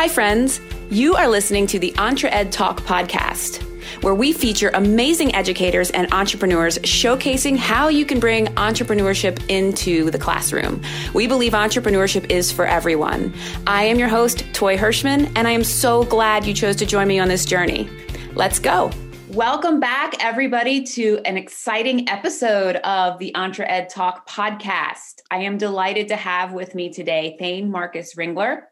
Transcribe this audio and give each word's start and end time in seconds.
Hi, 0.00 0.08
friends. 0.08 0.62
You 0.88 1.14
are 1.16 1.28
listening 1.28 1.66
to 1.66 1.78
the 1.78 1.92
EntreEd 1.98 2.50
Talk 2.50 2.80
podcast, 2.80 3.62
where 4.02 4.14
we 4.14 4.32
feature 4.32 4.70
amazing 4.72 5.34
educators 5.34 5.90
and 5.90 6.10
entrepreneurs 6.10 6.78
showcasing 6.78 7.58
how 7.58 7.88
you 7.88 8.06
can 8.06 8.18
bring 8.18 8.46
entrepreneurship 8.54 9.44
into 9.50 10.10
the 10.10 10.16
classroom. 10.16 10.80
We 11.12 11.26
believe 11.26 11.52
entrepreneurship 11.52 12.30
is 12.30 12.50
for 12.50 12.64
everyone. 12.66 13.34
I 13.66 13.84
am 13.84 13.98
your 13.98 14.08
host, 14.08 14.42
Toy 14.54 14.78
Hirschman, 14.78 15.30
and 15.36 15.46
I 15.46 15.50
am 15.50 15.62
so 15.62 16.04
glad 16.04 16.46
you 16.46 16.54
chose 16.54 16.76
to 16.76 16.86
join 16.86 17.06
me 17.06 17.18
on 17.18 17.28
this 17.28 17.44
journey. 17.44 17.86
Let's 18.32 18.58
go. 18.58 18.90
Welcome 19.28 19.80
back, 19.80 20.24
everybody, 20.24 20.82
to 20.82 21.20
an 21.26 21.36
exciting 21.36 22.08
episode 22.08 22.76
of 22.76 23.18
the 23.18 23.32
EntreEd 23.36 23.90
Talk 23.90 24.26
podcast. 24.26 25.20
I 25.30 25.40
am 25.42 25.58
delighted 25.58 26.08
to 26.08 26.16
have 26.16 26.54
with 26.54 26.74
me 26.74 26.90
today 26.90 27.36
Thane 27.38 27.70
Marcus 27.70 28.14
Ringler. 28.14 28.62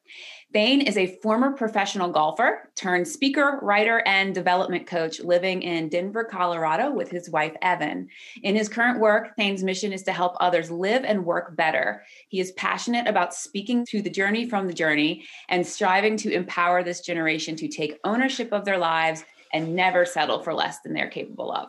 Thane 0.51 0.81
is 0.81 0.97
a 0.97 1.19
former 1.21 1.53
professional 1.53 2.11
golfer 2.11 2.71
turned 2.75 3.07
speaker, 3.07 3.59
writer, 3.61 4.03
and 4.07 4.35
development 4.35 4.87
coach 4.87 5.21
living 5.21 5.61
in 5.61 5.91
Denver, 5.91 6.25
Colorado 6.25 6.91
with 6.91 7.11
his 7.11 7.29
wife, 7.29 7.55
Evan. 7.61 8.09
In 8.43 8.57
his 8.57 8.71
current 8.71 8.99
work, 8.99 9.37
Thane's 9.37 9.63
mission 9.63 9.93
is 9.93 10.05
to 10.05 10.13
help 10.13 10.37
others 10.41 10.71
live 10.71 11.05
and 11.05 11.27
work 11.27 11.55
better. 11.55 12.03
He 12.31 12.41
is 12.41 12.53
passionate 12.53 13.07
about 13.07 13.35
speaking 13.35 13.85
to 13.91 14.01
the 14.01 14.09
journey 14.09 14.49
from 14.49 14.67
the 14.67 14.73
journey 14.73 15.27
and 15.51 15.67
striving 15.67 16.17
to 16.19 16.33
empower 16.33 16.83
this 16.83 17.03
generation 17.03 17.55
to 17.57 17.69
take 17.69 18.01
ownership 18.05 18.51
of 18.51 18.65
their 18.65 18.79
lives 18.79 19.27
and 19.53 19.77
never 19.77 20.07
settle 20.07 20.43
for 20.43 20.55
less 20.55 20.81
than 20.81 20.95
they're 20.95 21.11
capable 21.11 21.53
of. 21.53 21.69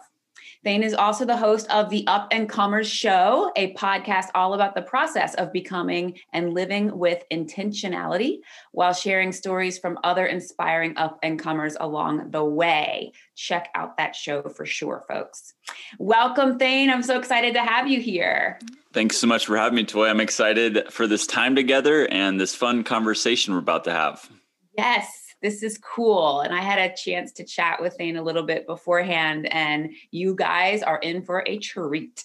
Thane 0.62 0.84
is 0.84 0.94
also 0.94 1.24
the 1.24 1.38
host 1.38 1.70
of 1.72 1.90
the 1.90 2.06
Up 2.08 2.28
and 2.32 2.50
Comers 2.50 2.90
Show, 2.90 3.50
a 3.56 3.74
podcast 3.76 4.26
all 4.36 4.54
about 4.54 4.76
the 4.76 4.82
process 4.82 5.34
of 5.36 5.54
becoming 5.54 6.20
and 6.34 6.54
living 6.54 6.98
with 6.98 7.24
intentionality 7.32 8.40
while 8.74 8.92
sharing 8.92 9.32
stories 9.32 9.78
from 9.78 9.98
other 10.04 10.26
inspiring 10.26 10.98
up 10.98 11.18
and 11.24 11.40
comers 11.40 11.78
along 11.80 12.32
the 12.32 12.44
way. 12.44 13.14
Check 13.36 13.70
out 13.74 13.96
that 13.96 14.18
show 14.18 14.42
for 14.50 14.66
sure, 14.66 15.06
folks. 15.08 15.54
Welcome, 15.98 16.60
Thane. 16.60 16.90
I'm 16.90 17.04
so 17.04 17.18
excited 17.18 17.54
to 17.54 17.62
have 17.62 17.88
you 17.88 18.02
here. 18.02 18.60
Thanks 18.92 19.16
so 19.16 19.28
much 19.28 19.46
for 19.46 19.56
having 19.56 19.78
me, 19.78 19.86
Toy. 19.86 20.10
I'm 20.10 20.20
excited 20.20 20.92
for 20.92 21.08
this 21.08 21.26
time 21.26 21.56
together 21.56 22.06
and 22.08 22.38
this 22.38 22.54
fun 22.54 22.84
conversation 22.84 23.54
we're 23.54 23.62
about 23.62 23.86
to 23.86 23.92
have. 23.92 24.30
Yes, 24.78 25.19
this 25.42 25.64
is 25.64 25.78
cool. 25.78 26.42
And 26.42 26.54
I 26.54 26.62
had 26.62 26.80
a 26.80 26.96
chance 26.96 27.32
to 27.34 27.44
chat 27.44 27.82
with 27.82 27.96
Thane 27.96 28.18
a 28.18 28.24
little 28.24 28.44
bit 28.44 28.68
beforehand, 28.68 29.52
and 29.54 29.92
you 30.12 30.36
guys 30.36 30.84
are 30.84 31.00
in 31.00 31.24
for 31.24 31.44
a 31.46 31.58
treat. 31.60 32.24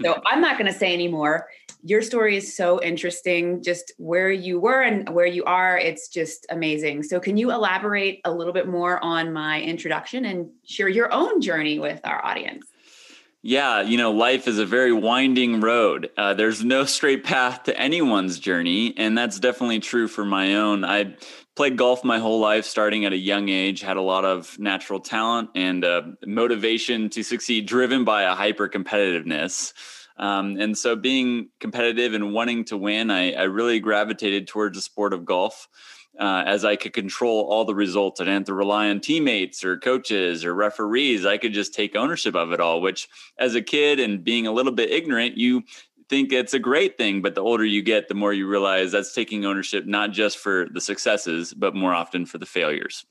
so 0.00 0.20
I'm 0.26 0.40
not 0.40 0.58
going 0.58 0.72
to 0.72 0.78
say 0.78 0.92
anymore. 0.92 1.48
Your 1.82 2.00
story 2.00 2.36
is 2.36 2.56
so 2.56 2.82
interesting, 2.82 3.62
just 3.62 3.92
where 3.98 4.30
you 4.30 4.58
were 4.58 4.82
and 4.82 5.08
where 5.10 5.26
you 5.26 5.44
are. 5.44 5.78
It's 5.78 6.08
just 6.08 6.46
amazing. 6.50 7.02
So, 7.02 7.20
can 7.20 7.36
you 7.36 7.50
elaborate 7.50 8.20
a 8.24 8.32
little 8.32 8.54
bit 8.54 8.68
more 8.68 9.02
on 9.04 9.32
my 9.32 9.60
introduction 9.60 10.24
and 10.24 10.48
share 10.64 10.88
your 10.88 11.12
own 11.12 11.40
journey 11.40 11.78
with 11.78 12.00
our 12.04 12.24
audience? 12.24 12.66
Yeah, 13.46 13.82
you 13.82 13.98
know, 13.98 14.10
life 14.10 14.48
is 14.48 14.58
a 14.58 14.64
very 14.64 14.94
winding 14.94 15.60
road. 15.60 16.08
Uh, 16.16 16.32
there's 16.32 16.64
no 16.64 16.86
straight 16.86 17.24
path 17.24 17.64
to 17.64 17.78
anyone's 17.78 18.38
journey. 18.38 18.94
And 18.96 19.18
that's 19.18 19.38
definitely 19.38 19.80
true 19.80 20.08
for 20.08 20.24
my 20.24 20.54
own. 20.54 20.82
I 20.82 21.14
played 21.56 21.76
golf 21.76 22.04
my 22.04 22.18
whole 22.18 22.40
life, 22.40 22.64
starting 22.64 23.04
at 23.04 23.12
a 23.12 23.16
young 23.16 23.48
age, 23.48 23.80
had 23.80 23.96
a 23.96 24.02
lot 24.02 24.24
of 24.24 24.58
natural 24.58 25.00
talent 25.00 25.50
and 25.54 25.84
uh, 25.84 26.02
motivation 26.26 27.08
to 27.10 27.22
succeed, 27.22 27.66
driven 27.66 28.04
by 28.04 28.22
a 28.22 28.34
hyper 28.34 28.68
competitiveness. 28.68 29.72
Um, 30.16 30.56
and 30.60 30.76
so, 30.76 30.94
being 30.94 31.48
competitive 31.60 32.14
and 32.14 32.32
wanting 32.32 32.64
to 32.66 32.76
win, 32.76 33.10
I, 33.10 33.32
I 33.32 33.42
really 33.44 33.80
gravitated 33.80 34.46
towards 34.46 34.76
the 34.76 34.82
sport 34.82 35.12
of 35.12 35.24
golf 35.24 35.68
uh, 36.18 36.44
as 36.46 36.64
I 36.64 36.76
could 36.76 36.92
control 36.92 37.42
all 37.42 37.64
the 37.64 37.74
results. 37.74 38.20
I 38.20 38.24
didn't 38.24 38.40
have 38.40 38.46
to 38.46 38.54
rely 38.54 38.88
on 38.88 39.00
teammates 39.00 39.64
or 39.64 39.78
coaches 39.78 40.44
or 40.44 40.54
referees. 40.54 41.26
I 41.26 41.38
could 41.38 41.52
just 41.52 41.74
take 41.74 41.96
ownership 41.96 42.34
of 42.34 42.52
it 42.52 42.60
all, 42.60 42.80
which 42.80 43.08
as 43.38 43.54
a 43.54 43.62
kid 43.62 43.98
and 43.98 44.22
being 44.22 44.46
a 44.46 44.52
little 44.52 44.72
bit 44.72 44.90
ignorant, 44.90 45.36
you 45.36 45.62
think 46.08 46.32
it's 46.32 46.54
a 46.54 46.58
great 46.58 46.96
thing. 46.98 47.22
But 47.22 47.34
the 47.34 47.42
older 47.42 47.64
you 47.64 47.82
get, 47.82 48.08
the 48.08 48.14
more 48.14 48.32
you 48.32 48.46
realize 48.46 48.92
that's 48.92 49.14
taking 49.14 49.44
ownership, 49.44 49.86
not 49.86 50.12
just 50.12 50.38
for 50.38 50.68
the 50.72 50.80
successes, 50.80 51.54
but 51.54 51.74
more 51.74 51.94
often 51.94 52.26
for 52.26 52.38
the 52.38 52.46
failures. 52.46 53.04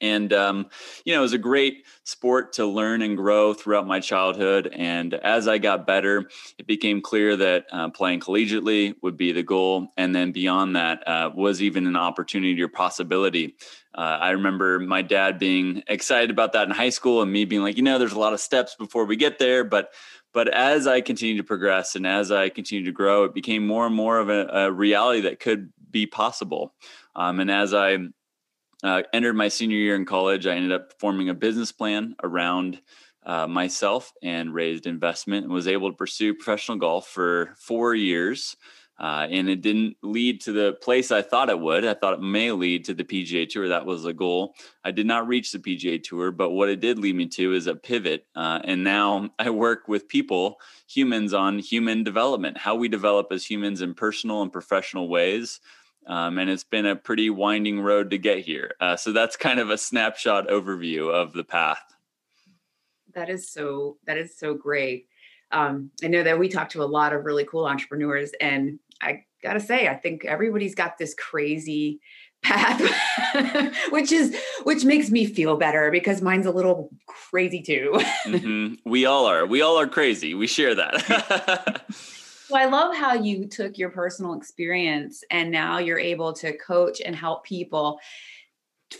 And, 0.00 0.32
um, 0.32 0.66
you 1.04 1.12
know, 1.14 1.20
it 1.20 1.22
was 1.22 1.32
a 1.32 1.38
great 1.38 1.84
sport 2.04 2.52
to 2.54 2.66
learn 2.66 3.02
and 3.02 3.16
grow 3.16 3.54
throughout 3.54 3.86
my 3.86 4.00
childhood. 4.00 4.68
And 4.72 5.14
as 5.14 5.48
I 5.48 5.58
got 5.58 5.86
better, 5.86 6.28
it 6.58 6.66
became 6.66 7.00
clear 7.00 7.36
that 7.36 7.66
uh, 7.72 7.90
playing 7.90 8.20
collegiately 8.20 8.94
would 9.02 9.16
be 9.16 9.32
the 9.32 9.42
goal. 9.42 9.88
And 9.96 10.14
then 10.14 10.32
beyond 10.32 10.76
that 10.76 11.06
uh, 11.06 11.30
was 11.34 11.62
even 11.62 11.86
an 11.86 11.96
opportunity 11.96 12.60
or 12.62 12.68
possibility. 12.68 13.56
Uh, 13.94 14.18
I 14.20 14.30
remember 14.30 14.78
my 14.78 15.02
dad 15.02 15.38
being 15.38 15.82
excited 15.88 16.30
about 16.30 16.52
that 16.52 16.68
in 16.68 16.74
high 16.74 16.90
school 16.90 17.22
and 17.22 17.32
me 17.32 17.44
being 17.44 17.62
like, 17.62 17.76
you 17.76 17.82
know, 17.82 17.98
there's 17.98 18.12
a 18.12 18.18
lot 18.18 18.34
of 18.34 18.40
steps 18.40 18.74
before 18.78 19.04
we 19.06 19.16
get 19.16 19.38
there. 19.38 19.64
But 19.64 19.92
but 20.36 20.48
as 20.48 20.86
I 20.86 21.00
continued 21.00 21.38
to 21.38 21.44
progress 21.44 21.96
and 21.96 22.06
as 22.06 22.30
I 22.30 22.50
continued 22.50 22.84
to 22.84 22.92
grow, 22.92 23.24
it 23.24 23.32
became 23.32 23.66
more 23.66 23.86
and 23.86 23.94
more 23.94 24.18
of 24.18 24.28
a, 24.28 24.46
a 24.48 24.70
reality 24.70 25.22
that 25.22 25.40
could 25.40 25.72
be 25.90 26.06
possible. 26.06 26.74
Um, 27.14 27.40
and 27.40 27.50
as 27.50 27.72
I 27.72 27.96
uh, 28.86 29.02
entered 29.12 29.34
my 29.34 29.48
senior 29.48 29.76
year 29.76 29.96
in 29.96 30.04
college, 30.04 30.46
I 30.46 30.54
ended 30.54 30.72
up 30.72 30.92
forming 30.98 31.28
a 31.28 31.34
business 31.34 31.72
plan 31.72 32.14
around 32.22 32.80
uh, 33.24 33.46
myself 33.46 34.12
and 34.22 34.54
raised 34.54 34.86
investment 34.86 35.44
and 35.44 35.52
was 35.52 35.66
able 35.66 35.90
to 35.90 35.96
pursue 35.96 36.34
professional 36.34 36.78
golf 36.78 37.08
for 37.08 37.54
four 37.58 37.94
years. 37.94 38.56
Uh, 38.98 39.26
and 39.30 39.50
it 39.50 39.60
didn't 39.60 39.94
lead 40.02 40.40
to 40.40 40.52
the 40.52 40.72
place 40.80 41.10
I 41.10 41.20
thought 41.20 41.50
it 41.50 41.60
would. 41.60 41.84
I 41.84 41.92
thought 41.92 42.14
it 42.14 42.22
may 42.22 42.50
lead 42.52 42.86
to 42.86 42.94
the 42.94 43.04
PGA 43.04 43.46
Tour. 43.46 43.68
That 43.68 43.84
was 43.84 44.04
the 44.04 44.14
goal. 44.14 44.54
I 44.84 44.90
did 44.90 45.06
not 45.06 45.28
reach 45.28 45.52
the 45.52 45.58
PGA 45.58 46.02
Tour, 46.02 46.30
but 46.30 46.50
what 46.50 46.70
it 46.70 46.80
did 46.80 46.98
lead 46.98 47.14
me 47.14 47.26
to 47.26 47.52
is 47.52 47.66
a 47.66 47.74
pivot. 47.74 48.26
Uh, 48.34 48.60
and 48.64 48.84
now 48.84 49.28
I 49.38 49.50
work 49.50 49.86
with 49.86 50.08
people, 50.08 50.58
humans, 50.88 51.34
on 51.34 51.58
human 51.58 52.04
development, 52.04 52.56
how 52.56 52.74
we 52.76 52.88
develop 52.88 53.26
as 53.32 53.44
humans 53.44 53.82
in 53.82 53.92
personal 53.92 54.40
and 54.40 54.52
professional 54.52 55.08
ways 55.08 55.60
um, 56.06 56.38
and 56.38 56.48
it's 56.48 56.64
been 56.64 56.86
a 56.86 56.96
pretty 56.96 57.30
winding 57.30 57.80
road 57.80 58.10
to 58.10 58.18
get 58.18 58.38
here. 58.38 58.74
Uh, 58.80 58.96
so 58.96 59.12
that's 59.12 59.36
kind 59.36 59.60
of 59.60 59.70
a 59.70 59.78
snapshot 59.78 60.48
overview 60.48 61.12
of 61.12 61.32
the 61.32 61.44
path. 61.44 61.82
That 63.14 63.30
is 63.30 63.50
so. 63.50 63.96
That 64.06 64.18
is 64.18 64.38
so 64.38 64.54
great. 64.54 65.08
Um, 65.50 65.90
I 66.02 66.08
know 66.08 66.22
that 66.22 66.38
we 66.38 66.48
talk 66.48 66.70
to 66.70 66.82
a 66.82 66.84
lot 66.84 67.12
of 67.12 67.24
really 67.24 67.44
cool 67.44 67.66
entrepreneurs, 67.66 68.32
and 68.40 68.78
I 69.00 69.24
gotta 69.42 69.60
say, 69.60 69.88
I 69.88 69.94
think 69.94 70.24
everybody's 70.24 70.74
got 70.74 70.98
this 70.98 71.14
crazy 71.14 72.00
path, 72.42 72.80
which 73.90 74.12
is 74.12 74.36
which 74.64 74.84
makes 74.84 75.10
me 75.10 75.26
feel 75.26 75.56
better 75.56 75.90
because 75.90 76.22
mine's 76.22 76.46
a 76.46 76.50
little 76.50 76.90
crazy 77.06 77.62
too. 77.62 77.92
mm-hmm. 78.26 78.74
We 78.88 79.06
all 79.06 79.26
are. 79.26 79.46
We 79.46 79.62
all 79.62 79.78
are 79.78 79.86
crazy. 79.86 80.34
We 80.34 80.46
share 80.46 80.74
that. 80.74 81.84
Well, 82.50 82.62
I 82.62 82.70
love 82.70 82.94
how 82.96 83.14
you 83.14 83.46
took 83.46 83.78
your 83.78 83.90
personal 83.90 84.34
experience 84.34 85.24
and 85.30 85.50
now 85.50 85.78
you're 85.78 85.98
able 85.98 86.32
to 86.34 86.56
coach 86.56 87.00
and 87.04 87.14
help 87.14 87.44
people 87.44 87.98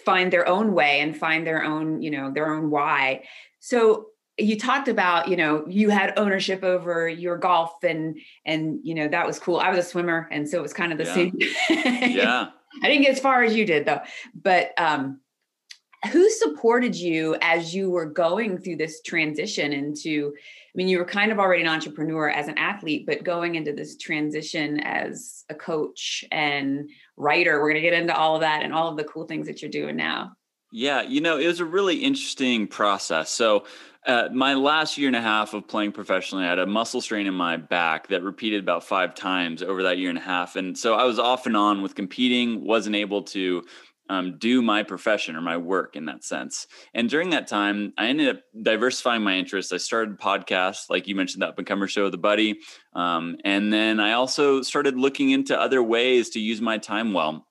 find 0.04 0.32
their 0.32 0.48
own 0.48 0.72
way 0.72 1.00
and 1.00 1.16
find 1.16 1.46
their 1.46 1.64
own, 1.64 2.02
you 2.02 2.10
know, 2.10 2.30
their 2.32 2.52
own 2.52 2.70
why. 2.70 3.24
So 3.60 4.06
you 4.38 4.58
talked 4.58 4.88
about, 4.88 5.28
you 5.28 5.36
know, 5.36 5.64
you 5.68 5.90
had 5.90 6.18
ownership 6.18 6.62
over 6.62 7.08
your 7.08 7.38
golf 7.38 7.72
and 7.82 8.18
and 8.44 8.80
you 8.82 8.94
know, 8.94 9.08
that 9.08 9.26
was 9.26 9.38
cool. 9.38 9.58
I 9.58 9.70
was 9.70 9.78
a 9.78 9.88
swimmer 9.88 10.28
and 10.30 10.48
so 10.48 10.58
it 10.58 10.62
was 10.62 10.72
kind 10.72 10.92
of 10.92 10.98
the 10.98 11.04
yeah. 11.04 11.14
same. 11.14 11.38
yeah. 12.16 12.48
I 12.82 12.88
didn't 12.88 13.02
get 13.02 13.12
as 13.12 13.20
far 13.20 13.42
as 13.42 13.54
you 13.54 13.64
did 13.64 13.86
though. 13.86 14.00
But 14.34 14.72
um 14.76 15.20
who 16.12 16.28
supported 16.30 16.94
you 16.94 17.36
as 17.40 17.74
you 17.74 17.90
were 17.90 18.06
going 18.06 18.58
through 18.58 18.76
this 18.76 19.00
transition 19.02 19.72
into 19.72 20.32
i 20.36 20.72
mean 20.74 20.88
you 20.88 20.98
were 20.98 21.04
kind 21.04 21.32
of 21.32 21.38
already 21.38 21.62
an 21.62 21.68
entrepreneur 21.68 22.28
as 22.28 22.48
an 22.48 22.58
athlete 22.58 23.06
but 23.06 23.24
going 23.24 23.54
into 23.54 23.72
this 23.72 23.96
transition 23.96 24.80
as 24.80 25.44
a 25.48 25.54
coach 25.54 26.24
and 26.30 26.88
writer 27.16 27.60
we're 27.60 27.70
going 27.70 27.82
to 27.82 27.88
get 27.88 27.98
into 27.98 28.14
all 28.14 28.34
of 28.34 28.40
that 28.40 28.62
and 28.62 28.72
all 28.72 28.88
of 28.88 28.96
the 28.96 29.04
cool 29.04 29.26
things 29.26 29.46
that 29.46 29.62
you're 29.62 29.70
doing 29.70 29.96
now 29.96 30.32
yeah 30.72 31.02
you 31.02 31.20
know 31.20 31.38
it 31.38 31.46
was 31.46 31.60
a 31.60 31.64
really 31.64 31.96
interesting 31.96 32.66
process 32.66 33.30
so 33.30 33.64
uh, 34.06 34.28
my 34.32 34.54
last 34.54 34.96
year 34.96 35.08
and 35.08 35.16
a 35.16 35.20
half 35.20 35.52
of 35.52 35.66
playing 35.66 35.90
professionally, 35.90 36.44
I 36.44 36.48
had 36.48 36.60
a 36.60 36.66
muscle 36.66 37.00
strain 37.00 37.26
in 37.26 37.34
my 37.34 37.56
back 37.56 38.06
that 38.08 38.22
repeated 38.22 38.60
about 38.60 38.84
five 38.84 39.16
times 39.16 39.64
over 39.64 39.82
that 39.82 39.98
year 39.98 40.10
and 40.10 40.18
a 40.18 40.22
half. 40.22 40.54
And 40.54 40.78
so 40.78 40.94
I 40.94 41.02
was 41.02 41.18
off 41.18 41.46
and 41.46 41.56
on 41.56 41.82
with 41.82 41.96
competing, 41.96 42.64
wasn't 42.64 42.94
able 42.94 43.22
to 43.24 43.64
um, 44.08 44.38
do 44.38 44.62
my 44.62 44.82
profession 44.82 45.36
or 45.36 45.40
my 45.40 45.56
work 45.56 45.96
in 45.96 46.06
that 46.06 46.24
sense. 46.24 46.66
And 46.94 47.08
during 47.08 47.30
that 47.30 47.46
time, 47.46 47.92
I 47.98 48.06
ended 48.06 48.28
up 48.28 48.42
diversifying 48.62 49.22
my 49.22 49.36
interests. 49.36 49.72
I 49.72 49.78
started 49.78 50.18
podcasts, 50.18 50.90
like 50.90 51.08
you 51.08 51.14
mentioned, 51.14 51.42
the 51.42 51.48
up 51.48 51.58
and 51.58 51.66
comer 51.66 51.88
show 51.88 52.08
The 52.10 52.18
buddy. 52.18 52.60
Um, 52.94 53.36
and 53.44 53.72
then 53.72 54.00
I 54.00 54.12
also 54.12 54.62
started 54.62 54.96
looking 54.96 55.30
into 55.30 55.58
other 55.58 55.82
ways 55.82 56.30
to 56.30 56.40
use 56.40 56.60
my 56.60 56.78
time 56.78 57.12
well. 57.12 57.46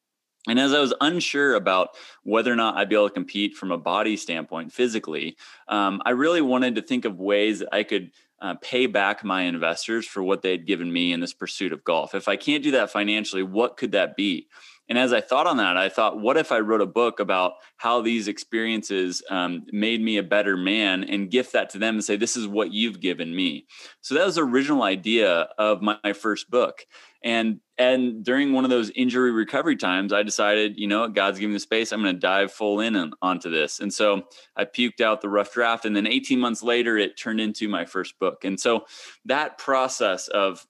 And 0.48 0.60
as 0.60 0.74
I 0.74 0.80
was 0.80 0.94
unsure 1.02 1.56
about 1.56 1.90
whether 2.24 2.52
or 2.54 2.56
not 2.56 2.78
I'd 2.78 2.90
be 2.90 2.96
able 2.96 3.08
to 3.08 3.14
compete 3.14 3.56
from 3.56 3.72
a 3.72 3.78
body 3.78 4.16
standpoint 4.16 4.72
physically, 4.72 5.38
um, 5.68 6.02
I 6.06 6.12
really 6.12 6.42
wanted 6.42 6.76
to 6.76 6.82
think 6.82 7.06
of 7.06 7.20
ways 7.20 7.60
that 7.60 7.70
I 7.74 7.84
could 7.84 8.12
uh, 8.42 8.56
pay 8.62 8.86
back 8.86 9.24
my 9.24 9.44
investors 9.44 10.06
for 10.06 10.22
what 10.22 10.42
they'd 10.42 10.68
given 10.68 10.92
me 10.92 11.14
in 11.14 11.20
this 11.20 11.34
pursuit 11.34 11.74
of 11.74 11.84
golf. 11.84 12.14
If 12.14 12.28
I 12.28 12.36
can't 12.36 12.64
do 12.64 12.72
that 12.72 12.92
financially, 12.92 13.44
what 13.44 13.78
could 13.78 13.94
that 13.94 14.16
be? 14.16 14.48
And 14.88 15.00
as 15.00 15.14
I 15.14 15.22
thought 15.22 15.48
on 15.48 15.58
that, 15.58 15.78
I 15.78 15.90
thought, 15.90 16.20
what 16.20 16.38
if 16.38 16.52
I 16.52 16.60
wrote 16.60 16.82
a 16.82 16.86
book 16.86 17.20
about 17.20 17.54
how 17.78 18.02
these 18.02 18.28
experiences 18.28 19.24
um, 19.30 19.64
made 19.72 20.02
me 20.02 20.18
a 20.18 20.24
better 20.24 20.56
man 20.56 21.04
and 21.04 21.32
gift 21.32 21.54
that 21.54 21.70
to 21.72 21.80
them 21.80 21.96
and 21.96 22.04
say, 22.04 22.16
this 22.16 22.38
is 22.38 22.48
what 22.48 22.72
you've 22.72 23.00
given 23.00 23.36
me. 23.36 23.66
So 24.02 24.16
that 24.16 24.26
was 24.26 24.36
the 24.36 24.44
original 24.44 24.84
idea 24.84 25.48
of 25.58 25.82
my, 25.82 25.98
my 26.04 26.14
first 26.14 26.50
book. 26.50 26.86
And 27.24 27.60
and 27.78 28.24
during 28.24 28.54
one 28.54 28.64
of 28.64 28.70
those 28.70 28.90
injury 28.92 29.32
recovery 29.32 29.76
times, 29.76 30.14
I 30.14 30.24
decided, 30.24 30.78
you 30.78 30.88
know, 30.88 31.10
God's 31.10 31.40
giving 31.40 31.52
me 31.52 31.56
the 31.56 31.60
space. 31.60 31.92
I'm 31.92 32.02
going 32.02 32.14
to 32.14 32.20
dive 32.20 32.54
full 32.54 32.80
in 32.80 32.96
on, 32.96 33.12
onto 33.22 33.50
this. 33.50 33.82
And 33.82 33.94
so 33.94 34.22
I 34.56 34.64
puked 34.64 35.02
out 35.02 35.20
the 35.20 35.28
rough 35.28 35.52
draft. 35.52 35.84
And 35.84 35.94
then 35.94 36.08
18 36.08 36.40
months 36.40 36.64
later, 36.64 36.98
it 36.98 37.18
turned 37.18 37.42
into 37.42 37.68
my 37.68 37.84
first 37.84 38.18
book. 38.18 38.46
And 38.46 38.58
so 38.58 38.86
that 39.26 39.58
process 39.58 40.30
of 40.30 40.66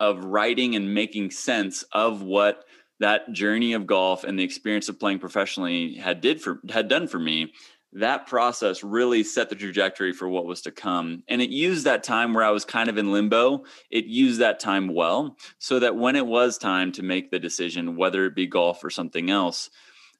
of 0.00 0.24
writing 0.24 0.76
and 0.76 0.94
making 0.94 1.30
sense 1.30 1.82
of 1.92 2.22
what 2.22 2.64
that 3.00 3.32
journey 3.32 3.72
of 3.72 3.86
golf 3.86 4.24
and 4.24 4.38
the 4.38 4.44
experience 4.44 4.88
of 4.88 4.98
playing 4.98 5.18
professionally 5.18 5.94
had 5.94 6.20
did 6.20 6.40
for 6.40 6.60
had 6.68 6.88
done 6.88 7.06
for 7.06 7.18
me 7.18 7.52
that 7.94 8.26
process 8.26 8.82
really 8.82 9.24
set 9.24 9.48
the 9.48 9.56
trajectory 9.56 10.12
for 10.12 10.28
what 10.28 10.44
was 10.44 10.60
to 10.62 10.70
come. 10.70 11.22
And 11.26 11.40
it 11.40 11.48
used 11.48 11.86
that 11.86 12.04
time 12.04 12.34
where 12.34 12.44
i 12.44 12.50
was 12.50 12.64
kind 12.64 12.88
of 12.88 12.98
in 12.98 13.12
limbo. 13.12 13.64
It 13.90 14.04
used 14.04 14.40
that 14.40 14.60
time 14.60 14.88
well 14.88 15.36
so 15.58 15.78
that 15.78 15.96
when 15.96 16.16
it 16.16 16.26
was 16.26 16.58
time 16.58 16.92
to 16.92 17.02
make 17.02 17.30
the 17.30 17.38
decision 17.38 17.96
whether 17.96 18.26
it 18.26 18.34
be 18.34 18.46
golf 18.46 18.84
or 18.84 18.90
something 18.90 19.30
else 19.30 19.70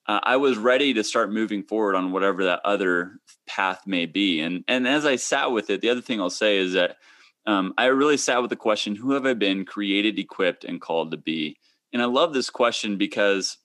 uh, 0.06 0.20
i 0.22 0.36
was 0.36 0.56
ready 0.56 0.94
to 0.94 1.04
start 1.04 1.32
moving 1.32 1.62
forward 1.62 1.94
on 1.94 2.12
whatever 2.12 2.44
that 2.44 2.60
other 2.64 3.18
path 3.46 3.82
may 3.86 4.06
be. 4.06 4.40
And 4.40 4.64
and 4.68 4.88
as 4.88 5.04
i 5.04 5.16
sat 5.16 5.52
with 5.52 5.70
it 5.70 5.80
the 5.80 5.90
other 5.90 6.00
thing 6.00 6.20
i'll 6.20 6.30
say 6.30 6.58
is 6.58 6.72
that 6.72 6.96
um, 7.46 7.74
i 7.76 7.86
really 7.86 8.16
sat 8.16 8.40
with 8.40 8.50
the 8.50 8.56
question 8.56 8.94
who 8.96 9.12
have 9.12 9.26
i 9.26 9.34
been 9.34 9.64
created 9.66 10.18
equipped 10.18 10.64
and 10.64 10.80
called 10.80 11.10
to 11.10 11.16
be 11.18 11.58
and 11.92 12.02
I 12.02 12.06
love 12.06 12.32
this 12.32 12.50
question 12.50 12.96
because 12.96 13.58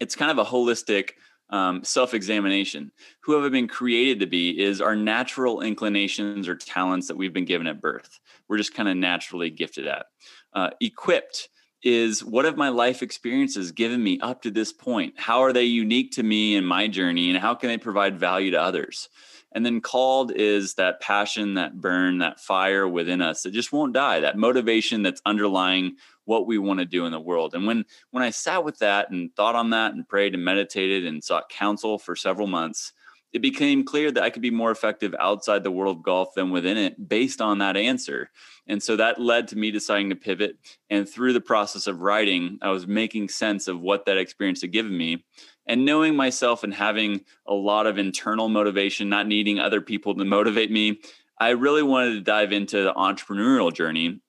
it's 0.00 0.16
kind 0.16 0.30
of 0.30 0.38
a 0.38 0.48
holistic 0.48 1.10
um, 1.50 1.84
self 1.84 2.14
examination. 2.14 2.92
Who 3.20 3.34
have 3.34 3.44
I 3.44 3.48
been 3.48 3.68
created 3.68 4.20
to 4.20 4.26
be 4.26 4.60
is 4.60 4.80
our 4.80 4.96
natural 4.96 5.60
inclinations 5.60 6.48
or 6.48 6.56
talents 6.56 7.08
that 7.08 7.16
we've 7.16 7.32
been 7.32 7.44
given 7.44 7.66
at 7.66 7.80
birth. 7.80 8.18
We're 8.48 8.58
just 8.58 8.74
kind 8.74 8.88
of 8.88 8.96
naturally 8.96 9.50
gifted 9.50 9.86
at. 9.86 10.06
Uh, 10.52 10.70
equipped 10.80 11.48
is 11.82 12.24
what 12.24 12.44
have 12.44 12.56
my 12.56 12.68
life 12.68 13.02
experiences 13.02 13.70
given 13.70 14.02
me 14.02 14.18
up 14.20 14.42
to 14.42 14.50
this 14.50 14.72
point? 14.72 15.14
How 15.16 15.42
are 15.42 15.52
they 15.52 15.64
unique 15.64 16.12
to 16.12 16.22
me 16.22 16.56
and 16.56 16.66
my 16.66 16.88
journey, 16.88 17.30
and 17.30 17.38
how 17.38 17.54
can 17.54 17.68
they 17.68 17.78
provide 17.78 18.18
value 18.18 18.50
to 18.52 18.60
others? 18.60 19.08
And 19.52 19.64
then 19.64 19.80
called 19.80 20.32
is 20.32 20.74
that 20.74 21.00
passion, 21.00 21.54
that 21.54 21.80
burn, 21.80 22.18
that 22.18 22.40
fire 22.40 22.88
within 22.88 23.22
us 23.22 23.42
that 23.42 23.52
just 23.52 23.72
won't 23.72 23.94
die, 23.94 24.20
that 24.20 24.36
motivation 24.36 25.02
that's 25.02 25.22
underlying 25.24 25.96
what 26.26 26.46
we 26.46 26.58
want 26.58 26.80
to 26.80 26.84
do 26.84 27.06
in 27.06 27.12
the 27.12 27.20
world. 27.20 27.54
And 27.54 27.66
when 27.66 27.84
when 28.10 28.22
I 28.22 28.30
sat 28.30 28.64
with 28.64 28.78
that 28.80 29.10
and 29.10 29.34
thought 29.34 29.56
on 29.56 29.70
that 29.70 29.94
and 29.94 30.06
prayed 30.06 30.34
and 30.34 30.44
meditated 30.44 31.06
and 31.06 31.24
sought 31.24 31.48
counsel 31.48 31.98
for 31.98 32.14
several 32.14 32.46
months, 32.46 32.92
it 33.32 33.42
became 33.42 33.84
clear 33.84 34.10
that 34.10 34.22
I 34.22 34.30
could 34.30 34.42
be 34.42 34.50
more 34.50 34.70
effective 34.70 35.14
outside 35.18 35.62
the 35.62 35.70
world 35.70 35.98
of 35.98 36.02
golf 36.02 36.34
than 36.34 36.50
within 36.50 36.76
it 36.76 37.08
based 37.08 37.40
on 37.40 37.58
that 37.58 37.76
answer. 37.76 38.30
And 38.66 38.82
so 38.82 38.96
that 38.96 39.20
led 39.20 39.48
to 39.48 39.58
me 39.58 39.70
deciding 39.70 40.10
to 40.10 40.16
pivot. 40.16 40.56
And 40.90 41.08
through 41.08 41.32
the 41.32 41.40
process 41.40 41.86
of 41.86 42.00
writing, 42.00 42.58
I 42.62 42.70
was 42.70 42.86
making 42.86 43.28
sense 43.28 43.68
of 43.68 43.80
what 43.80 44.06
that 44.06 44.18
experience 44.18 44.62
had 44.62 44.72
given 44.72 44.96
me. 44.96 45.24
And 45.66 45.84
knowing 45.84 46.16
myself 46.16 46.62
and 46.64 46.72
having 46.72 47.24
a 47.46 47.54
lot 47.54 47.86
of 47.86 47.98
internal 47.98 48.48
motivation, 48.48 49.08
not 49.08 49.26
needing 49.26 49.58
other 49.58 49.80
people 49.80 50.14
to 50.14 50.24
motivate 50.24 50.70
me, 50.70 51.00
I 51.38 51.50
really 51.50 51.82
wanted 51.82 52.14
to 52.14 52.20
dive 52.22 52.52
into 52.52 52.84
the 52.84 52.94
entrepreneurial 52.94 53.72
journey 53.72 54.20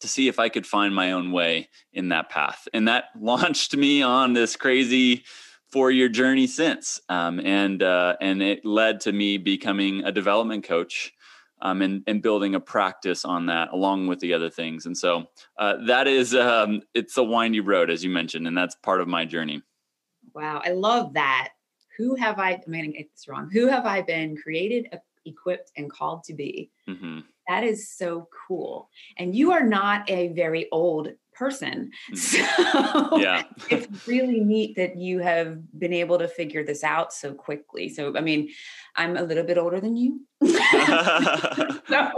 to 0.00 0.08
see 0.08 0.28
if 0.28 0.38
I 0.38 0.48
could 0.48 0.66
find 0.66 0.94
my 0.94 1.12
own 1.12 1.32
way 1.32 1.68
in 1.92 2.08
that 2.08 2.30
path. 2.30 2.66
And 2.72 2.88
that 2.88 3.04
launched 3.20 3.76
me 3.76 4.02
on 4.02 4.32
this 4.32 4.56
crazy 4.56 5.24
four 5.70 5.90
year 5.90 6.08
journey 6.08 6.46
since. 6.46 7.00
Um, 7.08 7.40
and, 7.40 7.82
uh, 7.82 8.16
and 8.20 8.42
it 8.42 8.64
led 8.64 9.00
to 9.00 9.12
me 9.12 9.38
becoming 9.38 10.04
a 10.04 10.12
development 10.12 10.64
coach. 10.64 11.12
Um, 11.62 11.82
and, 11.82 12.02
and 12.06 12.22
building 12.22 12.54
a 12.54 12.60
practice 12.60 13.22
on 13.26 13.44
that 13.44 13.68
along 13.70 14.06
with 14.06 14.18
the 14.20 14.32
other 14.32 14.48
things. 14.48 14.86
And 14.86 14.96
so 14.96 15.26
uh, 15.58 15.74
that 15.88 16.06
is, 16.06 16.34
um, 16.34 16.80
it's 16.94 17.18
a 17.18 17.22
windy 17.22 17.60
road, 17.60 17.90
as 17.90 18.02
you 18.02 18.08
mentioned, 18.08 18.46
and 18.46 18.56
that's 18.56 18.74
part 18.76 19.02
of 19.02 19.08
my 19.08 19.26
journey. 19.26 19.60
Wow. 20.34 20.62
I 20.64 20.70
love 20.70 21.12
that. 21.12 21.50
Who 21.98 22.14
have 22.14 22.38
I, 22.38 22.52
I 22.52 22.62
mean, 22.66 22.94
it's 22.96 23.28
wrong. 23.28 23.50
Who 23.52 23.66
have 23.66 23.84
I 23.84 24.00
been 24.00 24.38
created, 24.38 24.88
equipped, 25.26 25.72
and 25.76 25.90
called 25.90 26.24
to 26.24 26.34
be? 26.34 26.70
Mm-hmm. 26.88 27.20
That 27.50 27.64
is 27.64 27.90
so 27.90 28.28
cool. 28.46 28.88
And 29.18 29.34
you 29.34 29.50
are 29.50 29.66
not 29.66 30.08
a 30.08 30.28
very 30.28 30.68
old 30.70 31.08
person. 31.34 31.90
Hmm. 32.08 32.14
So 32.16 33.18
yeah. 33.18 33.42
it's 33.70 34.06
really 34.06 34.38
neat 34.38 34.76
that 34.76 34.96
you 34.96 35.18
have 35.18 35.58
been 35.76 35.92
able 35.92 36.18
to 36.20 36.28
figure 36.28 36.64
this 36.64 36.84
out 36.84 37.12
so 37.12 37.34
quickly. 37.34 37.88
So 37.88 38.16
I 38.16 38.20
mean, 38.20 38.50
I'm 38.94 39.16
a 39.16 39.24
little 39.24 39.42
bit 39.42 39.58
older 39.58 39.80
than 39.80 39.96
you. 39.96 40.20
so, 41.88 42.12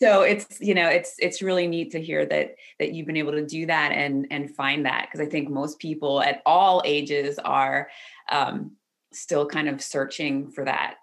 so 0.00 0.22
it's 0.22 0.60
you 0.60 0.74
know 0.74 0.88
it's 0.88 1.14
it's 1.20 1.40
really 1.40 1.68
neat 1.68 1.92
to 1.92 2.02
hear 2.02 2.26
that 2.26 2.56
that 2.80 2.92
you've 2.92 3.06
been 3.06 3.16
able 3.24 3.32
to 3.32 3.46
do 3.46 3.66
that 3.66 3.92
and 3.92 4.26
and 4.32 4.50
find 4.56 4.86
that 4.86 5.06
because 5.06 5.24
I 5.24 5.30
think 5.30 5.48
most 5.48 5.78
people 5.78 6.20
at 6.20 6.42
all 6.44 6.82
ages 6.84 7.38
are 7.38 7.88
um, 8.28 8.72
still 9.12 9.46
kind 9.46 9.68
of 9.68 9.80
searching 9.80 10.50
for 10.50 10.64
that 10.64 10.96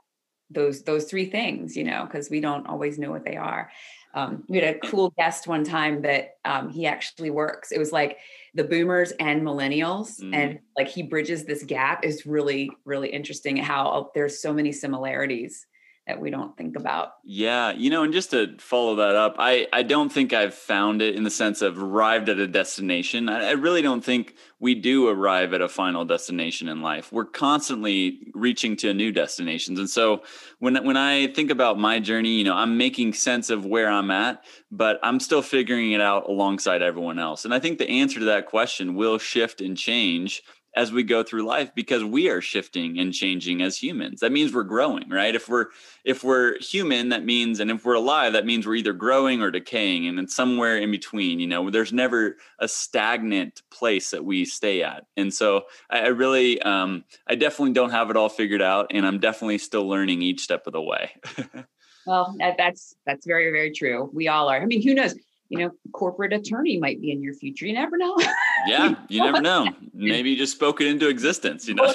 those 0.53 0.83
those 0.83 1.05
three 1.05 1.25
things 1.25 1.75
you 1.75 1.83
know 1.83 2.05
because 2.05 2.29
we 2.29 2.39
don't 2.39 2.67
always 2.67 2.97
know 2.97 3.11
what 3.11 3.25
they 3.25 3.35
are. 3.35 3.69
Um, 4.15 4.43
we 4.47 4.59
had 4.59 4.75
a 4.75 4.79
cool 4.87 5.11
guest 5.17 5.47
one 5.47 5.63
time 5.63 6.03
that 6.03 6.37
um, 6.45 6.69
he 6.69 6.85
actually 6.85 7.31
works. 7.31 7.71
It 7.71 7.79
was 7.79 7.91
like 7.91 8.17
the 8.53 8.63
boomers 8.63 9.11
and 9.19 9.41
millennials 9.41 10.21
mm. 10.21 10.35
and 10.35 10.59
like 10.77 10.87
he 10.87 11.01
bridges 11.01 11.45
this 11.45 11.63
gap. 11.63 12.05
Is 12.05 12.25
really 12.25 12.69
really 12.85 13.09
interesting 13.09 13.57
how 13.57 13.87
uh, 13.87 14.03
there's 14.13 14.41
so 14.41 14.53
many 14.53 14.71
similarities 14.71 15.65
that 16.07 16.19
we 16.19 16.29
don't 16.29 16.55
think 16.57 16.75
about. 16.75 17.13
Yeah, 17.23 17.71
you 17.71 17.89
know, 17.89 18.03
and 18.03 18.11
just 18.11 18.31
to 18.31 18.57
follow 18.57 18.95
that 18.97 19.15
up, 19.15 19.35
I 19.39 19.67
I 19.71 19.83
don't 19.83 20.11
think 20.11 20.33
I've 20.33 20.53
found 20.53 21.01
it 21.01 21.15
in 21.15 21.23
the 21.23 21.31
sense 21.31 21.61
of 21.61 21.81
arrived 21.81 22.27
at 22.27 22.39
a 22.39 22.47
destination. 22.47 23.29
I, 23.29 23.49
I, 23.49 23.51
really 23.51 23.81
don't 23.81 24.03
think 24.03 24.35
we 24.59 24.75
do 24.75 25.07
arrive 25.07 25.53
at 25.53 25.61
a 25.61 25.69
final 25.69 26.03
destination 26.03 26.67
in 26.67 26.81
life. 26.81 27.13
We're 27.13 27.25
constantly 27.25 28.31
reaching 28.33 28.75
to 28.77 28.93
new 28.93 29.13
destinations, 29.13 29.79
and 29.79 29.89
so 29.89 30.23
when 30.59 30.83
when 30.83 30.97
I 30.97 31.27
think 31.27 31.49
about 31.49 31.79
my 31.79 31.99
journey, 31.99 32.37
you 32.37 32.43
know, 32.43 32.55
I'm 32.55 32.77
making 32.77 33.13
sense 33.13 33.49
of 33.49 33.65
where 33.65 33.89
I'm 33.89 34.11
at, 34.11 34.43
but 34.71 34.99
I'm 35.03 35.21
still 35.21 35.41
figuring 35.41 35.93
it 35.93 36.01
out 36.01 36.27
alongside 36.27 36.81
everyone 36.81 37.17
else. 37.17 37.45
And 37.45 37.53
I 37.53 37.59
think 37.59 37.77
the 37.77 37.89
answer 37.89 38.19
to 38.19 38.25
that 38.25 38.47
question 38.47 38.95
will 38.95 39.17
shift 39.17 39.61
and 39.61 39.77
change 39.77 40.43
as 40.75 40.91
we 40.91 41.03
go 41.03 41.23
through 41.23 41.43
life 41.43 41.73
because 41.75 42.03
we 42.03 42.29
are 42.29 42.41
shifting 42.41 42.99
and 42.99 43.13
changing 43.13 43.61
as 43.61 43.77
humans. 43.77 44.19
That 44.19 44.31
means 44.31 44.53
we're 44.53 44.63
growing 44.63 45.09
right? 45.09 45.35
If 45.35 45.47
we're 45.49 45.67
if 46.03 46.23
we're 46.23 46.59
human 46.59 47.09
that 47.09 47.23
means 47.25 47.59
and 47.59 47.71
if 47.71 47.85
we're 47.85 47.93
alive 47.93 48.33
that 48.33 48.45
means 48.45 48.65
we're 48.65 48.75
either 48.75 48.93
growing 48.93 49.41
or 49.41 49.51
decaying 49.51 50.07
and 50.07 50.17
then 50.17 50.27
somewhere 50.27 50.77
in 50.77 50.91
between 50.91 51.39
you 51.39 51.47
know? 51.47 51.69
There's 51.69 51.93
never 51.93 52.37
a 52.59 52.67
stagnant 52.67 53.61
place 53.71 54.11
that 54.11 54.25
we 54.25 54.45
stay 54.45 54.83
at. 54.83 55.05
And 55.17 55.33
so 55.33 55.63
i, 55.89 55.99
I 55.99 56.07
really 56.07 56.61
um, 56.61 57.03
i 57.27 57.35
definitely 57.35 57.73
don't 57.73 57.91
have 57.91 58.09
it 58.09 58.17
all 58.17 58.29
figured 58.29 58.61
out 58.61 58.87
and 58.91 59.05
i'm 59.05 59.19
definitely 59.19 59.57
still 59.57 59.87
learning 59.87 60.21
each 60.21 60.41
step 60.41 60.67
of 60.67 60.73
the 60.73 60.81
way. 60.81 61.11
Well 62.05 62.35
that's 62.57 62.95
that's 63.05 63.25
very 63.25 63.49
very 63.51 63.71
true. 63.71 64.09
We 64.13 64.27
all 64.27 64.49
are. 64.49 64.61
I 64.61 64.65
mean 64.65 64.81
who 64.81 64.93
knows 64.93 65.15
you 65.53 65.59
know, 65.59 65.71
corporate 65.91 66.33
attorney 66.33 66.79
might 66.79 66.99
be 66.99 67.11
in 67.11 67.21
your 67.21 67.33
future. 67.33 67.65
You 67.65 67.73
never 67.73 67.97
know. 67.97 68.15
yeah, 68.67 68.95
you 69.07 69.21
never 69.23 69.41
know. 69.41 69.67
Maybe 69.93 70.31
you 70.31 70.37
just 70.37 70.53
spoke 70.53 70.81
it 70.81 70.87
into 70.87 71.07
existence, 71.07 71.67
you 71.67 71.75
know. 71.75 71.93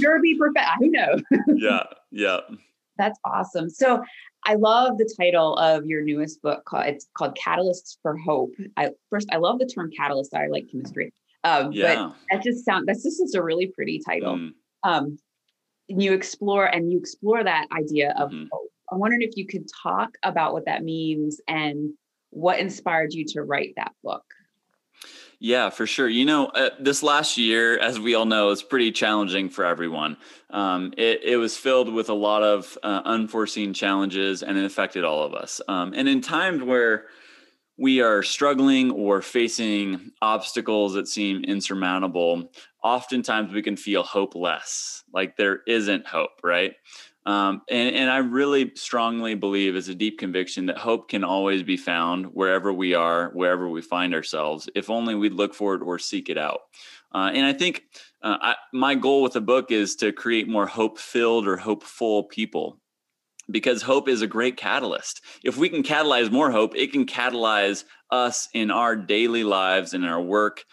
Derby 0.00 0.36
perfect. 0.36 0.66
Who 0.80 0.90
knows? 0.90 1.22
yeah, 1.54 1.84
yeah. 2.10 2.40
That's 2.98 3.18
awesome. 3.24 3.70
So 3.70 4.02
I 4.44 4.54
love 4.54 4.98
the 4.98 5.12
title 5.18 5.56
of 5.56 5.86
your 5.86 6.02
newest 6.02 6.42
book. 6.42 6.64
Called, 6.64 6.86
it's 6.86 7.06
called 7.16 7.36
Catalysts 7.36 7.96
for 8.02 8.16
Hope. 8.16 8.54
I 8.76 8.90
first 9.10 9.28
I 9.32 9.36
love 9.36 9.58
the 9.58 9.66
term 9.66 9.90
catalyst. 9.96 10.34
I 10.34 10.48
like 10.48 10.70
chemistry. 10.70 11.12
Um, 11.44 11.72
yeah. 11.72 11.94
but 11.94 12.16
that 12.30 12.42
just 12.42 12.64
sounds 12.64 12.86
that's 12.86 13.02
just, 13.02 13.20
just 13.20 13.34
a 13.34 13.42
really 13.42 13.66
pretty 13.66 14.00
title. 14.04 14.36
Mm. 14.36 14.50
Um, 14.82 15.18
you 15.86 16.12
explore 16.12 16.66
and 16.66 16.90
you 16.90 16.98
explore 16.98 17.44
that 17.44 17.66
idea 17.72 18.14
of 18.18 18.30
mm-hmm. 18.30 18.46
hope. 18.50 18.70
I'm 18.90 18.98
wondering 18.98 19.22
if 19.22 19.36
you 19.36 19.46
could 19.46 19.66
talk 19.82 20.16
about 20.22 20.52
what 20.52 20.66
that 20.66 20.84
means 20.84 21.40
and 21.48 21.90
what 22.34 22.58
inspired 22.58 23.14
you 23.14 23.24
to 23.28 23.42
write 23.42 23.74
that 23.76 23.92
book? 24.02 24.24
Yeah, 25.40 25.70
for 25.70 25.86
sure. 25.86 26.08
You 26.08 26.24
know, 26.24 26.46
uh, 26.46 26.70
this 26.80 27.02
last 27.02 27.36
year, 27.36 27.76
as 27.78 28.00
we 28.00 28.14
all 28.14 28.24
know, 28.24 28.50
is 28.50 28.62
pretty 28.62 28.92
challenging 28.92 29.50
for 29.50 29.64
everyone. 29.64 30.16
Um, 30.50 30.94
it, 30.96 31.20
it, 31.22 31.36
was 31.36 31.56
filled 31.56 31.92
with 31.92 32.08
a 32.08 32.14
lot 32.14 32.42
of 32.42 32.78
uh, 32.82 33.02
unforeseen 33.04 33.74
challenges 33.74 34.42
and 34.42 34.56
it 34.56 34.64
affected 34.64 35.04
all 35.04 35.22
of 35.22 35.34
us. 35.34 35.60
Um, 35.68 35.92
and 35.94 36.08
in 36.08 36.20
times 36.20 36.62
where 36.62 37.06
we 37.76 38.00
are 38.00 38.22
struggling 38.22 38.90
or 38.92 39.20
facing 39.20 40.12
obstacles 40.22 40.94
that 40.94 41.08
seem 41.08 41.44
insurmountable, 41.44 42.50
oftentimes 42.82 43.52
we 43.52 43.62
can 43.62 43.76
feel 43.76 44.02
hopeless, 44.02 45.02
like 45.12 45.36
there 45.36 45.60
isn't 45.66 46.06
hope, 46.06 46.40
right? 46.44 46.74
Um, 47.26 47.62
and, 47.70 47.94
and 47.96 48.10
I 48.10 48.18
really 48.18 48.72
strongly 48.74 49.34
believe, 49.34 49.76
as 49.76 49.88
a 49.88 49.94
deep 49.94 50.18
conviction, 50.18 50.66
that 50.66 50.76
hope 50.76 51.08
can 51.08 51.24
always 51.24 51.62
be 51.62 51.76
found 51.76 52.26
wherever 52.26 52.72
we 52.72 52.94
are, 52.94 53.30
wherever 53.30 53.68
we 53.68 53.80
find 53.80 54.14
ourselves, 54.14 54.68
if 54.74 54.90
only 54.90 55.14
we 55.14 55.30
look 55.30 55.54
for 55.54 55.74
it 55.74 55.82
or 55.82 55.98
seek 55.98 56.28
it 56.28 56.36
out. 56.36 56.60
Uh, 57.14 57.30
and 57.32 57.46
I 57.46 57.52
think 57.52 57.84
uh, 58.22 58.36
I, 58.40 58.54
my 58.72 58.94
goal 58.94 59.22
with 59.22 59.34
the 59.34 59.40
book 59.40 59.70
is 59.70 59.96
to 59.96 60.12
create 60.12 60.48
more 60.48 60.66
hope 60.66 60.98
filled 60.98 61.46
or 61.46 61.56
hopeful 61.56 62.24
people 62.24 62.80
because 63.50 63.82
hope 63.82 64.08
is 64.08 64.22
a 64.22 64.26
great 64.26 64.56
catalyst. 64.56 65.20
If 65.44 65.56
we 65.56 65.68
can 65.68 65.82
catalyze 65.82 66.30
more 66.30 66.50
hope, 66.50 66.74
it 66.76 66.92
can 66.92 67.06
catalyze 67.06 67.84
us 68.10 68.48
in 68.52 68.70
our 68.70 68.96
daily 68.96 69.44
lives 69.44 69.94
and 69.94 70.04
our 70.04 70.20
work 70.20 70.64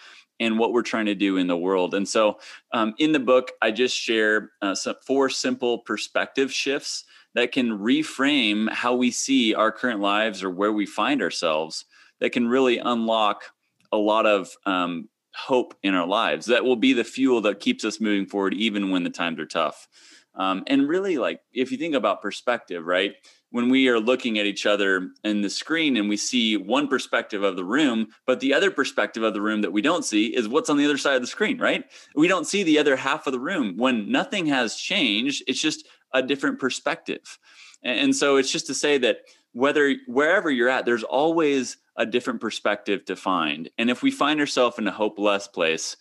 and 0.41 0.59
what 0.59 0.73
we're 0.73 0.81
trying 0.81 1.05
to 1.05 1.15
do 1.15 1.37
in 1.37 1.47
the 1.47 1.55
world. 1.55 1.93
And 1.93 2.09
so, 2.09 2.39
um, 2.73 2.93
in 2.97 3.13
the 3.13 3.19
book, 3.19 3.51
I 3.61 3.71
just 3.71 3.95
share 3.95 4.51
uh, 4.61 4.75
some, 4.75 4.95
four 5.05 5.29
simple 5.29 5.79
perspective 5.79 6.51
shifts 6.51 7.05
that 7.35 7.53
can 7.53 7.79
reframe 7.79 8.69
how 8.69 8.95
we 8.95 9.11
see 9.11 9.53
our 9.53 9.71
current 9.71 10.01
lives 10.01 10.43
or 10.43 10.49
where 10.49 10.73
we 10.73 10.85
find 10.85 11.21
ourselves 11.21 11.85
that 12.19 12.31
can 12.31 12.47
really 12.47 12.79
unlock 12.79 13.43
a 13.91 13.97
lot 13.97 14.25
of 14.25 14.49
um, 14.65 15.07
hope 15.33 15.75
in 15.83 15.93
our 15.93 16.07
lives 16.07 16.47
that 16.47 16.65
will 16.65 16.75
be 16.75 16.91
the 16.91 17.03
fuel 17.03 17.39
that 17.41 17.59
keeps 17.59 17.85
us 17.85 18.01
moving 18.01 18.25
forward 18.25 18.53
even 18.53 18.91
when 18.91 19.03
the 19.03 19.09
times 19.09 19.39
are 19.39 19.45
tough 19.45 19.87
um, 20.35 20.63
and 20.67 20.89
really 20.89 21.17
like 21.17 21.39
if 21.53 21.71
you 21.71 21.77
think 21.77 21.95
about 21.95 22.21
perspective 22.21 22.85
right 22.85 23.15
when 23.51 23.69
we 23.69 23.87
are 23.89 23.99
looking 23.99 24.39
at 24.39 24.45
each 24.45 24.65
other 24.65 25.09
in 25.23 25.41
the 25.41 25.49
screen 25.49 25.97
and 25.97 26.09
we 26.09 26.17
see 26.17 26.57
one 26.57 26.87
perspective 26.87 27.43
of 27.43 27.55
the 27.55 27.63
room 27.63 28.07
but 28.25 28.39
the 28.39 28.53
other 28.53 28.71
perspective 28.71 29.23
of 29.23 29.33
the 29.33 29.41
room 29.41 29.61
that 29.61 29.71
we 29.71 29.81
don't 29.81 30.05
see 30.05 30.27
is 30.27 30.47
what's 30.47 30.69
on 30.69 30.77
the 30.77 30.85
other 30.85 30.97
side 30.97 31.15
of 31.15 31.21
the 31.21 31.27
screen 31.27 31.59
right? 31.59 31.85
We 32.15 32.27
don't 32.27 32.47
see 32.47 32.63
the 32.63 32.79
other 32.79 32.95
half 32.95 33.27
of 33.27 33.33
the 33.33 33.39
room. 33.39 33.77
When 33.77 34.11
nothing 34.11 34.47
has 34.47 34.75
changed 34.75 35.43
it's 35.47 35.61
just 35.61 35.85
a 36.13 36.23
different 36.23 36.59
perspective. 36.59 37.37
And 37.83 38.15
so 38.15 38.37
it's 38.37 38.51
just 38.51 38.67
to 38.67 38.73
say 38.73 38.97
that 38.99 39.19
whether 39.53 39.95
wherever 40.07 40.49
you're 40.49 40.69
at 40.69 40.85
there's 40.85 41.03
always 41.03 41.77
a 41.97 42.05
different 42.05 42.41
perspective 42.41 43.05
to 43.05 43.15
find. 43.15 43.69
And 43.77 43.89
if 43.89 44.01
we 44.01 44.11
find 44.11 44.39
ourselves 44.39 44.79
in 44.79 44.87
a 44.87 44.91
hopeless 44.91 45.47
place 45.47 45.97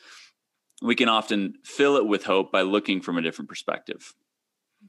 we 0.83 0.95
can 0.95 1.11
often 1.11 1.55
fill 1.63 1.97
it 1.97 2.07
with 2.07 2.25
hope 2.25 2.51
by 2.51 2.63
looking 2.63 3.03
from 3.03 3.19
a 3.19 3.23
different 3.23 3.49
perspective 3.49 4.15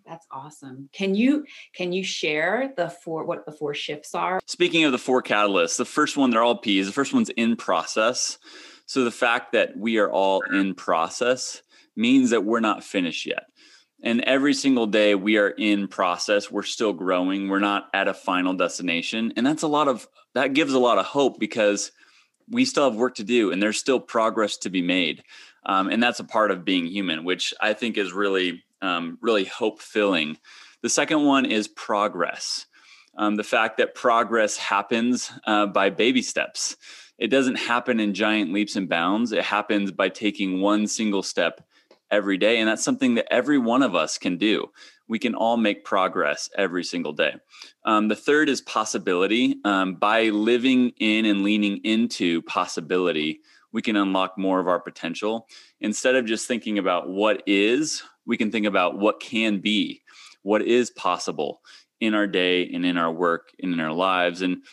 that's 0.06 0.26
awesome. 0.32 0.90
Can 0.94 1.16
you 1.16 1.46
can 1.74 1.92
you 1.94 2.04
share 2.04 2.74
the 2.76 2.90
four 2.90 3.24
what 3.26 3.46
the 3.46 3.52
four 3.52 3.74
shifts 3.74 4.16
are? 4.16 4.40
Speaking 4.46 4.84
of 4.84 4.92
the 4.92 4.98
four 4.98 5.22
catalysts 5.22 5.78
the 5.78 5.86
first 5.86 6.18
one 6.18 6.32
they're 6.32 6.44
all 6.44 6.58
p's. 6.58 6.88
The 6.88 6.94
first 6.94 7.14
one's 7.14 7.30
in 7.30 7.56
process. 7.56 8.38
So 8.86 9.04
the 9.04 9.12
fact 9.12 9.54
that 9.54 9.78
we 9.78 9.98
are 9.98 10.12
all 10.12 10.42
in 10.42 10.74
process 10.74 11.62
means 11.96 12.32
that 12.32 12.44
we're 12.44 12.60
not 12.60 12.84
finished 12.84 13.26
yet. 13.26 13.46
And 14.04 14.22
every 14.22 14.54
single 14.54 14.88
day 14.88 15.16
we 15.16 15.38
are 15.38 15.50
in 15.50 15.88
process 15.88 16.52
we're 16.52 16.64
still 16.64 16.94
growing 16.94 17.48
we're 17.48 17.60
not 17.60 17.90
at 17.94 18.08
a 18.08 18.14
final 18.14 18.54
destination. 18.54 19.34
And 19.36 19.46
that's 19.46 19.64
a 19.64 19.68
lot 19.68 19.88
of 19.88 20.08
that 20.34 20.54
gives 20.54 20.74
a 20.74 20.80
lot 20.80 20.98
of 20.98 21.06
hope 21.06 21.40
because 21.40 21.92
we 22.50 22.66
still 22.66 22.90
have 22.90 23.00
work 23.00 23.16
to 23.16 23.24
do 23.24 23.52
and 23.52 23.62
there's 23.62 23.80
still 23.80 24.00
progress 24.00 24.58
to 24.58 24.70
be 24.70 24.82
made. 24.82 25.24
Um, 25.64 25.90
and 25.90 26.02
that's 26.02 26.20
a 26.20 26.24
part 26.24 26.50
of 26.50 26.66
being 26.66 26.88
human 26.88 27.24
which 27.24 27.54
i 27.62 27.74
think 27.74 27.96
is 27.96 28.12
really 28.14 28.64
um, 28.82 29.18
really 29.22 29.46
hope 29.46 29.82
filling 29.82 30.38
the 30.82 30.90
second 30.90 31.24
one 31.24 31.46
is 31.46 31.68
progress 31.68 32.66
um, 33.18 33.36
the 33.36 33.44
fact 33.44 33.78
that 33.78 33.94
progress 33.94 34.58
happens 34.58 35.32
uh, 35.46 35.66
by 35.66 35.90
baby 35.90 36.22
steps 36.22 36.76
it 37.18 37.28
doesn't 37.28 37.56
happen 37.56 38.00
in 38.00 38.14
giant 38.14 38.52
leaps 38.54 38.76
and 38.76 38.90
bounds 38.90 39.32
it 39.32 39.44
happens 39.44 39.92
by 39.92 40.10
taking 40.10 40.62
one 40.62 40.88
single 40.88 41.24
step 41.24 41.62
every 42.12 42.38
day. 42.38 42.60
And 42.60 42.68
that's 42.68 42.84
something 42.84 43.16
that 43.16 43.34
every 43.34 43.58
one 43.58 43.82
of 43.82 43.96
us 43.96 44.18
can 44.18 44.38
do. 44.38 44.70
We 45.08 45.18
can 45.18 45.34
all 45.34 45.58
make 45.58 45.84
progress 45.84 46.50
every 46.58 46.84
single 46.84 47.14
day. 47.14 47.36
Um, 47.86 48.10
the 48.10 48.16
third 48.16 48.50
is 48.50 48.62
possibility. 48.62 49.60
Um, 49.66 49.96
by 49.96 50.26
living 50.26 50.92
in 51.00 51.26
and 51.26 51.44
leaning 51.44 51.78
into 51.84 52.42
possibility, 52.44 53.42
we 53.72 53.82
can 53.82 53.96
unlock 53.96 54.38
more 54.38 54.60
of 54.60 54.68
our 54.68 54.80
potential. 54.80 55.48
Instead 55.80 56.16
of 56.16 56.26
just 56.26 56.48
thinking 56.48 56.78
about 56.78 57.10
what 57.10 57.42
is, 57.48 58.04
we 58.32 58.38
can 58.38 58.50
think 58.50 58.66
about 58.66 58.98
what 58.98 59.20
can 59.20 59.60
be, 59.60 60.04
what 60.42 60.62
is 60.62 60.90
possible 60.90 61.60
in 62.00 62.16
our 62.16 62.28
day 62.28 62.66
and 62.74 62.86
in 62.86 62.96
our 62.96 63.12
work 63.12 63.50
and 63.62 63.74
in 63.74 63.82
our 63.82 63.92
lives. 63.92 64.42
And 64.42 64.64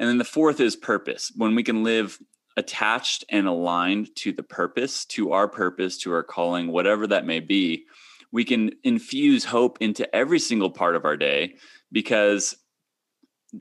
and 0.00 0.08
then 0.08 0.18
the 0.18 0.24
fourth 0.24 0.58
is 0.58 0.74
purpose. 0.74 1.30
When 1.36 1.54
we 1.54 1.62
can 1.62 1.84
live 1.84 2.18
attached 2.56 3.24
and 3.30 3.46
aligned 3.46 4.16
to 4.16 4.32
the 4.32 4.42
purpose, 4.42 5.04
to 5.04 5.30
our 5.30 5.46
purpose, 5.46 5.96
to 5.98 6.12
our 6.12 6.24
calling, 6.24 6.72
whatever 6.72 7.06
that 7.06 7.24
may 7.24 7.38
be, 7.38 7.84
we 8.32 8.44
can 8.44 8.72
infuse 8.82 9.44
hope 9.44 9.78
into 9.80 10.12
every 10.12 10.40
single 10.40 10.70
part 10.70 10.96
of 10.96 11.04
our 11.04 11.16
day 11.16 11.54
because 11.92 12.56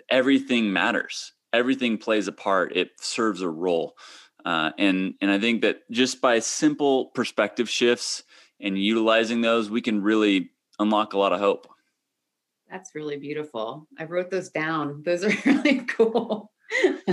everything 0.09 0.73
matters. 0.73 1.31
Everything 1.53 1.99
plays 1.99 2.27
a 2.27 2.31
part. 2.31 2.75
It 2.75 2.89
serves 2.99 3.43
a 3.43 3.49
role. 3.49 3.93
Uh, 4.43 4.71
and 4.79 5.13
and 5.21 5.29
I 5.29 5.37
think 5.37 5.61
that 5.61 5.81
just 5.91 6.21
by 6.21 6.39
simple 6.39 7.11
perspective 7.13 7.69
shifts 7.69 8.23
and 8.59 8.77
utilizing 8.77 9.41
those, 9.41 9.69
we 9.69 9.81
can 9.81 10.01
really 10.01 10.51
unlock 10.79 11.13
a 11.13 11.17
lot 11.17 11.33
of 11.33 11.39
hope. 11.39 11.67
That's 12.69 12.95
really 12.95 13.17
beautiful. 13.17 13.87
I 13.97 14.03
wrote 14.03 14.29
those 14.29 14.49
down. 14.49 15.03
Those 15.05 15.23
are 15.23 15.31
really 15.45 15.79
cool. 15.85 16.51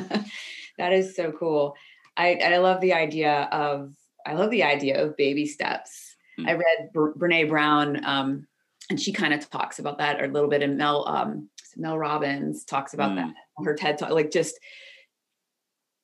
that 0.79 0.93
is 0.93 1.15
so 1.15 1.33
cool. 1.33 1.77
I 2.17 2.35
I 2.35 2.59
love 2.59 2.81
the 2.81 2.93
idea 2.93 3.49
of 3.53 3.95
I 4.27 4.35
love 4.35 4.51
the 4.51 4.65
idea 4.65 5.03
of 5.03 5.17
baby 5.17 5.47
steps. 5.47 6.17
Mm. 6.39 6.49
I 6.49 6.53
read 6.55 6.91
Brene 6.95 7.49
Brown, 7.49 8.05
um, 8.05 8.47
and 8.91 9.01
she 9.01 9.13
kind 9.13 9.33
of 9.35 9.49
talks 9.49 9.79
about 9.79 9.99
that 9.99 10.23
a 10.23 10.27
little 10.27 10.49
bit. 10.49 10.63
And 10.63 10.77
Mel 10.77 11.07
um, 11.07 11.49
Mel 11.77 11.99
Robbins 11.99 12.65
talks 12.65 12.95
about 12.95 13.13
mm. 13.13 13.17
that 13.17 13.35
her 13.65 13.75
TED 13.75 13.99
talk. 13.99 14.11
Like 14.11 14.31
just 14.31 14.59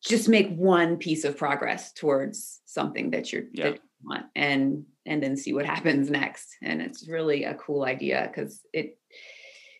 just 0.05 0.29
make 0.29 0.51
one 0.55 0.97
piece 0.97 1.25
of 1.25 1.37
progress 1.37 1.93
towards 1.93 2.61
something 2.67 3.11
that 3.11 3.33
you're 3.33 3.45
yeah. 3.53 3.71
that 3.71 3.81
want, 4.04 4.26
and 4.35 4.85
and 5.07 5.23
then 5.23 5.37
see 5.37 5.52
what 5.52 5.66
happens 5.75 6.11
next. 6.11 6.57
And 6.62 6.80
it's 6.80 7.09
really 7.09 7.45
a 7.45 7.54
cool 7.54 7.85
idea 7.85 8.28
because 8.28 8.61
it 8.73 8.99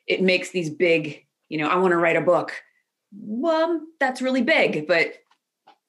it 0.07 0.23
makes 0.23 0.51
these 0.51 0.71
big. 0.71 1.27
You 1.49 1.59
know, 1.59 1.67
I 1.67 1.77
want 1.77 1.91
to 1.91 1.97
write 1.97 2.15
a 2.15 2.21
book 2.21 2.53
well, 3.13 3.81
that's 3.99 4.23
really 4.23 4.43
big, 4.43 4.87
but 4.87 5.15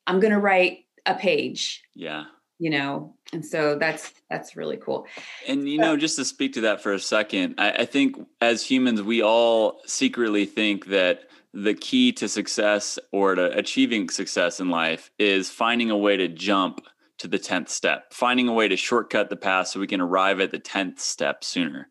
I'm 0.08 0.20
going 0.20 0.34
to 0.34 0.40
write 0.40 0.86
a 1.06 1.16
page. 1.16 1.84
Yeah. 1.94 2.26
You 2.60 2.70
know, 2.70 3.16
and 3.34 3.44
so 3.44 3.76
that's 3.76 4.14
that's 4.30 4.56
really 4.56 4.78
cool. 4.78 5.08
And 5.48 5.68
you 5.68 5.80
know, 5.80 5.98
just 5.98 6.16
to 6.18 6.26
speak 6.26 6.54
to 6.54 6.62
that 6.62 6.82
for 6.84 6.94
a 6.94 7.00
second, 7.00 7.56
I, 7.58 7.72
I 7.72 7.86
think 7.86 8.18
as 8.40 8.64
humans, 8.64 9.02
we 9.02 9.24
all 9.24 9.82
secretly 9.88 10.46
think 10.46 10.86
that 10.88 11.24
the 11.56 11.74
key 11.74 12.12
to 12.14 12.28
success 12.28 13.00
or 13.12 13.34
to 13.34 13.58
achieving 13.58 14.10
success 14.10 14.60
in 14.60 14.70
life 14.70 15.10
is 15.18 15.50
finding 15.50 15.90
a 15.90 15.98
way 15.98 16.18
to 16.18 16.28
jump 16.28 16.86
to 17.22 17.28
the 17.28 17.40
10th 17.40 17.70
step, 17.70 18.14
finding 18.14 18.48
a 18.48 18.54
way 18.54 18.68
to 18.68 18.76
shortcut 18.76 19.30
the 19.30 19.36
path 19.36 19.68
so 19.68 19.80
we 19.80 19.88
can 19.88 20.02
arrive 20.02 20.40
at 20.40 20.50
the 20.50 20.60
10th 20.60 21.00
step 21.00 21.44
sooner. 21.44 21.88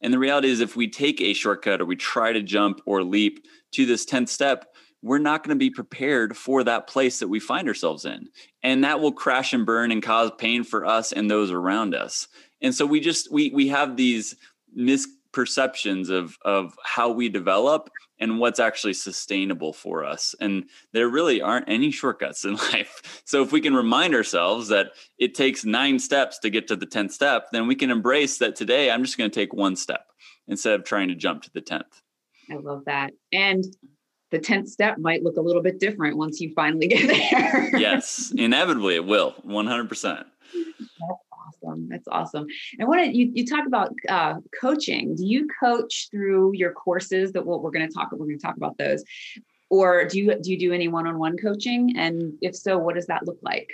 And 0.00 0.12
the 0.12 0.18
reality 0.18 0.48
is, 0.48 0.60
if 0.60 0.74
we 0.74 0.88
take 0.88 1.20
a 1.20 1.34
shortcut 1.34 1.82
or 1.82 1.84
we 1.84 1.96
try 1.96 2.32
to 2.32 2.42
jump 2.42 2.80
or 2.86 3.02
leap 3.02 3.44
to 3.72 3.84
this 3.84 4.06
10th 4.06 4.30
step, 4.30 4.74
we're 5.02 5.18
not 5.18 5.42
going 5.42 5.54
to 5.54 5.58
be 5.58 5.70
prepared 5.70 6.34
for 6.34 6.64
that 6.64 6.86
place 6.86 7.18
that 7.18 7.28
we 7.28 7.40
find 7.40 7.68
ourselves 7.68 8.06
in. 8.06 8.28
And 8.62 8.84
that 8.84 9.00
will 9.00 9.12
crash 9.12 9.52
and 9.52 9.66
burn 9.66 9.92
and 9.92 10.02
cause 10.02 10.30
pain 10.38 10.64
for 10.64 10.86
us 10.86 11.12
and 11.12 11.30
those 11.30 11.50
around 11.50 11.94
us. 11.94 12.28
And 12.62 12.74
so 12.74 12.86
we 12.86 13.00
just 13.00 13.30
we 13.30 13.50
we 13.50 13.68
have 13.68 13.96
these 13.96 14.36
misperceptions 15.32 16.10
of 16.10 16.36
of 16.44 16.74
how 16.84 17.10
we 17.10 17.28
develop 17.28 17.90
and 18.18 18.38
what's 18.38 18.60
actually 18.60 18.92
sustainable 18.92 19.72
for 19.72 20.04
us. 20.04 20.34
And 20.40 20.64
there 20.92 21.08
really 21.08 21.40
aren't 21.40 21.68
any 21.68 21.90
shortcuts 21.90 22.44
in 22.44 22.54
life. 22.72 23.22
So 23.24 23.42
if 23.42 23.50
we 23.50 23.60
can 23.60 23.74
remind 23.74 24.14
ourselves 24.14 24.68
that 24.68 24.88
it 25.18 25.34
takes 25.34 25.64
9 25.64 25.98
steps 25.98 26.38
to 26.40 26.50
get 26.50 26.68
to 26.68 26.76
the 26.76 26.86
10th 26.86 27.12
step, 27.12 27.46
then 27.52 27.66
we 27.66 27.74
can 27.74 27.90
embrace 27.90 28.36
that 28.38 28.56
today 28.56 28.90
I'm 28.90 29.04
just 29.04 29.16
going 29.16 29.30
to 29.30 29.34
take 29.34 29.54
one 29.54 29.74
step 29.74 30.04
instead 30.48 30.78
of 30.78 30.84
trying 30.84 31.08
to 31.08 31.14
jump 31.14 31.42
to 31.44 31.50
the 31.54 31.62
10th. 31.62 32.02
I 32.50 32.56
love 32.56 32.84
that. 32.86 33.12
And 33.32 33.64
the 34.30 34.38
10th 34.38 34.68
step 34.68 34.98
might 34.98 35.22
look 35.22 35.36
a 35.36 35.40
little 35.40 35.62
bit 35.62 35.80
different 35.80 36.16
once 36.16 36.40
you 36.40 36.52
finally 36.54 36.88
get 36.88 37.08
there. 37.30 37.76
yes, 37.78 38.32
inevitably 38.36 38.96
it 38.96 39.04
will, 39.06 39.34
100%. 39.46 40.24
That's 41.60 41.72
awesome. 41.72 41.88
That's 41.88 42.08
awesome. 42.08 42.46
And 42.78 42.88
what 42.88 43.14
you, 43.14 43.30
you 43.34 43.46
talk 43.46 43.66
about 43.66 43.92
uh, 44.08 44.34
coaching. 44.60 45.14
Do 45.14 45.26
you 45.26 45.48
coach 45.62 46.08
through 46.10 46.52
your 46.54 46.72
courses 46.72 47.32
that 47.32 47.44
what 47.44 47.62
we're 47.62 47.70
going 47.70 47.88
to 47.88 47.92
talk, 47.92 48.10
we're 48.12 48.26
going 48.26 48.38
to 48.38 48.42
talk 48.42 48.56
about 48.56 48.78
those, 48.78 49.02
or 49.68 50.04
do 50.04 50.18
you, 50.18 50.34
do 50.40 50.50
you 50.50 50.58
do 50.58 50.72
any 50.72 50.88
one-on-one 50.88 51.36
coaching? 51.36 51.94
And 51.96 52.34
if 52.40 52.56
so, 52.56 52.78
what 52.78 52.94
does 52.94 53.06
that 53.06 53.26
look 53.26 53.38
like? 53.42 53.70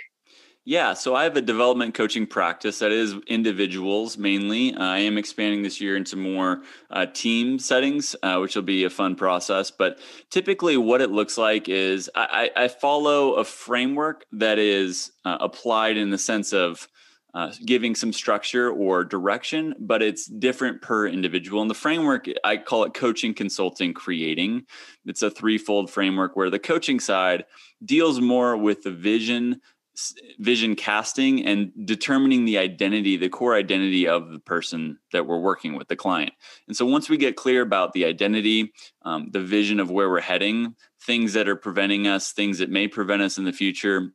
Yeah, 0.69 0.95
so 0.95 1.15
I 1.15 1.23
have 1.23 1.37
a 1.37 1.41
development 1.41 1.93
coaching 1.93 2.27
practice 2.27 2.79
that 2.79 2.91
is 2.91 3.15
individuals 3.27 4.17
mainly. 4.17 4.75
Uh, 4.75 4.83
I 4.83 4.97
am 4.97 5.17
expanding 5.17 5.63
this 5.63 5.79
year 5.79 5.95
into 5.95 6.17
more 6.17 6.61
uh, 6.91 7.05
team 7.05 7.57
settings, 7.57 8.17
uh, 8.21 8.39
which 8.39 8.53
will 8.53 8.63
be 8.63 8.83
a 8.83 8.89
fun 8.89 9.15
process. 9.15 9.71
But 9.71 9.99
typically, 10.29 10.75
what 10.75 10.99
it 10.99 11.09
looks 11.09 11.37
like 11.37 11.69
is 11.69 12.09
I, 12.15 12.51
I 12.53 12.67
follow 12.67 13.35
a 13.35 13.45
framework 13.45 14.25
that 14.33 14.59
is 14.59 15.13
uh, 15.23 15.37
applied 15.39 15.95
in 15.95 16.09
the 16.09 16.17
sense 16.17 16.51
of 16.51 16.89
uh, 17.37 17.51
giving 17.63 17.93
some 17.93 18.11
structure 18.11 18.71
or 18.71 19.03
direction, 19.03 19.75
but 19.79 20.01
it's 20.01 20.25
different 20.25 20.81
per 20.81 21.05
individual. 21.05 21.61
And 21.61 21.69
the 21.69 21.75
framework, 21.75 22.25
I 22.43 22.57
call 22.57 22.83
it 22.83 22.95
coaching, 22.95 23.35
consulting, 23.35 23.93
creating. 23.93 24.65
It's 25.05 25.21
a 25.21 25.29
threefold 25.29 25.91
framework 25.91 26.35
where 26.35 26.49
the 26.49 26.57
coaching 26.57 26.99
side 26.99 27.45
deals 27.85 28.19
more 28.19 28.57
with 28.57 28.81
the 28.81 28.89
vision 28.89 29.61
vision 30.39 30.75
casting 30.75 31.43
and 31.43 31.71
determining 31.85 32.45
the 32.45 32.57
identity, 32.57 33.17
the 33.17 33.29
core 33.29 33.55
identity 33.55 34.07
of 34.07 34.31
the 34.31 34.39
person 34.39 34.99
that 35.11 35.25
we're 35.25 35.39
working 35.39 35.75
with, 35.75 35.87
the 35.87 35.95
client. 35.95 36.31
And 36.67 36.77
so 36.77 36.85
once 36.85 37.09
we 37.09 37.17
get 37.17 37.35
clear 37.35 37.63
about 37.63 37.93
the 37.93 38.05
identity, 38.05 38.73
um, 39.03 39.29
the 39.31 39.41
vision 39.41 39.79
of 39.79 39.89
where 39.89 40.07
we're 40.07 40.21
heading, 40.21 40.75
things 41.01 41.33
that 41.33 41.47
are 41.47 41.55
preventing 41.55 42.07
us, 42.07 42.31
things 42.31 42.59
that 42.59 42.69
may 42.69 42.87
prevent 42.87 43.23
us 43.23 43.39
in 43.39 43.43
the 43.43 43.51
future, 43.51 44.13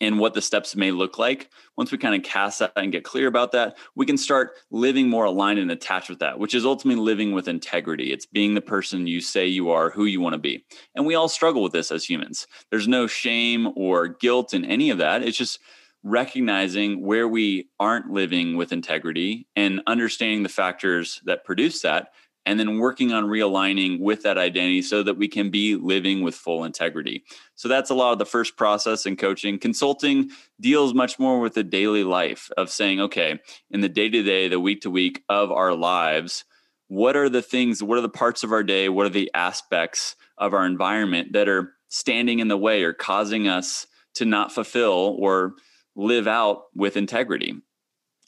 and 0.00 0.18
what 0.18 0.34
the 0.34 0.42
steps 0.42 0.76
may 0.76 0.90
look 0.90 1.18
like. 1.18 1.50
Once 1.76 1.90
we 1.90 1.98
kind 1.98 2.14
of 2.14 2.22
cast 2.22 2.60
that 2.60 2.72
and 2.76 2.92
get 2.92 3.04
clear 3.04 3.26
about 3.26 3.52
that, 3.52 3.76
we 3.94 4.06
can 4.06 4.16
start 4.16 4.52
living 4.70 5.08
more 5.08 5.24
aligned 5.24 5.58
and 5.58 5.70
attached 5.70 6.08
with 6.08 6.20
that, 6.20 6.38
which 6.38 6.54
is 6.54 6.64
ultimately 6.64 7.02
living 7.02 7.32
with 7.32 7.48
integrity. 7.48 8.12
It's 8.12 8.26
being 8.26 8.54
the 8.54 8.60
person 8.60 9.06
you 9.06 9.20
say 9.20 9.46
you 9.46 9.70
are, 9.70 9.90
who 9.90 10.04
you 10.04 10.20
want 10.20 10.34
to 10.34 10.38
be. 10.38 10.64
And 10.94 11.06
we 11.06 11.14
all 11.14 11.28
struggle 11.28 11.62
with 11.62 11.72
this 11.72 11.90
as 11.90 12.04
humans. 12.04 12.46
There's 12.70 12.88
no 12.88 13.06
shame 13.06 13.68
or 13.76 14.08
guilt 14.08 14.54
in 14.54 14.64
any 14.64 14.90
of 14.90 14.98
that. 14.98 15.22
It's 15.22 15.38
just 15.38 15.58
recognizing 16.04 17.04
where 17.04 17.26
we 17.26 17.68
aren't 17.80 18.10
living 18.10 18.56
with 18.56 18.72
integrity 18.72 19.46
and 19.56 19.82
understanding 19.86 20.42
the 20.42 20.48
factors 20.48 21.20
that 21.24 21.44
produce 21.44 21.82
that 21.82 22.08
and 22.46 22.58
then 22.58 22.78
working 22.78 23.12
on 23.12 23.24
realigning 23.24 24.00
with 24.00 24.22
that 24.22 24.38
identity 24.38 24.82
so 24.82 25.02
that 25.02 25.18
we 25.18 25.28
can 25.28 25.50
be 25.50 25.76
living 25.76 26.22
with 26.22 26.34
full 26.34 26.64
integrity. 26.64 27.24
So 27.54 27.68
that's 27.68 27.90
a 27.90 27.94
lot 27.94 28.12
of 28.12 28.18
the 28.18 28.24
first 28.24 28.56
process 28.56 29.04
in 29.04 29.16
coaching. 29.16 29.58
Consulting 29.58 30.30
deals 30.60 30.94
much 30.94 31.18
more 31.18 31.40
with 31.40 31.54
the 31.54 31.62
daily 31.62 32.04
life 32.04 32.50
of 32.56 32.70
saying, 32.70 33.00
okay, 33.00 33.38
in 33.70 33.80
the 33.80 33.88
day 33.88 34.08
to 34.08 34.22
day, 34.22 34.48
the 34.48 34.60
week 34.60 34.80
to 34.82 34.90
week 34.90 35.22
of 35.28 35.52
our 35.52 35.74
lives, 35.74 36.44
what 36.86 37.16
are 37.16 37.28
the 37.28 37.42
things, 37.42 37.82
what 37.82 37.98
are 37.98 38.02
the 38.02 38.08
parts 38.08 38.42
of 38.42 38.52
our 38.52 38.62
day, 38.62 38.88
what 38.88 39.04
are 39.04 39.10
the 39.10 39.30
aspects 39.34 40.16
of 40.38 40.54
our 40.54 40.64
environment 40.64 41.32
that 41.34 41.48
are 41.48 41.74
standing 41.88 42.38
in 42.38 42.48
the 42.48 42.56
way 42.56 42.82
or 42.82 42.94
causing 42.94 43.46
us 43.46 43.86
to 44.14 44.24
not 44.24 44.52
fulfill 44.52 45.16
or 45.18 45.52
live 45.94 46.26
out 46.26 46.62
with 46.74 46.96
integrity? 46.96 47.54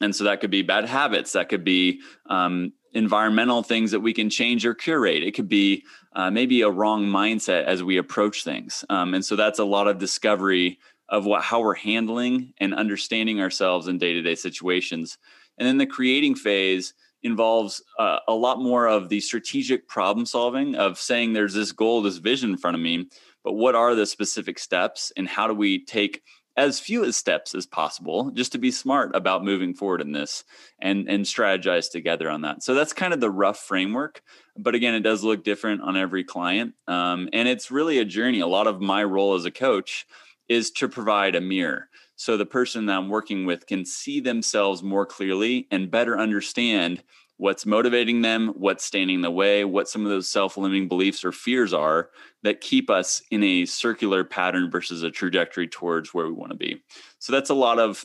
And 0.00 0.14
so 0.14 0.24
that 0.24 0.40
could 0.40 0.50
be 0.50 0.62
bad 0.62 0.86
habits. 0.86 1.32
That 1.32 1.48
could 1.48 1.64
be 1.64 2.00
um, 2.28 2.72
environmental 2.92 3.62
things 3.62 3.90
that 3.90 4.00
we 4.00 4.12
can 4.12 4.28
change 4.30 4.66
or 4.66 4.74
curate. 4.74 5.22
It 5.22 5.32
could 5.32 5.48
be 5.48 5.84
uh, 6.14 6.30
maybe 6.30 6.62
a 6.62 6.70
wrong 6.70 7.06
mindset 7.06 7.64
as 7.64 7.82
we 7.82 7.98
approach 7.98 8.44
things. 8.44 8.84
Um, 8.88 9.14
and 9.14 9.24
so 9.24 9.36
that's 9.36 9.58
a 9.58 9.64
lot 9.64 9.86
of 9.86 9.98
discovery 9.98 10.78
of 11.08 11.26
what 11.26 11.42
how 11.42 11.60
we're 11.60 11.74
handling 11.74 12.52
and 12.58 12.74
understanding 12.74 13.40
ourselves 13.40 13.88
in 13.88 13.98
day-to-day 13.98 14.34
situations. 14.34 15.18
And 15.58 15.66
then 15.66 15.78
the 15.78 15.86
creating 15.86 16.36
phase 16.36 16.94
involves 17.22 17.82
uh, 17.98 18.18
a 18.28 18.32
lot 18.32 18.60
more 18.60 18.86
of 18.86 19.08
the 19.08 19.20
strategic 19.20 19.86
problem 19.88 20.24
solving 20.24 20.74
of 20.74 20.98
saying 20.98 21.32
there's 21.32 21.54
this 21.54 21.72
goal, 21.72 22.00
this 22.00 22.16
vision 22.16 22.50
in 22.50 22.56
front 22.56 22.76
of 22.76 22.80
me, 22.80 23.08
but 23.44 23.52
what 23.52 23.74
are 23.74 23.94
the 23.94 24.06
specific 24.06 24.58
steps 24.58 25.12
and 25.16 25.28
how 25.28 25.46
do 25.46 25.54
we 25.54 25.84
take 25.84 26.22
as 26.60 26.78
few 26.78 27.04
as 27.04 27.16
steps 27.16 27.54
as 27.54 27.66
possible 27.66 28.30
just 28.32 28.52
to 28.52 28.58
be 28.58 28.70
smart 28.70 29.16
about 29.16 29.44
moving 29.44 29.72
forward 29.72 30.00
in 30.00 30.12
this 30.12 30.44
and 30.80 31.08
and 31.08 31.24
strategize 31.24 31.90
together 31.90 32.28
on 32.28 32.42
that. 32.42 32.62
So 32.62 32.74
that's 32.74 32.92
kind 32.92 33.14
of 33.14 33.20
the 33.20 33.30
rough 33.30 33.58
framework 33.58 34.22
but 34.56 34.74
again 34.74 34.94
it 34.94 35.00
does 35.00 35.24
look 35.24 35.42
different 35.42 35.80
on 35.80 35.96
every 35.96 36.22
client. 36.22 36.74
Um, 36.86 37.28
and 37.32 37.48
it's 37.48 37.70
really 37.70 37.98
a 37.98 38.04
journey. 38.04 38.40
A 38.40 38.46
lot 38.46 38.66
of 38.66 38.80
my 38.80 39.02
role 39.02 39.34
as 39.34 39.46
a 39.46 39.50
coach 39.50 40.06
is 40.48 40.70
to 40.72 40.88
provide 40.88 41.34
a 41.34 41.40
mirror 41.40 41.88
so 42.16 42.36
the 42.36 42.44
person 42.44 42.84
that 42.86 42.98
i'm 42.98 43.08
working 43.08 43.46
with 43.46 43.66
can 43.66 43.84
see 43.84 44.18
themselves 44.20 44.82
more 44.82 45.06
clearly 45.06 45.68
and 45.70 45.90
better 45.90 46.18
understand 46.18 47.02
what's 47.40 47.64
motivating 47.64 48.20
them, 48.20 48.48
what's 48.48 48.84
standing 48.84 49.16
in 49.16 49.22
the 49.22 49.30
way, 49.30 49.64
what 49.64 49.88
some 49.88 50.04
of 50.04 50.10
those 50.10 50.28
self 50.28 50.58
limiting 50.58 50.88
beliefs 50.88 51.24
or 51.24 51.32
fears 51.32 51.72
are 51.72 52.10
that 52.42 52.60
keep 52.60 52.90
us 52.90 53.22
in 53.30 53.42
a 53.42 53.64
circular 53.64 54.24
pattern 54.24 54.70
versus 54.70 55.02
a 55.02 55.10
trajectory 55.10 55.66
towards 55.66 56.12
where 56.12 56.26
we 56.26 56.32
want 56.32 56.52
to 56.52 56.56
be. 56.56 56.82
So 57.18 57.32
that's 57.32 57.48
a 57.48 57.54
lot 57.54 57.78
of 57.78 58.04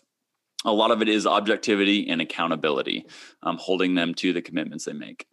a 0.63 0.71
lot 0.71 0.91
of 0.91 1.01
it 1.01 1.09
is 1.09 1.27
objectivity 1.27 2.09
and 2.09 2.21
accountability, 2.21 3.05
um, 3.43 3.57
holding 3.57 3.93
them 3.93 4.13
to 4.15 4.31
the 4.31 4.41
commitments 4.41 4.85
they 4.85 4.93
make. 4.93 5.27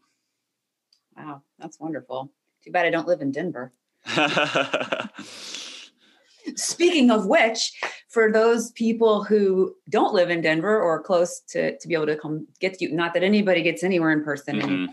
Wow, 1.16 1.42
that's 1.58 1.78
wonderful. 1.78 2.32
Too 2.64 2.72
bad 2.72 2.86
I 2.86 2.90
don't 2.90 3.06
live 3.06 3.20
in 3.20 3.30
Denver. 3.30 3.72
Speaking 6.56 7.12
of 7.12 7.26
which, 7.26 7.72
for 8.12 8.30
those 8.30 8.70
people 8.72 9.24
who 9.24 9.74
don't 9.88 10.12
live 10.12 10.28
in 10.28 10.42
Denver 10.42 10.80
or 10.80 11.02
close 11.02 11.40
to 11.48 11.78
to 11.78 11.88
be 11.88 11.94
able 11.94 12.06
to 12.06 12.16
come 12.16 12.46
get 12.60 12.80
you, 12.80 12.92
not 12.92 13.14
that 13.14 13.22
anybody 13.22 13.62
gets 13.62 13.82
anywhere 13.82 14.10
in 14.10 14.22
person, 14.22 14.60
mm-hmm. 14.60 14.86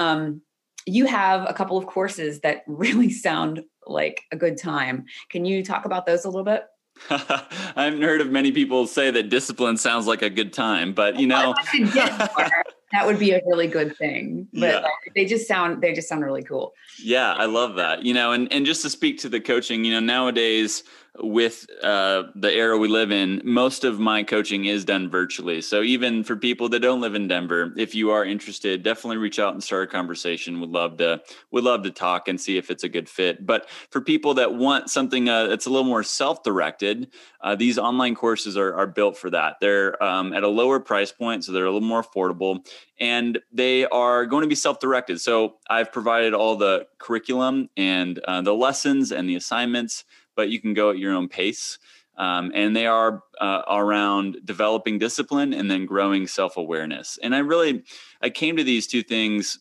um, 0.00 0.42
you 0.86 1.06
have 1.06 1.48
a 1.48 1.54
couple 1.54 1.78
of 1.78 1.86
courses 1.86 2.40
that 2.40 2.62
really 2.66 3.10
sound 3.10 3.62
like 3.86 4.22
a 4.30 4.36
good 4.36 4.58
time. 4.58 5.06
Can 5.30 5.44
you 5.44 5.64
talk 5.64 5.86
about 5.86 6.06
those 6.06 6.24
a 6.24 6.28
little 6.28 6.44
bit? 6.44 6.64
I 7.10 7.84
haven't 7.84 8.02
heard 8.02 8.20
of 8.20 8.30
many 8.30 8.52
people 8.52 8.86
say 8.86 9.10
that 9.10 9.30
discipline 9.30 9.78
sounds 9.78 10.06
like 10.06 10.20
a 10.20 10.28
good 10.28 10.52
time, 10.52 10.92
but 10.92 11.18
you 11.18 11.26
know, 11.26 11.54
that 11.94 13.06
would 13.06 13.18
be 13.18 13.30
a 13.30 13.40
really 13.46 13.68
good 13.68 13.96
thing. 13.96 14.48
But 14.52 14.82
yeah. 14.82 14.84
they 15.14 15.24
just 15.24 15.48
sound 15.48 15.80
they 15.80 15.94
just 15.94 16.10
sound 16.10 16.24
really 16.24 16.42
cool. 16.42 16.74
Yeah, 17.02 17.32
I 17.32 17.46
love 17.46 17.76
that. 17.76 18.02
You 18.02 18.12
know, 18.12 18.32
and 18.32 18.52
and 18.52 18.66
just 18.66 18.82
to 18.82 18.90
speak 18.90 19.18
to 19.20 19.30
the 19.30 19.40
coaching, 19.40 19.84
you 19.84 19.92
know, 19.92 20.00
nowadays 20.00 20.82
with 21.18 21.66
uh, 21.82 22.24
the 22.34 22.52
era 22.52 22.78
we 22.78 22.88
live 22.88 23.10
in, 23.10 23.42
most 23.44 23.84
of 23.84 23.98
my 23.98 24.22
coaching 24.22 24.66
is 24.66 24.84
done 24.84 25.10
virtually. 25.10 25.60
So 25.60 25.82
even 25.82 26.22
for 26.22 26.36
people 26.36 26.68
that 26.68 26.80
don't 26.80 27.00
live 27.00 27.14
in 27.14 27.26
Denver, 27.26 27.72
if 27.76 27.94
you 27.94 28.10
are 28.10 28.24
interested, 28.24 28.82
definitely 28.82 29.16
reach 29.16 29.38
out 29.38 29.52
and 29.52 29.62
start 29.62 29.88
a 29.88 29.90
conversation. 29.90 30.60
Would 30.60 30.70
love 30.70 30.98
to 30.98 31.20
would 31.50 31.64
love 31.64 31.82
to 31.82 31.90
talk 31.90 32.28
and 32.28 32.40
see 32.40 32.56
if 32.56 32.70
it's 32.70 32.84
a 32.84 32.88
good 32.88 33.08
fit. 33.08 33.44
But 33.44 33.68
for 33.90 34.00
people 34.00 34.34
that 34.34 34.54
want 34.54 34.88
something 34.88 35.28
uh, 35.28 35.48
that's 35.48 35.66
a 35.66 35.70
little 35.70 35.84
more 35.84 36.02
self 36.02 36.42
directed, 36.42 37.10
uh, 37.40 37.56
these 37.56 37.78
online 37.78 38.14
courses 38.14 38.56
are 38.56 38.74
are 38.74 38.86
built 38.86 39.16
for 39.16 39.30
that. 39.30 39.56
They're 39.60 40.00
um, 40.02 40.32
at 40.32 40.44
a 40.44 40.48
lower 40.48 40.78
price 40.78 41.10
point, 41.10 41.44
so 41.44 41.52
they're 41.52 41.66
a 41.66 41.72
little 41.72 41.86
more 41.86 42.04
affordable, 42.04 42.64
and 43.00 43.38
they 43.52 43.84
are 43.86 44.26
going 44.26 44.42
to 44.42 44.48
be 44.48 44.54
self 44.54 44.78
directed. 44.78 45.20
So 45.20 45.56
I've 45.68 45.90
provided 45.90 46.34
all 46.34 46.56
the 46.56 46.86
curriculum 46.98 47.68
and 47.76 48.18
uh, 48.20 48.42
the 48.42 48.54
lessons 48.54 49.10
and 49.10 49.28
the 49.28 49.34
assignments 49.34 50.04
but 50.36 50.48
you 50.48 50.60
can 50.60 50.74
go 50.74 50.90
at 50.90 50.98
your 50.98 51.12
own 51.12 51.28
pace. 51.28 51.78
Um, 52.16 52.52
and 52.54 52.76
they 52.76 52.86
are 52.86 53.22
uh, 53.40 53.62
around 53.68 54.38
developing 54.44 54.98
discipline 54.98 55.54
and 55.54 55.70
then 55.70 55.86
growing 55.86 56.26
self-awareness. 56.26 57.18
And 57.22 57.34
i 57.34 57.38
really 57.38 57.82
i 58.20 58.28
came 58.28 58.56
to 58.56 58.64
these 58.64 58.86
two 58.86 59.02
things 59.02 59.58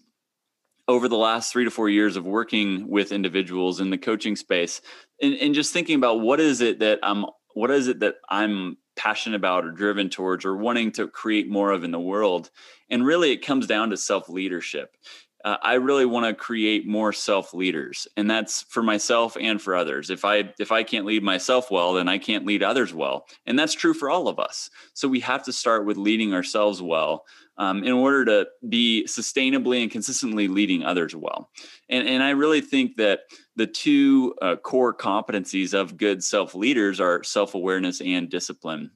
over 0.88 1.08
the 1.08 1.16
last 1.16 1.54
three 1.54 1.64
to 1.64 1.72
four 1.72 1.88
years 1.88 2.18
of 2.18 2.26
working 2.26 2.90
with 2.90 3.12
individuals 3.12 3.80
in 3.80 3.92
the 3.92 3.98
coaching 3.98 4.36
space 4.36 4.82
and, 5.22 5.36
and 5.36 5.54
just 5.54 5.72
thinking 5.72 5.96
about 5.96 6.20
what 6.20 6.40
is 6.40 6.60
it 6.60 6.80
that 6.80 7.00
i'm 7.04 7.26
what 7.54 7.72
is 7.72 7.88
it 7.88 8.00
that 8.00 8.16
i'm 8.30 8.76
passionate 9.00 9.38
about 9.38 9.64
or 9.64 9.72
driven 9.72 10.10
towards 10.10 10.44
or 10.44 10.58
wanting 10.58 10.92
to 10.92 11.08
create 11.08 11.50
more 11.50 11.72
of 11.72 11.86
in 11.86 11.92
the 11.92 12.00
world. 12.00 12.52
And 12.90 13.06
really 13.06 13.32
it 13.32 13.46
comes 13.46 13.66
down 13.66 13.92
to 13.92 13.98
self-leadership 13.98 14.98
uh, 15.46 15.58
I 15.62 15.76
really 15.76 16.06
want 16.06 16.26
to 16.26 16.34
create 16.34 16.86
more 16.86 17.14
self 17.14 17.54
leaders, 17.54 18.08
and 18.18 18.30
that's 18.30 18.64
for 18.64 18.84
myself 18.84 19.38
and 19.40 19.62
for 19.62 19.76
others. 19.76 20.10
If 20.10 20.26
I 20.26 20.54
if 20.60 20.72
I 20.72 20.84
can't 20.84 21.06
lead 21.06 21.24
myself 21.24 21.72
well, 21.72 21.94
then 21.94 22.10
I 22.10 22.18
can't 22.18 22.46
lead 22.46 22.62
others 22.62 22.94
well, 22.94 23.26
and 23.46 23.58
that's 23.58 23.74
true 23.74 23.94
for 23.94 24.10
all 24.10 24.28
of 24.28 24.38
us. 24.38 24.70
So 24.94 25.08
we 25.08 25.22
have 25.22 25.44
to 25.46 25.54
start 25.54 25.86
with 25.86 25.96
leading 25.96 26.34
ourselves 26.34 26.82
well 26.82 27.26
um, 27.58 27.86
in 27.86 27.94
order 27.94 28.26
to 28.26 28.48
be 28.68 29.06
sustainably 29.08 29.82
and 29.82 29.90
consistently 29.90 30.50
leading 30.50 30.84
others 30.84 31.16
well. 31.16 31.50
And 31.88 32.06
and 32.06 32.22
I 32.22 32.32
really 32.32 32.62
think 32.62 32.98
that 32.98 33.22
the 33.56 33.68
two 33.68 34.36
uh, 34.42 34.58
core 34.58 34.94
competencies 34.94 35.74
of 35.74 35.96
good 35.96 36.22
self 36.22 36.54
leaders 36.54 37.00
are 37.00 37.24
self 37.24 37.56
awareness 37.56 38.02
and 38.02 38.30
discipline. 38.30 38.92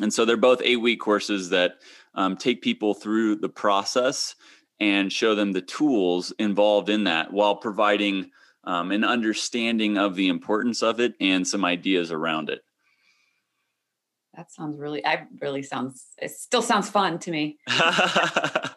And 0.00 0.12
so 0.12 0.24
they're 0.24 0.36
both 0.36 0.60
eight 0.64 0.80
week 0.80 1.00
courses 1.00 1.50
that 1.50 1.74
um, 2.14 2.36
take 2.36 2.62
people 2.62 2.94
through 2.94 3.36
the 3.36 3.48
process 3.48 4.34
and 4.84 5.10
show 5.10 5.34
them 5.34 5.52
the 5.52 5.62
tools 5.62 6.30
involved 6.38 6.90
in 6.90 7.04
that 7.04 7.32
while 7.32 7.56
providing 7.56 8.30
um, 8.64 8.92
an 8.92 9.02
understanding 9.02 9.96
of 9.96 10.14
the 10.14 10.28
importance 10.28 10.82
of 10.82 11.00
it 11.00 11.14
and 11.20 11.48
some 11.48 11.64
ideas 11.64 12.12
around 12.12 12.50
it. 12.50 12.62
That 14.36 14.52
sounds 14.52 14.78
really, 14.78 15.04
I 15.06 15.26
really 15.40 15.62
sounds, 15.62 16.04
it 16.20 16.32
still 16.32 16.60
sounds 16.60 16.90
fun 16.90 17.18
to 17.20 17.30
me. 17.30 17.56
I 17.68 18.74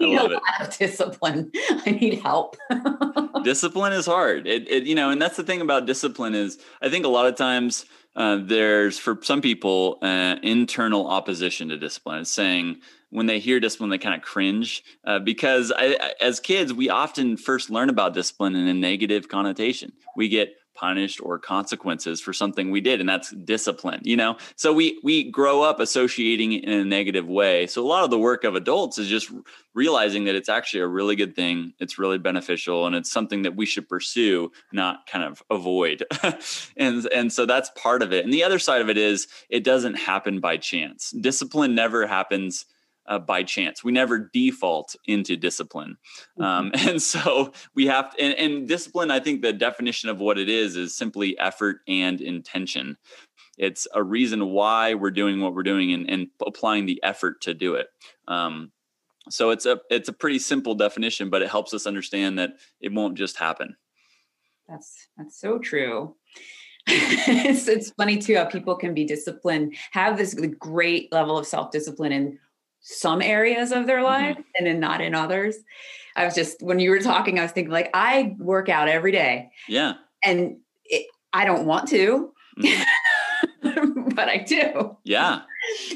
need 0.00 0.16
I 0.18 0.24
a 0.24 0.28
lot 0.28 0.60
of 0.60 0.78
discipline. 0.78 1.52
I 1.84 1.90
need 1.90 2.20
help. 2.20 2.56
discipline 3.44 3.92
is 3.92 4.06
hard. 4.06 4.46
It, 4.46 4.66
it, 4.70 4.84
you 4.84 4.94
know, 4.94 5.10
and 5.10 5.20
that's 5.20 5.36
the 5.36 5.42
thing 5.42 5.60
about 5.60 5.84
discipline 5.84 6.34
is 6.34 6.58
I 6.80 6.88
think 6.88 7.04
a 7.04 7.08
lot 7.08 7.26
of 7.26 7.34
times 7.34 7.84
uh, 8.16 8.38
there's 8.42 8.98
for 8.98 9.18
some 9.22 9.42
people 9.42 9.98
uh, 10.02 10.36
internal 10.42 11.06
opposition 11.06 11.68
to 11.68 11.76
discipline. 11.76 12.20
It's 12.20 12.30
saying 12.30 12.80
when 13.10 13.26
they 13.26 13.38
hear 13.38 13.60
discipline, 13.60 13.90
they 13.90 13.98
kind 13.98 14.14
of 14.14 14.22
cringe 14.22 14.82
uh, 15.04 15.18
because 15.18 15.72
I, 15.76 16.14
as 16.20 16.40
kids, 16.40 16.72
we 16.72 16.88
often 16.88 17.36
first 17.36 17.70
learn 17.70 17.90
about 17.90 18.14
discipline 18.14 18.56
in 18.56 18.66
a 18.66 18.74
negative 18.74 19.28
connotation. 19.28 19.92
We 20.16 20.28
get 20.28 20.54
punished 20.76 21.20
or 21.22 21.38
consequences 21.38 22.20
for 22.20 22.32
something 22.32 22.70
we 22.70 22.80
did 22.80 23.00
and 23.00 23.08
that's 23.08 23.30
discipline 23.30 24.00
you 24.02 24.16
know? 24.16 24.36
So 24.56 24.72
we 24.72 25.00
we 25.02 25.30
grow 25.30 25.62
up 25.62 25.80
associating 25.80 26.52
in 26.52 26.72
a 26.72 26.84
negative 26.84 27.26
way. 27.26 27.66
So 27.66 27.82
a 27.82 27.86
lot 27.86 28.04
of 28.04 28.10
the 28.10 28.18
work 28.18 28.44
of 28.44 28.54
adults 28.54 28.98
is 28.98 29.08
just 29.08 29.32
realizing 29.74 30.24
that 30.24 30.34
it's 30.34 30.48
actually 30.48 30.80
a 30.80 30.86
really 30.86 31.16
good 31.16 31.34
thing 31.34 31.72
it's 31.78 31.98
really 31.98 32.18
beneficial 32.18 32.86
and 32.86 32.94
it's 32.94 33.10
something 33.10 33.42
that 33.42 33.56
we 33.56 33.66
should 33.66 33.88
pursue 33.88 34.50
not 34.72 35.06
kind 35.06 35.24
of 35.24 35.42
avoid. 35.50 36.04
And 36.76 37.06
and 37.06 37.32
so 37.32 37.46
that's 37.46 37.70
part 37.70 38.02
of 38.02 38.12
it. 38.12 38.24
And 38.24 38.32
the 38.32 38.44
other 38.44 38.58
side 38.58 38.80
of 38.80 38.88
it 38.88 38.98
is 38.98 39.28
it 39.48 39.64
doesn't 39.64 39.94
happen 39.94 40.40
by 40.40 40.56
chance. 40.56 41.10
Discipline 41.10 41.74
never 41.74 42.06
happens 42.06 42.66
uh, 43.08 43.18
by 43.18 43.42
chance. 43.42 43.84
We 43.84 43.92
never 43.92 44.30
default 44.32 44.96
into 45.06 45.36
discipline. 45.36 45.96
Um, 46.38 46.70
mm-hmm. 46.70 46.88
and 46.90 47.02
so 47.02 47.52
we 47.74 47.86
have 47.86 48.14
to, 48.14 48.22
and, 48.22 48.34
and, 48.34 48.68
discipline, 48.68 49.10
I 49.10 49.20
think 49.20 49.42
the 49.42 49.52
definition 49.52 50.08
of 50.08 50.20
what 50.20 50.38
it 50.38 50.48
is 50.48 50.76
is 50.76 50.94
simply 50.94 51.38
effort 51.38 51.78
and 51.88 52.20
intention. 52.20 52.96
It's 53.58 53.86
a 53.94 54.02
reason 54.02 54.48
why 54.50 54.94
we're 54.94 55.10
doing 55.10 55.40
what 55.40 55.54
we're 55.54 55.62
doing 55.62 55.92
and, 55.92 56.08
and 56.10 56.28
applying 56.46 56.86
the 56.86 57.00
effort 57.02 57.40
to 57.42 57.54
do 57.54 57.74
it. 57.74 57.88
Um, 58.28 58.72
so 59.28 59.50
it's 59.50 59.66
a 59.66 59.80
it's 59.90 60.08
a 60.08 60.12
pretty 60.12 60.38
simple 60.38 60.74
definition, 60.74 61.30
but 61.30 61.42
it 61.42 61.50
helps 61.50 61.74
us 61.74 61.86
understand 61.86 62.38
that 62.38 62.50
it 62.80 62.92
won't 62.92 63.18
just 63.18 63.38
happen. 63.38 63.76
That's 64.68 65.08
that's 65.16 65.40
so 65.40 65.58
true. 65.58 66.14
it's, 66.88 67.66
it's 67.66 67.90
funny 67.90 68.16
too 68.16 68.36
how 68.36 68.44
people 68.44 68.76
can 68.76 68.94
be 68.94 69.04
disciplined, 69.04 69.74
have 69.90 70.16
this 70.16 70.34
great 70.58 71.12
level 71.12 71.36
of 71.36 71.44
self 71.44 71.72
discipline, 71.72 72.12
and 72.12 72.38
some 72.88 73.20
areas 73.20 73.72
of 73.72 73.88
their 73.88 74.00
life 74.00 74.36
mm-hmm. 74.36 74.48
and 74.56 74.66
then 74.66 74.78
not 74.78 75.00
in 75.00 75.12
others. 75.12 75.56
I 76.14 76.24
was 76.24 76.36
just 76.36 76.62
when 76.62 76.78
you 76.78 76.90
were 76.90 77.00
talking, 77.00 77.38
I 77.38 77.42
was 77.42 77.50
thinking 77.50 77.72
like 77.72 77.90
I 77.92 78.36
work 78.38 78.68
out 78.68 78.88
every 78.88 79.10
day. 79.10 79.50
Yeah. 79.68 79.94
And 80.24 80.58
it, 80.84 81.06
I 81.32 81.44
don't 81.44 81.66
want 81.66 81.88
to, 81.88 82.32
mm-hmm. 82.58 84.08
but 84.14 84.28
I 84.28 84.38
do. 84.38 84.96
Yeah. 85.02 85.40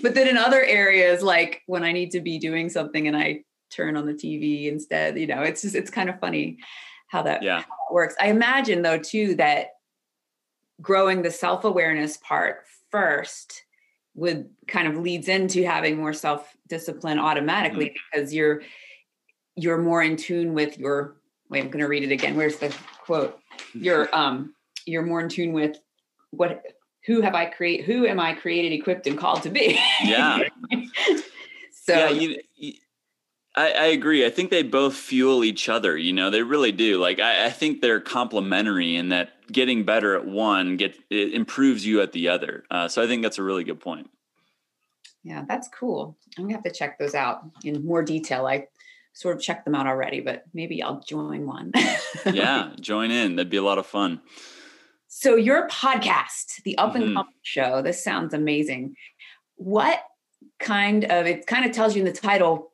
But 0.03 0.17
then 0.17 0.27
in 0.27 0.37
other 0.37 0.63
areas, 0.65 1.23
like 1.23 1.63
when 1.67 1.85
I 1.85 1.93
need 1.93 2.11
to 2.11 2.21
be 2.21 2.41
doing 2.41 2.69
something 2.69 3.07
and 3.07 3.17
I 3.17 3.45
turn 3.71 3.97
on 3.97 4.07
the 4.07 4.13
TV 4.13 4.67
instead, 4.67 5.17
you 5.17 5.29
know, 5.29 5.43
it's 5.43 5.63
just 5.63 5.77
it's 5.77 5.91
kind 5.91 6.11
of 6.11 6.19
funny 6.19 6.59
how 7.07 7.23
that, 7.23 7.45
yeah. 7.45 7.59
how 7.59 7.63
that 7.63 7.95
works. 7.95 8.17
I 8.21 8.31
imagine 8.31 8.83
though 8.83 8.99
too 8.99 9.37
that 9.37 9.69
growing 10.83 11.23
the 11.23 11.31
self-awareness 11.31 12.17
part 12.17 12.65
first 12.91 13.63
would 14.15 14.51
kind 14.67 14.89
of 14.89 14.97
leads 14.97 15.29
into 15.29 15.65
having 15.65 15.97
more 15.97 16.13
self 16.13 16.57
discipline 16.69 17.19
automatically 17.19 17.87
mm-hmm. 17.87 17.97
because 18.13 18.35
you're 18.35 18.63
you're 19.57 19.79
more 19.79 20.03
in 20.03 20.17
tune 20.17 20.55
with 20.55 20.79
your 20.79 21.17
wait 21.49 21.61
i'm 21.61 21.71
going 21.71 21.81
to 21.81 21.89
read 21.89 22.03
it 22.03 22.13
again. 22.13 22.37
Where's 22.37 22.57
the 22.57 22.75
quote? 23.05 23.39
You're 23.75 24.09
um 24.15 24.55
you're 24.87 25.05
more 25.05 25.21
in 25.21 25.29
tune 25.29 25.53
with 25.53 25.77
what 26.31 26.63
who 27.07 27.21
have 27.23 27.35
i 27.35 27.47
create 27.47 27.85
who 27.85 28.07
am 28.07 28.21
i 28.21 28.35
created 28.35 28.73
equipped 28.73 29.07
and 29.07 29.19
called 29.19 29.43
to 29.43 29.51
be. 29.51 29.79
Yeah. 30.03 30.49
So 31.83 31.95
yeah 31.95 32.09
you, 32.11 32.37
you, 32.57 32.73
I, 33.57 33.73
I, 33.73 33.85
agree 33.87 34.25
i 34.25 34.31
think 34.31 34.51
they 34.51 34.63
both 34.63 34.95
fuel 34.95 35.43
each 35.43 35.69
other 35.69 35.97
you 35.97 36.13
know 36.13 36.31
they 36.31 36.43
really 36.43 36.73
do 36.73 36.99
like 36.99 37.19
i, 37.19 37.47
I 37.47 37.51
think 37.51 37.81
they're 37.81 38.01
complementary 38.01 38.95
in 38.95 39.09
that 39.09 39.33
getting 39.51 39.85
better 39.85 40.15
at 40.17 40.27
one 40.27 40.77
get 40.77 40.97
it 41.11 41.35
improves 41.35 41.85
you 41.85 42.01
at 42.01 42.13
the 42.13 42.29
other 42.29 42.65
uh, 42.71 42.87
so 42.87 43.03
i 43.03 43.07
think 43.07 43.23
that's 43.23 43.39
a 43.39 43.43
really 43.43 43.65
good 43.65 43.81
point 43.81 44.09
yeah, 45.23 45.45
that's 45.47 45.69
cool. 45.69 46.17
I'm 46.39 46.45
gonna 46.45 46.55
have 46.55 46.65
to 46.65 46.71
check 46.71 46.99
those 46.99 47.15
out 47.15 47.43
in 47.65 47.85
more 47.85 48.03
detail. 48.03 48.47
I 48.47 48.69
sort 49.13 49.37
of 49.37 49.43
checked 49.43 49.65
them 49.65 49.75
out 49.75 49.87
already, 49.87 50.21
but 50.21 50.45
maybe 50.55 50.83
I'll 50.83 51.01
join 51.01 51.47
one. 51.47 51.73
yeah, 52.27 52.71
join 52.81 53.11
in. 53.11 53.37
That'd 53.37 53.51
be 53.51 53.59
a 53.59 53.63
lot 53.63 53.79
of 53.79 53.87
fun. 53.87 54.21
So 55.09 55.37
your 55.37 55.69
podcast, 55.69 56.63
the 56.65 56.79
Up 56.79 56.95
and 56.95 57.05
mm-hmm. 57.05 57.15
Coming 57.15 57.35
Show, 57.43 57.83
this 57.83 58.03
sounds 58.03 58.33
amazing. 58.33 58.95
What 59.57 60.03
kind 60.59 61.05
of 61.05 61.27
it 61.27 61.47
kind 61.47 61.67
of 61.67 61.73
tells 61.73 61.95
you 61.95 62.01
in 62.01 62.07
the 62.11 62.19
title 62.19 62.70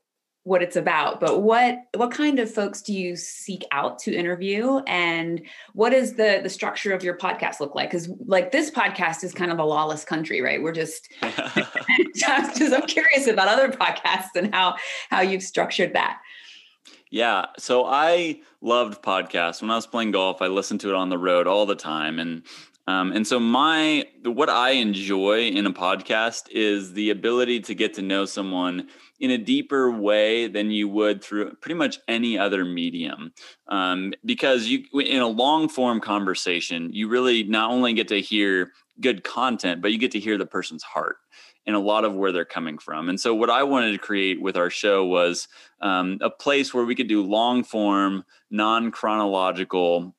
what 0.47 0.63
it's 0.63 0.77
about 0.77 1.19
but 1.19 1.43
what 1.43 1.81
what 1.97 2.13
kind 2.13 2.39
of 2.39 2.49
folks 2.49 2.81
do 2.81 2.93
you 2.93 3.17
seek 3.17 3.65
out 3.73 3.99
to 3.99 4.15
interview? 4.15 4.79
And 4.87 5.43
what 5.75 5.91
does 5.91 6.15
the 6.15 6.39
the 6.41 6.49
structure 6.49 6.93
of 6.93 7.03
your 7.03 7.19
podcast 7.19 7.59
look 7.59 7.75
like? 7.75 7.91
Because 7.91 8.09
like 8.27 8.53
this 8.53 8.71
podcast 8.71 9.25
is 9.25 9.35
kind 9.35 9.51
of 9.51 9.59
a 9.59 9.65
lawless 9.65 10.05
country 10.05 10.41
right? 10.41 10.63
We're 10.63 10.73
just 10.73 11.13
just 12.15 12.75
i'm 12.75 12.87
curious 12.87 13.27
about 13.27 13.49
other 13.49 13.71
podcasts 13.71 14.37
and 14.37 14.55
how 14.55 14.77
how 15.11 15.21
you've 15.21 15.43
structured 15.43 15.95
that. 15.95 16.21
Yeah 17.11 17.47
so 17.59 17.85
i 17.85 18.41
loved 18.61 19.03
podcasts. 19.03 19.61
When 19.61 19.73
i 19.73 19.75
was 19.75 19.87
playing 19.89 20.13
golf 20.13 20.41
i 20.43 20.47
listened 20.47 20.81
to 20.83 20.91
it 20.91 20.95
on 20.95 21.09
the 21.09 21.19
road 21.19 21.49
all 21.49 21.67
the 21.67 21.75
time 21.75 22.21
and 22.21 22.45
um, 22.87 23.13
and 23.13 23.27
so 23.27 23.41
my 23.41 24.07
what 24.25 24.49
I 24.49 24.71
enjoy 24.71 25.49
in 25.49 25.67
a 25.67 25.73
podcast 25.73 26.51
is 26.51 26.93
the 26.93 27.11
ability 27.11 27.61
to 27.61 27.75
get 27.75 27.95
to 27.95 28.03
know 28.03 28.25
someone 28.25 28.89
in 29.19 29.31
a 29.31 29.39
deeper 29.39 29.91
way 29.91 30.47
than 30.47 30.71
you 30.71 30.89
would 30.89 31.23
through 31.23 31.55
pretty 31.57 31.75
much 31.75 31.99
any 32.07 32.39
other 32.39 32.65
medium. 32.65 33.33
Um, 33.69 34.13
because 34.25 34.67
you, 34.67 34.85
in 35.01 35.21
a 35.21 35.27
long 35.27 35.69
form 35.69 36.01
conversation, 36.01 36.93
you 36.93 37.09
really 37.09 37.45
not 37.45 37.71
only 37.71 37.93
get 37.93 38.09
to 38.09 38.21
hear 38.21 38.73
good 39.01 39.25
content, 39.25 39.83
but 39.83 39.93
you 39.93 39.99
get 39.99 40.13
to 40.13 40.21
hear 40.21 40.39
the 40.39 40.47
person's 40.47 40.83
heart 40.83 41.17
and 41.67 41.75
a 41.75 41.81
lot 41.81 42.05
of 42.05 42.15
where 42.15 42.31
they're 42.31 42.45
coming 42.45 42.79
from. 42.79 43.09
And 43.09 43.19
so, 43.19 43.35
what 43.35 43.51
I 43.51 43.63
wanted 43.65 43.93
to 43.93 43.99
create 43.99 44.41
with 44.41 44.57
our 44.57 44.71
show 44.71 45.05
was 45.05 45.49
um, 45.81 46.19
a 46.21 46.31
place 46.31 46.73
where 46.73 46.85
we 46.85 46.95
could 46.95 47.09
do 47.09 47.23
long 47.23 47.65
form, 47.65 48.25
non 48.51 48.91
chronological, 48.91 50.15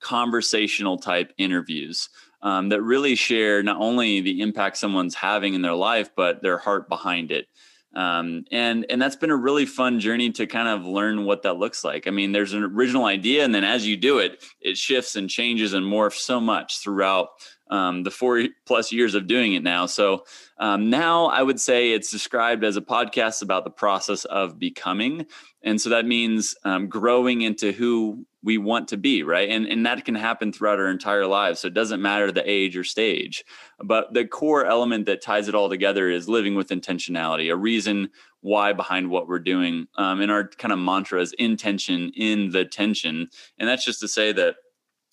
conversational 0.00 0.98
type 0.98 1.32
interviews 1.38 2.08
um, 2.42 2.70
that 2.70 2.82
really 2.82 3.14
share 3.14 3.62
not 3.62 3.76
only 3.80 4.20
the 4.20 4.40
impact 4.40 4.76
someone's 4.76 5.14
having 5.14 5.54
in 5.54 5.62
their 5.62 5.74
life, 5.74 6.10
but 6.16 6.42
their 6.42 6.58
heart 6.58 6.88
behind 6.88 7.30
it 7.30 7.46
um, 7.94 8.44
and 8.52 8.86
and 8.88 9.02
that's 9.02 9.16
been 9.16 9.32
a 9.32 9.36
really 9.36 9.66
fun 9.66 9.98
journey 9.98 10.30
to 10.32 10.46
kind 10.46 10.68
of 10.68 10.86
learn 10.86 11.24
what 11.24 11.42
that 11.42 11.56
looks 11.56 11.82
like. 11.82 12.06
I 12.06 12.10
mean, 12.10 12.30
there's 12.30 12.52
an 12.52 12.62
original 12.62 13.04
idea, 13.04 13.44
and 13.44 13.52
then 13.54 13.64
as 13.64 13.86
you 13.86 13.96
do 13.96 14.18
it, 14.18 14.44
it 14.60 14.76
shifts 14.76 15.16
and 15.16 15.28
changes 15.28 15.72
and 15.72 15.84
morphs 15.84 16.20
so 16.20 16.40
much 16.40 16.78
throughout 16.78 17.30
um, 17.68 18.04
the 18.04 18.10
four 18.10 18.44
plus 18.64 18.92
years 18.92 19.16
of 19.16 19.26
doing 19.26 19.54
it 19.54 19.64
now. 19.64 19.86
So 19.86 20.24
um, 20.58 20.88
now 20.88 21.26
I 21.26 21.42
would 21.42 21.60
say 21.60 21.90
it's 21.90 22.12
described 22.12 22.62
as 22.62 22.76
a 22.76 22.80
podcast 22.80 23.42
about 23.42 23.64
the 23.64 23.70
process 23.70 24.24
of 24.24 24.56
becoming, 24.56 25.26
and 25.62 25.80
so 25.80 25.90
that 25.90 26.06
means 26.06 26.54
um, 26.64 26.88
growing 26.88 27.42
into 27.42 27.72
who 27.72 28.24
we 28.42 28.58
want 28.58 28.88
to 28.88 28.96
be 28.96 29.22
right? 29.22 29.48
And 29.48 29.66
and 29.66 29.84
that 29.86 30.04
can 30.04 30.14
happen 30.14 30.52
throughout 30.52 30.78
our 30.78 30.90
entire 30.90 31.26
lives 31.26 31.60
so 31.60 31.68
it 31.68 31.74
doesn't 31.74 32.02
matter 32.02 32.32
the 32.32 32.48
age 32.48 32.76
or 32.76 32.84
stage. 32.84 33.44
But 33.78 34.14
the 34.14 34.26
core 34.26 34.64
element 34.64 35.06
that 35.06 35.22
ties 35.22 35.48
it 35.48 35.54
all 35.54 35.68
together 35.68 36.08
is 36.08 36.28
living 36.28 36.54
with 36.54 36.68
intentionality 36.68 37.52
a 37.52 37.56
reason 37.56 38.10
why 38.40 38.72
behind 38.72 39.10
what 39.10 39.28
we're 39.28 39.38
doing 39.38 39.86
um, 39.96 40.20
and 40.20 40.30
our 40.30 40.48
kind 40.48 40.72
of 40.72 40.78
mantra 40.78 41.20
is 41.20 41.34
intention 41.34 42.10
in 42.16 42.50
the 42.50 42.64
tension. 42.64 43.28
And 43.58 43.68
that's 43.68 43.84
just 43.84 44.00
to 44.00 44.08
say 44.08 44.32
that 44.32 44.56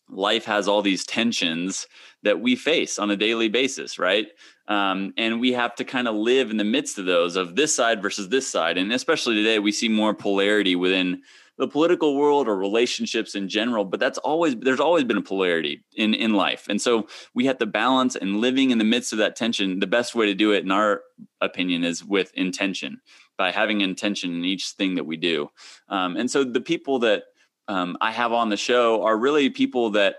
life 0.10 0.46
has 0.46 0.70
all 0.70 0.82
these 0.82 1.06
tensions 1.06 1.86
that 2.24 2.40
we 2.40 2.56
face 2.56 2.98
on 2.98 3.12
a 3.12 3.18
daily 3.18 3.50
basis 3.50 4.00
right? 4.00 4.28
Um, 4.70 5.14
and 5.18 5.40
we 5.40 5.54
have 5.54 5.76
to 5.76 5.84
kind 5.84 6.08
of 6.08 6.16
live 6.16 6.50
in 6.52 6.58
the 6.58 6.64
midst 6.64 6.98
of 6.98 7.06
those 7.06 7.36
of 7.36 7.56
this 7.56 7.76
side 7.76 8.02
versus 8.02 8.30
this 8.30 8.48
side. 8.48 8.78
And 8.78 8.92
especially 8.94 9.36
today 9.36 9.60
we 9.60 9.72
see 9.72 9.90
more 9.90 10.14
polarity 10.14 10.76
within 10.76 11.22
the 11.58 11.68
political 11.68 12.16
world 12.16 12.48
or 12.48 12.56
relationships 12.56 13.34
in 13.36 13.50
general 13.50 13.84
but 13.86 14.00
that's 14.00 14.18
always 14.20 14.56
there's 14.58 14.80
always 14.80 15.04
been 15.04 15.18
a 15.18 15.22
polarity 15.22 15.84
in 15.96 16.14
in 16.14 16.34
life. 16.34 16.68
And 16.70 16.82
so 16.82 17.08
we 17.34 17.46
have 17.46 17.58
to 17.60 17.66
balance 17.66 18.16
and 18.16 18.38
living 18.38 18.72
in 18.72 18.78
the 18.78 18.84
midst 18.84 19.14
of 19.14 19.20
that 19.20 19.36
tension. 19.36 19.80
The 19.80 19.88
best 19.88 20.16
way 20.16 20.26
to 20.28 20.34
do 20.34 20.52
it 20.52 20.64
in 20.64 20.72
our 20.72 21.02
opinion 21.42 21.84
is 21.84 22.04
with 22.04 22.32
intention 22.34 23.02
by 23.38 23.52
having 23.52 23.82
intention 23.82 24.34
in 24.34 24.46
each 24.46 24.70
thing 24.70 24.96
that 24.96 25.06
we 25.06 25.18
do. 25.18 25.50
Um, 25.90 26.18
and 26.18 26.30
so 26.30 26.44
the 26.44 26.62
people 26.62 27.00
that 27.00 27.24
um, 27.68 27.98
i 28.02 28.12
have 28.12 28.32
on 28.32 28.50
the 28.50 28.58
show 28.58 29.04
are 29.04 29.18
really 29.18 29.50
people 29.50 29.92
that 29.92 30.18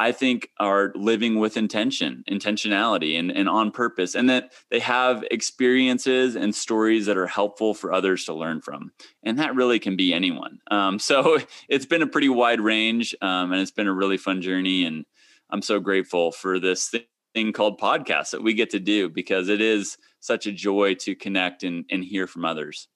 I 0.00 0.12
think 0.12 0.48
are 0.58 0.92
living 0.94 1.38
with 1.38 1.58
intention, 1.58 2.24
intentionality, 2.26 3.18
and, 3.18 3.30
and 3.30 3.50
on 3.50 3.70
purpose, 3.70 4.14
and 4.14 4.30
that 4.30 4.54
they 4.70 4.78
have 4.78 5.22
experiences 5.30 6.36
and 6.36 6.54
stories 6.54 7.04
that 7.04 7.18
are 7.18 7.26
helpful 7.26 7.74
for 7.74 7.92
others 7.92 8.24
to 8.24 8.32
learn 8.32 8.62
from. 8.62 8.92
And 9.22 9.38
that 9.38 9.54
really 9.54 9.78
can 9.78 9.96
be 9.96 10.14
anyone. 10.14 10.60
Um, 10.70 10.98
so 10.98 11.38
it's 11.68 11.84
been 11.84 12.00
a 12.00 12.06
pretty 12.06 12.30
wide 12.30 12.62
range, 12.62 13.14
um, 13.20 13.52
and 13.52 13.60
it's 13.60 13.70
been 13.70 13.88
a 13.88 13.92
really 13.92 14.16
fun 14.16 14.40
journey. 14.40 14.86
And 14.86 15.04
I'm 15.50 15.60
so 15.60 15.78
grateful 15.80 16.32
for 16.32 16.58
this 16.58 16.94
thing 17.34 17.52
called 17.52 17.78
podcast 17.78 18.30
that 18.30 18.42
we 18.42 18.54
get 18.54 18.70
to 18.70 18.80
do 18.80 19.10
because 19.10 19.50
it 19.50 19.60
is 19.60 19.98
such 20.20 20.46
a 20.46 20.52
joy 20.52 20.94
to 21.00 21.14
connect 21.14 21.62
and, 21.62 21.84
and 21.90 22.02
hear 22.02 22.26
from 22.26 22.46
others. 22.46 22.88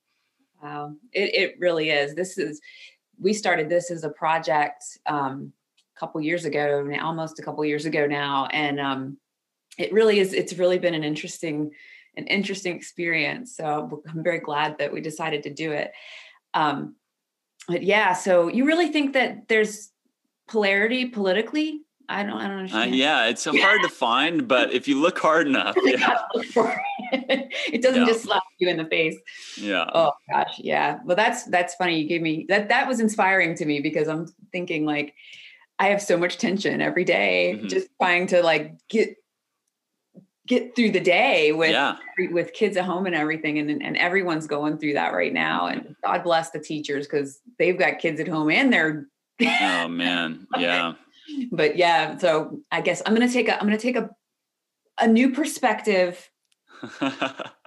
Wow, 0.62 0.95
it, 1.12 1.35
it 1.35 1.57
really 1.61 1.90
is. 1.90 2.14
This 2.14 2.38
is, 2.38 2.62
we 3.21 3.35
started 3.35 3.69
this 3.69 3.90
as 3.90 4.05
a 4.05 4.09
project. 4.11 4.83
Um, 5.05 5.53
couple 5.99 6.21
years 6.21 6.45
ago, 6.45 6.89
almost 7.03 7.39
a 7.39 7.43
couple 7.43 7.65
years 7.65 7.87
ago 7.87 8.07
now, 8.07 8.47
and 8.47 8.81
um, 8.81 9.17
it 9.79 9.93
really 9.93 10.19
is. 10.21 10.33
It's 10.33 10.55
really 10.55 10.79
been 10.79 10.95
an 10.95 11.05
interesting, 11.05 11.71
an 12.17 12.27
interesting 12.27 12.77
experience. 12.77 13.57
So 13.57 14.03
I'm 14.09 14.23
very 14.23 14.41
glad 14.41 14.79
that 14.79 14.93
we 14.93 15.01
decided 15.01 15.43
to 15.45 15.51
do 15.55 15.73
it. 15.73 15.93
Um, 16.53 16.97
but 17.69 17.83
yeah, 17.83 18.13
so 18.13 18.49
you 18.49 18.67
really 18.67 18.89
think 18.89 19.15
that 19.15 19.49
there's 19.49 19.91
polarity 20.49 21.07
politically 21.07 21.81
I 22.07 22.23
don't. 22.23 22.35
I 22.39 22.43
don't 22.49 22.51
Uh, 22.53 22.59
understand. 22.59 22.95
yeah, 22.95 23.27
it's 23.29 23.45
hard 23.47 23.81
to 23.83 23.89
find, 23.89 24.47
but 24.47 24.75
if 24.75 24.87
you 24.87 25.01
look 25.01 25.19
hard 25.19 25.47
enough, 25.47 25.75
yeah, 25.85 25.97
gotta 25.97 26.21
look 26.35 26.45
for 26.47 26.71
it. 27.13 27.49
it 27.73 27.81
doesn't 27.83 28.03
Yeah. 28.03 28.07
just 28.07 28.25
slap 28.25 28.43
you 28.59 28.69
in 28.69 28.77
the 28.77 28.85
face. 28.85 29.17
yeah. 29.57 29.89
Oh 29.95 30.13
gosh, 30.31 30.59
yeah. 30.59 30.99
Well, 31.07 31.17
that's 31.17 31.45
that's 31.45 31.75
funny. 31.77 31.99
You 32.01 32.07
gave 32.07 32.21
me 32.21 32.45
that. 32.51 32.69
That 32.69 32.87
was 32.87 33.01
inspiring 33.01 33.55
to 33.55 33.65
me 33.65 33.81
because 33.81 34.09
I'm 34.09 34.27
thinking 34.53 34.85
like, 34.85 35.15
I 35.79 35.89
have 35.89 36.01
so 36.03 36.17
much 36.17 36.39
tension 36.39 36.81
every 36.81 37.05
day, 37.05 37.59
Mhm. 37.63 37.69
just 37.69 37.89
trying 38.01 38.27
to 38.29 38.43
like 38.43 38.75
get 38.89 39.17
get 40.47 40.77
through 40.77 40.91
the 40.91 41.01
day 41.01 41.53
with 41.53 41.71
yeah, 41.71 41.97
with 42.31 42.53
kids 42.53 42.77
at 42.77 42.85
home 42.85 43.07
and 43.07 43.15
everything, 43.15 43.59
and 43.59 43.83
and 43.83 43.97
everyone's 43.97 44.47
going 44.47 44.79
through 44.79 44.93
that 44.95 45.13
right 45.15 45.33
now. 45.33 45.67
And 45.67 45.97
God 46.05 46.23
bless 46.23 46.51
the 46.51 46.61
teachers 46.61 47.07
because 47.07 47.41
they've 47.59 47.79
got 47.79 47.99
kids 47.99 48.21
at 48.21 48.29
home 48.29 48.51
and 48.51 48.73
they're. 48.73 49.07
oh 49.43 49.89
man, 49.89 50.47
yeah. 50.57 50.93
But 51.51 51.77
yeah, 51.77 52.19
so 52.19 52.61
I 52.71 52.83
guess 52.83 53.03
I'm 53.05 53.15
gonna 53.15 53.29
take 53.31 53.49
a 53.49 53.55
I'm 53.59 53.67
gonna 53.67 53.79
take 53.79 53.97
a 53.97 54.11
a 55.01 55.09
new 55.09 55.31
perspective 55.33 56.31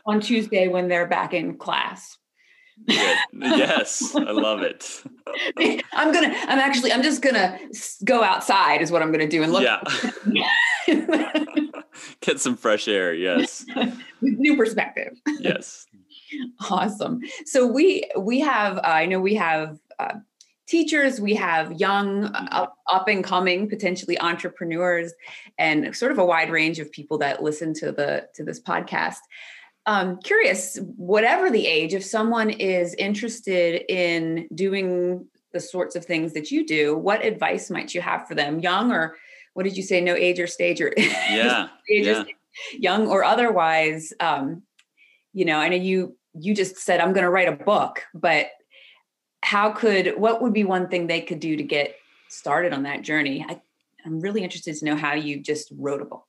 on 0.05 0.21
Tuesday 0.21 0.67
when 0.67 0.87
they're 0.87 1.07
back 1.07 1.33
in 1.33 1.57
class. 1.57 2.17
Good. 2.85 3.17
Yes, 3.33 4.15
I 4.15 4.31
love 4.31 4.61
it. 4.61 5.03
I'm 5.93 6.13
gonna. 6.13 6.33
I'm 6.47 6.59
actually. 6.59 6.91
I'm 6.91 7.03
just 7.03 7.21
gonna 7.21 7.59
go 8.05 8.23
outside. 8.23 8.81
Is 8.81 8.91
what 8.91 9.01
I'm 9.01 9.11
gonna 9.11 9.27
do 9.27 9.43
and 9.43 9.51
look. 9.51 9.63
Yeah, 9.63 10.49
get 12.21 12.39
some 12.39 12.55
fresh 12.55 12.87
air. 12.87 13.13
Yes, 13.13 13.65
New 14.21 14.55
perspective. 14.55 15.19
yes. 15.39 15.85
Awesome. 16.69 17.21
So 17.45 17.67
we 17.67 18.09
we 18.17 18.39
have. 18.39 18.77
Uh, 18.77 18.81
I 18.83 19.05
know 19.05 19.19
we 19.19 19.35
have. 19.35 19.79
Uh, 19.99 20.15
teachers 20.67 21.21
we 21.21 21.33
have 21.33 21.71
young 21.79 22.25
uh, 22.25 22.47
up, 22.51 22.75
up 22.91 23.07
and 23.07 23.23
coming 23.23 23.69
potentially 23.69 24.19
entrepreneurs 24.19 25.13
and 25.57 25.95
sort 25.95 26.11
of 26.11 26.19
a 26.19 26.25
wide 26.25 26.51
range 26.51 26.77
of 26.77 26.91
people 26.91 27.17
that 27.17 27.41
listen 27.41 27.73
to 27.73 27.89
the 27.89 28.27
to 28.35 28.43
this 28.43 28.59
podcast 28.59 29.19
um, 29.87 30.19
curious 30.19 30.77
whatever 30.97 31.49
the 31.49 31.65
age 31.65 31.93
if 31.93 32.03
someone 32.03 32.49
is 32.49 32.93
interested 32.95 33.83
in 33.89 34.47
doing 34.53 35.25
the 35.53 35.59
sorts 35.61 35.95
of 35.95 36.05
things 36.05 36.33
that 36.33 36.51
you 36.51 36.67
do 36.67 36.95
what 36.95 37.25
advice 37.25 37.69
might 37.71 37.95
you 37.95 38.01
have 38.01 38.27
for 38.27 38.35
them? 38.35 38.59
Young 38.59 38.91
or 38.91 39.15
what 39.53 39.63
did 39.63 39.75
you 39.75 39.81
say 39.81 39.99
no 40.01 40.13
age 40.13 40.39
or 40.39 40.45
stage 40.45 40.79
or 40.81 40.93
Yeah, 40.97 41.69
age 41.89 42.05
or 42.05 42.11
yeah. 42.11 42.23
stage, 42.23 42.35
young 42.77 43.07
or 43.07 43.23
otherwise 43.23 44.13
um, 44.19 44.61
you 45.33 45.45
know 45.45 45.57
i 45.57 45.69
know 45.69 45.75
you 45.75 46.15
you 46.33 46.53
just 46.53 46.77
said 46.77 46.99
i'm 46.99 47.13
going 47.13 47.23
to 47.23 47.29
write 47.29 47.47
a 47.47 47.63
book 47.63 48.03
but 48.13 48.47
how 49.43 49.71
could 49.71 50.13
what 50.17 50.41
would 50.41 50.53
be 50.53 50.63
one 50.63 50.89
thing 50.89 51.07
they 51.07 51.21
could 51.21 51.39
do 51.39 51.55
to 51.55 51.63
get 51.63 51.95
started 52.27 52.73
on 52.73 52.83
that 52.83 53.01
journey? 53.01 53.45
I, 53.47 53.61
i'm 54.05 54.19
really 54.19 54.43
interested 54.43 54.75
to 54.75 54.85
know 54.85 54.95
how 54.95 55.13
you 55.13 55.39
just 55.39 55.71
wrote 55.77 56.01
a 56.01 56.05
book 56.05 56.26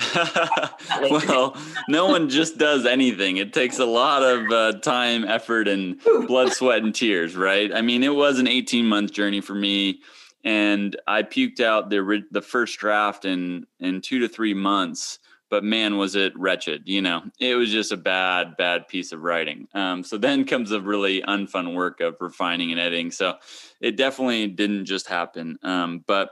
well, 1.10 1.56
no 1.88 2.06
one 2.06 2.28
just 2.28 2.58
does 2.58 2.86
anything. 2.86 3.36
It 3.36 3.52
takes 3.52 3.78
a 3.78 3.84
lot 3.84 4.22
of 4.22 4.50
uh, 4.50 4.78
time, 4.80 5.24
effort, 5.24 5.68
and 5.68 6.00
blood, 6.26 6.52
sweat, 6.52 6.82
and 6.82 6.94
tears, 6.94 7.36
right? 7.36 7.72
I 7.72 7.82
mean, 7.82 8.02
it 8.02 8.14
was 8.14 8.38
an 8.38 8.48
18 8.48 8.86
month 8.86 9.12
journey 9.12 9.40
for 9.40 9.54
me, 9.54 10.00
and 10.44 10.96
I 11.06 11.22
puked 11.22 11.60
out 11.60 11.90
the 11.90 12.22
the 12.30 12.42
first 12.42 12.78
draft 12.78 13.24
in 13.24 13.66
in 13.78 14.00
two 14.00 14.20
to 14.20 14.28
three 14.28 14.54
months. 14.54 15.18
But 15.50 15.64
man, 15.64 15.96
was 15.96 16.14
it 16.14 16.32
wretched! 16.38 16.82
You 16.86 17.02
know, 17.02 17.22
it 17.40 17.56
was 17.56 17.70
just 17.70 17.90
a 17.90 17.96
bad, 17.96 18.56
bad 18.56 18.86
piece 18.86 19.10
of 19.10 19.22
writing. 19.22 19.66
Um, 19.74 20.04
so 20.04 20.16
then 20.16 20.44
comes 20.44 20.70
the 20.70 20.80
really 20.80 21.22
unfun 21.22 21.74
work 21.74 22.00
of 22.00 22.16
refining 22.20 22.70
and 22.70 22.80
editing. 22.80 23.10
So 23.10 23.34
it 23.80 23.96
definitely 23.96 24.46
didn't 24.46 24.84
just 24.84 25.08
happen. 25.08 25.58
Um, 25.64 26.04
but 26.06 26.30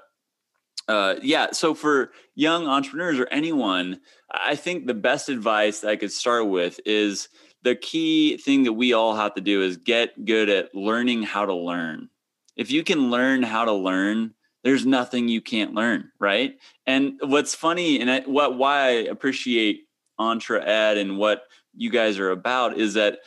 uh, 0.88 1.16
yeah, 1.22 1.52
so 1.52 1.74
for 1.74 2.12
young 2.34 2.66
entrepreneurs 2.66 3.18
or 3.18 3.28
anyone, 3.30 4.00
I 4.30 4.54
think 4.56 4.86
the 4.86 4.94
best 4.94 5.28
advice 5.28 5.84
I 5.84 5.96
could 5.96 6.10
start 6.10 6.48
with 6.48 6.80
is 6.86 7.28
the 7.62 7.74
key 7.74 8.38
thing 8.38 8.64
that 8.64 8.72
we 8.72 8.94
all 8.94 9.14
have 9.14 9.34
to 9.34 9.40
do 9.40 9.62
is 9.62 9.76
get 9.76 10.24
good 10.24 10.48
at 10.48 10.74
learning 10.74 11.24
how 11.24 11.44
to 11.44 11.54
learn. 11.54 12.08
If 12.56 12.70
you 12.70 12.82
can 12.82 13.10
learn 13.10 13.42
how 13.42 13.66
to 13.66 13.72
learn, 13.72 14.34
there's 14.64 14.86
nothing 14.86 15.28
you 15.28 15.40
can't 15.40 15.74
learn, 15.74 16.10
right? 16.18 16.56
And 16.86 17.20
what's 17.22 17.54
funny 17.54 18.00
and 18.00 18.10
I, 18.10 18.20
what 18.20 18.56
why 18.56 18.88
I 18.88 18.90
appreciate 18.90 19.82
EntreEd 20.18 20.98
and 20.98 21.18
what 21.18 21.42
you 21.76 21.90
guys 21.90 22.18
are 22.18 22.30
about 22.30 22.78
is 22.78 22.94
that 22.94 23.20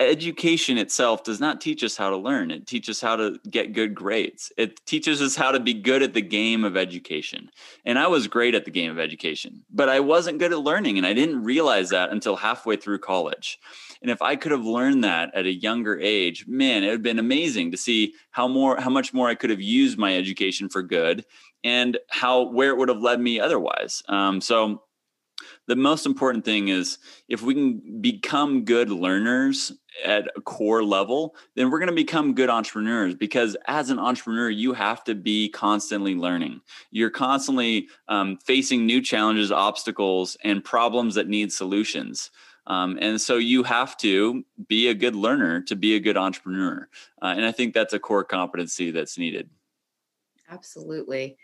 education 0.00 0.76
itself 0.76 1.22
does 1.22 1.38
not 1.40 1.60
teach 1.60 1.84
us 1.84 1.96
how 1.96 2.10
to 2.10 2.16
learn. 2.16 2.50
It 2.50 2.66
teaches 2.66 2.96
us 2.96 3.00
how 3.00 3.16
to 3.16 3.38
get 3.48 3.72
good 3.72 3.94
grades. 3.94 4.52
It 4.56 4.84
teaches 4.86 5.22
us 5.22 5.36
how 5.36 5.52
to 5.52 5.60
be 5.60 5.74
good 5.74 6.02
at 6.02 6.14
the 6.14 6.22
game 6.22 6.64
of 6.64 6.76
education. 6.76 7.50
And 7.84 7.98
I 7.98 8.08
was 8.08 8.26
great 8.26 8.54
at 8.54 8.64
the 8.64 8.70
game 8.70 8.90
of 8.90 8.98
education, 8.98 9.64
but 9.70 9.88
I 9.88 10.00
wasn't 10.00 10.38
good 10.38 10.52
at 10.52 10.58
learning. 10.58 10.98
And 10.98 11.06
I 11.06 11.12
didn't 11.12 11.44
realize 11.44 11.90
that 11.90 12.10
until 12.10 12.36
halfway 12.36 12.76
through 12.76 12.98
college. 12.98 13.58
And 14.02 14.10
if 14.10 14.20
I 14.20 14.36
could 14.36 14.52
have 14.52 14.64
learned 14.64 15.04
that 15.04 15.34
at 15.34 15.46
a 15.46 15.54
younger 15.54 15.98
age, 16.00 16.46
man, 16.48 16.82
it 16.82 16.86
would 16.86 16.94
have 16.94 17.02
been 17.02 17.18
amazing 17.18 17.70
to 17.70 17.76
see 17.76 18.14
how 18.32 18.48
more, 18.48 18.80
how 18.80 18.90
much 18.90 19.14
more 19.14 19.28
I 19.28 19.34
could 19.34 19.50
have 19.50 19.62
used 19.62 19.96
my 19.96 20.16
education 20.16 20.68
for 20.68 20.82
good 20.82 21.24
and 21.62 21.98
how, 22.10 22.50
where 22.50 22.70
it 22.70 22.76
would 22.76 22.88
have 22.88 23.00
led 23.00 23.20
me 23.20 23.38
otherwise. 23.38 24.02
Um, 24.08 24.40
so 24.40 24.82
the 25.66 25.76
most 25.76 26.06
important 26.06 26.44
thing 26.44 26.68
is 26.68 26.98
if 27.28 27.42
we 27.42 27.54
can 27.54 28.00
become 28.00 28.64
good 28.64 28.90
learners 28.90 29.72
at 30.04 30.28
a 30.36 30.40
core 30.40 30.82
level, 30.82 31.34
then 31.54 31.70
we're 31.70 31.78
going 31.78 31.88
to 31.88 31.94
become 31.94 32.34
good 32.34 32.50
entrepreneurs 32.50 33.14
because 33.14 33.56
as 33.66 33.90
an 33.90 33.98
entrepreneur, 33.98 34.50
you 34.50 34.72
have 34.72 35.04
to 35.04 35.14
be 35.14 35.48
constantly 35.48 36.14
learning. 36.14 36.60
You're 36.90 37.10
constantly 37.10 37.88
um, 38.08 38.38
facing 38.38 38.86
new 38.86 39.00
challenges, 39.00 39.52
obstacles, 39.52 40.36
and 40.42 40.64
problems 40.64 41.14
that 41.14 41.28
need 41.28 41.52
solutions. 41.52 42.30
Um, 42.66 42.98
and 43.00 43.20
so 43.20 43.36
you 43.36 43.62
have 43.62 43.96
to 43.98 44.44
be 44.68 44.88
a 44.88 44.94
good 44.94 45.14
learner 45.14 45.60
to 45.62 45.76
be 45.76 45.96
a 45.96 46.00
good 46.00 46.16
entrepreneur. 46.16 46.88
Uh, 47.20 47.34
and 47.36 47.44
I 47.44 47.52
think 47.52 47.74
that's 47.74 47.92
a 47.92 47.98
core 47.98 48.24
competency 48.24 48.90
that's 48.90 49.18
needed. 49.18 49.50
Absolutely. 50.50 51.36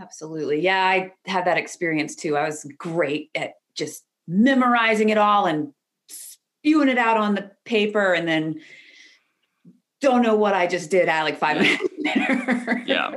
Absolutely. 0.00 0.60
Yeah, 0.60 0.84
I 0.84 1.12
had 1.26 1.46
that 1.46 1.56
experience 1.58 2.16
too. 2.16 2.36
I 2.36 2.44
was 2.44 2.66
great 2.78 3.30
at 3.34 3.54
just 3.74 4.04
memorizing 4.26 5.10
it 5.10 5.18
all 5.18 5.46
and 5.46 5.72
spewing 6.08 6.88
it 6.88 6.98
out 6.98 7.16
on 7.16 7.34
the 7.34 7.50
paper 7.64 8.12
and 8.12 8.26
then 8.26 8.60
don't 10.00 10.22
know 10.22 10.34
what 10.36 10.54
I 10.54 10.66
just 10.66 10.90
did 10.90 11.08
at 11.08 11.22
like 11.22 11.38
five 11.38 11.56
Yeah. 11.56 11.62
minutes 11.62 11.94
later. 12.04 12.82
Yeah. 12.86 13.14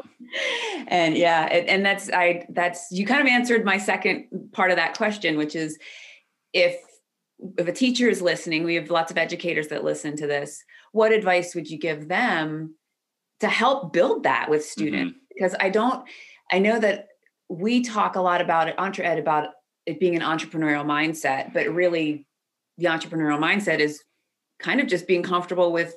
and 0.87 1.17
yeah, 1.17 1.47
and, 1.51 1.67
and 1.67 1.85
that's 1.85 2.09
I 2.11 2.45
that's 2.49 2.87
you 2.91 3.05
kind 3.05 3.21
of 3.21 3.27
answered 3.27 3.65
my 3.65 3.77
second 3.77 4.27
part 4.51 4.71
of 4.71 4.77
that 4.77 4.95
question, 4.95 5.37
which 5.37 5.55
is 5.55 5.77
if 6.53 6.77
if 7.57 7.67
a 7.67 7.71
teacher 7.71 8.09
is 8.09 8.21
listening, 8.21 8.63
we 8.63 8.75
have 8.75 8.89
lots 8.89 9.11
of 9.11 9.17
educators 9.17 9.67
that 9.69 9.83
listen 9.83 10.15
to 10.17 10.27
this. 10.27 10.63
What 10.91 11.11
advice 11.11 11.53
would 11.55 11.69
you 11.69 11.77
give 11.77 12.07
them 12.07 12.75
to 13.39 13.47
help 13.47 13.93
build 13.93 14.23
that 14.23 14.49
with 14.49 14.61
mm-hmm. 14.61 14.69
students? 14.69 15.19
Because 15.33 15.55
I 15.59 15.69
don't, 15.69 16.07
I 16.51 16.59
know 16.59 16.79
that 16.79 17.07
we 17.49 17.81
talk 17.81 18.15
a 18.15 18.21
lot 18.21 18.41
about 18.41 18.67
it, 18.67 18.77
EntreEd, 18.77 19.19
about 19.19 19.49
it 19.85 19.99
being 19.99 20.15
an 20.15 20.21
entrepreneurial 20.21 20.85
mindset, 20.85 21.53
but 21.53 21.67
really 21.73 22.25
the 22.77 22.85
entrepreneurial 22.85 23.39
mindset 23.39 23.79
is 23.79 24.03
kind 24.59 24.79
of 24.81 24.87
just 24.87 25.07
being 25.07 25.23
comfortable 25.23 25.71
with 25.71 25.95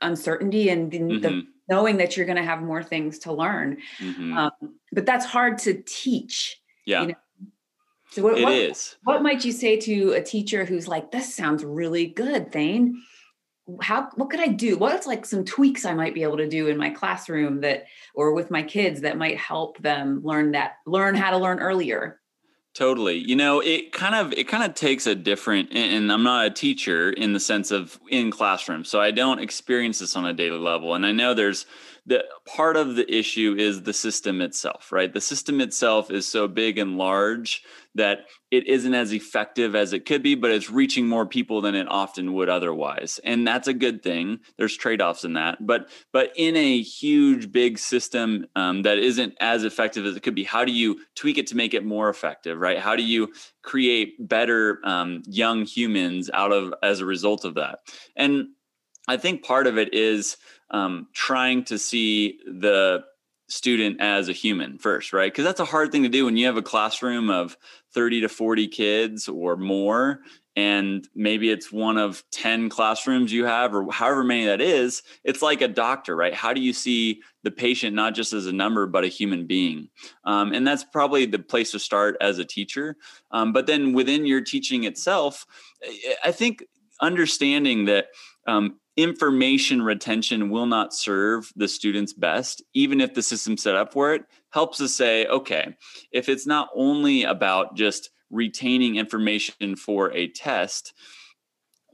uncertainty 0.00 0.68
and 0.70 0.90
the, 0.90 0.98
the 0.98 1.28
Mhm. 1.28 1.46
knowing 1.68 1.96
that 1.98 2.16
you're 2.16 2.26
going 2.26 2.36
to 2.36 2.42
have 2.42 2.62
more 2.62 2.82
things 2.82 3.18
to 3.20 3.32
learn. 3.32 3.78
Mhm. 3.98 4.36
Um, 4.36 4.78
but 4.92 5.06
that's 5.06 5.24
hard 5.26 5.58
to 5.58 5.82
teach. 5.86 6.60
yeah, 6.86 7.04
know, 7.04 7.14
So 8.10 8.22
what, 8.22 8.38
it 8.38 8.44
what, 8.44 8.52
is. 8.54 8.96
what 9.04 9.22
might 9.22 9.44
you 9.44 9.52
say 9.52 9.76
to 9.76 10.12
a 10.12 10.22
teacher 10.22 10.64
who's 10.64 10.88
like, 10.88 11.10
this 11.10 11.34
sounds 11.34 11.62
really 11.62 12.06
good, 12.06 12.50
Thane? 12.50 13.02
How 13.80 14.08
what 14.14 14.30
could 14.30 14.40
I 14.40 14.48
do? 14.48 14.78
What's 14.78 15.06
like 15.06 15.26
some 15.26 15.44
tweaks 15.44 15.84
I 15.84 15.94
might 15.94 16.14
be 16.14 16.22
able 16.22 16.38
to 16.38 16.48
do 16.48 16.68
in 16.68 16.76
my 16.76 16.90
classroom 16.90 17.60
that 17.60 17.86
or 18.14 18.32
with 18.32 18.50
my 18.50 18.62
kids 18.62 19.02
that 19.02 19.18
might 19.18 19.38
help 19.38 19.78
them 19.78 20.22
learn 20.24 20.52
that 20.52 20.76
learn 20.86 21.14
how 21.14 21.30
to 21.30 21.38
learn 21.38 21.60
earlier? 21.60 22.20
Totally. 22.74 23.16
You 23.16 23.34
know, 23.34 23.60
it 23.60 23.92
kind 23.92 24.14
of 24.14 24.32
it 24.34 24.46
kind 24.46 24.62
of 24.62 24.74
takes 24.74 25.06
a 25.06 25.14
different 25.14 25.72
and 25.72 26.12
I'm 26.12 26.22
not 26.22 26.46
a 26.46 26.50
teacher 26.50 27.10
in 27.10 27.32
the 27.32 27.40
sense 27.40 27.70
of 27.70 27.98
in 28.08 28.30
classroom. 28.30 28.84
So 28.84 29.00
I 29.00 29.10
don't 29.10 29.40
experience 29.40 29.98
this 29.98 30.14
on 30.14 30.24
a 30.24 30.32
daily 30.32 30.58
level. 30.58 30.94
And 30.94 31.04
I 31.04 31.12
know 31.12 31.34
there's 31.34 31.66
the 32.08 32.24
part 32.46 32.76
of 32.76 32.96
the 32.96 33.14
issue 33.14 33.54
is 33.58 33.82
the 33.82 33.92
system 33.92 34.40
itself, 34.40 34.90
right? 34.90 35.12
The 35.12 35.20
system 35.20 35.60
itself 35.60 36.10
is 36.10 36.26
so 36.26 36.48
big 36.48 36.78
and 36.78 36.96
large 36.96 37.62
that 37.96 38.20
it 38.50 38.66
isn't 38.66 38.94
as 38.94 39.12
effective 39.12 39.74
as 39.74 39.92
it 39.92 40.06
could 40.06 40.22
be, 40.22 40.34
but 40.34 40.50
it's 40.50 40.70
reaching 40.70 41.06
more 41.06 41.26
people 41.26 41.60
than 41.60 41.74
it 41.74 41.86
often 41.90 42.32
would 42.32 42.48
otherwise. 42.48 43.20
And 43.24 43.46
that's 43.46 43.68
a 43.68 43.74
good 43.74 44.02
thing. 44.02 44.38
There's 44.56 44.74
trade-offs 44.74 45.24
in 45.24 45.34
that. 45.34 45.66
But 45.66 45.90
but 46.10 46.32
in 46.34 46.56
a 46.56 46.80
huge 46.80 47.52
big 47.52 47.78
system 47.78 48.46
um, 48.56 48.82
that 48.82 48.98
isn't 48.98 49.34
as 49.38 49.64
effective 49.64 50.06
as 50.06 50.16
it 50.16 50.22
could 50.22 50.34
be, 50.34 50.44
how 50.44 50.64
do 50.64 50.72
you 50.72 51.00
tweak 51.14 51.36
it 51.36 51.48
to 51.48 51.56
make 51.56 51.74
it 51.74 51.84
more 51.84 52.08
effective, 52.08 52.58
right? 52.58 52.78
How 52.78 52.96
do 52.96 53.02
you 53.02 53.34
create 53.62 54.14
better 54.18 54.80
um, 54.82 55.22
young 55.26 55.66
humans 55.66 56.30
out 56.32 56.52
of 56.52 56.72
as 56.82 57.00
a 57.00 57.06
result 57.06 57.44
of 57.44 57.56
that? 57.56 57.80
And 58.16 58.48
I 59.08 59.16
think 59.16 59.42
part 59.42 59.66
of 59.66 59.78
it 59.78 59.94
is 59.94 60.36
um, 60.70 61.08
trying 61.12 61.64
to 61.64 61.78
see 61.78 62.38
the 62.46 63.04
student 63.48 64.00
as 64.00 64.28
a 64.28 64.32
human 64.32 64.78
first, 64.78 65.12
right? 65.12 65.32
Because 65.32 65.44
that's 65.44 65.60
a 65.60 65.64
hard 65.64 65.90
thing 65.90 66.02
to 66.02 66.08
do 66.08 66.26
when 66.26 66.36
you 66.36 66.46
have 66.46 66.58
a 66.58 66.62
classroom 66.62 67.30
of 67.30 67.56
30 67.94 68.22
to 68.22 68.28
40 68.28 68.68
kids 68.68 69.28
or 69.28 69.56
more 69.56 70.20
and 70.54 71.08
maybe 71.14 71.50
it's 71.50 71.70
one 71.70 71.96
of 71.96 72.24
10 72.32 72.68
classrooms 72.68 73.32
you 73.32 73.44
have 73.44 73.72
or 73.72 73.90
however 73.92 74.24
many 74.24 74.44
that 74.46 74.60
is 74.60 75.02
it's 75.24 75.40
like 75.40 75.62
a 75.62 75.68
doctor 75.68 76.14
right? 76.14 76.34
How 76.34 76.52
do 76.52 76.60
you 76.60 76.74
see 76.74 77.22
the 77.42 77.50
patient 77.50 77.94
not 77.94 78.14
just 78.14 78.34
as 78.34 78.46
a 78.46 78.52
number 78.52 78.86
but 78.86 79.04
a 79.04 79.08
human 79.08 79.46
being? 79.46 79.88
Um, 80.24 80.52
and 80.52 80.66
that's 80.66 80.84
probably 80.84 81.24
the 81.24 81.38
place 81.38 81.70
to 81.70 81.78
start 81.78 82.16
as 82.20 82.38
a 82.38 82.44
teacher. 82.44 82.96
Um, 83.30 83.52
but 83.52 83.66
then 83.66 83.94
within 83.94 84.26
your 84.26 84.42
teaching 84.42 84.84
itself 84.84 85.46
i 86.24 86.32
think 86.32 86.64
understanding 87.00 87.84
that 87.84 88.08
um, 88.46 88.80
information 88.98 89.80
retention 89.80 90.50
will 90.50 90.66
not 90.66 90.92
serve 90.92 91.52
the 91.54 91.68
students 91.68 92.12
best, 92.12 92.64
even 92.74 93.00
if 93.00 93.14
the 93.14 93.22
system 93.22 93.56
set 93.56 93.76
up 93.76 93.92
for 93.92 94.12
it, 94.12 94.22
helps 94.50 94.80
us 94.80 94.92
say, 94.92 95.24
okay, 95.26 95.72
if 96.10 96.28
it's 96.28 96.48
not 96.48 96.68
only 96.74 97.22
about 97.22 97.76
just 97.76 98.10
retaining 98.28 98.96
information 98.96 99.76
for 99.76 100.12
a 100.12 100.28
test, 100.28 100.92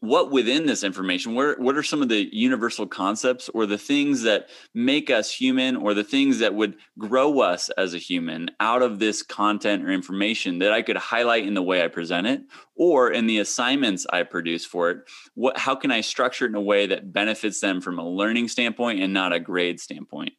what 0.05 0.31
within 0.31 0.67
this 0.67 0.85
information 0.85 1.35
what, 1.35 1.59
what 1.59 1.77
are 1.77 1.83
some 1.83 2.03
of 2.03 2.09
the 2.09 2.29
universal 2.33 2.87
concepts 2.87 3.49
or 3.51 3.67
the 3.67 3.79
things 3.79 4.23
that 4.23 4.49
make 4.75 5.11
us 5.11 5.33
human 5.33 5.77
or 5.77 5.95
the 5.95 6.05
things 6.05 6.39
that 6.39 6.55
would 6.55 6.77
grow 6.99 7.41
us 7.41 7.71
as 7.71 7.95
a 7.95 7.99
human 7.99 8.51
out 8.61 8.83
of 8.83 8.99
this 8.99 9.23
content 9.23 9.85
or 9.85 9.91
information 9.91 10.59
that 10.59 10.73
i 10.73 10.83
could 10.83 10.97
highlight 10.97 11.47
in 11.47 11.55
the 11.55 11.63
way 11.63 11.83
i 11.83 11.89
present 11.89 12.27
it 12.27 12.43
or 12.77 13.11
in 13.11 13.27
the 13.27 13.39
assignments 13.39 14.07
i 14.13 14.23
produce 14.23 14.65
for 14.65 14.91
it? 14.91 14.99
What 15.35 15.59
how 15.59 15.75
can 15.75 15.91
i 15.91 16.01
structure 16.01 16.45
it 16.45 16.51
in 16.51 16.55
a 16.55 16.61
way 16.61 16.87
that 16.87 17.13
benefits 17.13 17.61
them 17.61 17.81
from 17.81 17.99
a 17.99 18.09
learning 18.09 18.49
standpoint 18.49 19.01
and 19.01 19.13
not 19.13 19.33
a 19.33 19.41
grade 19.41 19.81
standpoint 19.81 20.33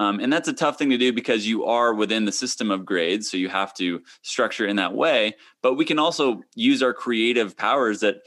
um, 0.00 0.18
and 0.18 0.32
that's 0.32 0.48
a 0.48 0.54
tough 0.54 0.78
thing 0.78 0.88
to 0.88 0.96
do 0.96 1.12
because 1.12 1.46
you 1.46 1.66
are 1.66 1.92
within 1.92 2.24
the 2.24 2.32
system 2.32 2.70
of 2.70 2.86
grades. 2.86 3.30
So 3.30 3.36
you 3.36 3.50
have 3.50 3.74
to 3.74 4.00
structure 4.22 4.66
in 4.66 4.76
that 4.76 4.94
way. 4.94 5.34
But 5.62 5.74
we 5.74 5.84
can 5.84 5.98
also 5.98 6.40
use 6.54 6.82
our 6.82 6.94
creative 6.94 7.54
powers 7.54 8.00
that 8.00 8.22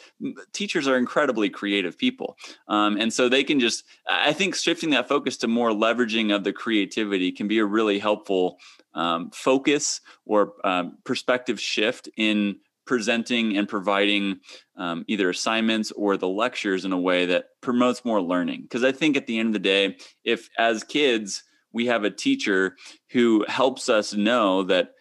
teachers 0.52 0.88
are 0.88 0.98
incredibly 0.98 1.50
creative 1.50 1.98
people. 1.98 2.38
Um, 2.68 2.98
and 2.98 3.12
so 3.12 3.28
they 3.28 3.44
can 3.44 3.60
just, 3.60 3.86
I 4.08 4.34
think 4.34 4.56
shifting 4.56 4.92
that 4.92 5.10
focus 5.10 5.36
to 5.38 5.48
more 5.48 5.72
leveraging 5.72 6.34
of 6.34 6.44
the 6.44 6.54
creativity 6.54 7.32
can 7.32 7.48
be 7.48 7.58
a 7.58 7.66
really 7.66 7.98
helpful 7.98 8.60
um, 8.94 9.32
focus 9.32 10.00
or 10.26 10.54
um, 10.64 11.00
perspective 11.06 11.60
shift 11.60 12.08
in 12.18 12.58
presenting 12.86 13.58
and 13.58 13.68
providing 13.68 14.42
um, 14.78 15.06
either 15.08 15.28
assignments 15.28 15.92
or 15.94 16.18
the 16.18 16.28
lectures 16.28 16.86
in 16.86 16.94
a 16.94 17.00
way 17.00 17.26
that 17.26 17.46
promotes 17.62 18.06
more 18.06 18.22
learning. 18.22 18.62
Because 18.62 18.84
I 18.84 18.92
think 18.92 19.18
at 19.18 19.26
the 19.26 19.40
end 19.40 19.48
of 19.48 19.54
the 19.54 19.60
day, 19.60 19.98
if 20.24 20.50
as 20.60 20.84
kids, 20.84 21.44
we 21.74 21.88
have 21.88 22.04
a 22.04 22.12
teacher 22.12 22.78
who 23.12 23.44
helps 23.48 23.90
us 23.90 24.14
know 24.14 24.64
that 24.64 24.92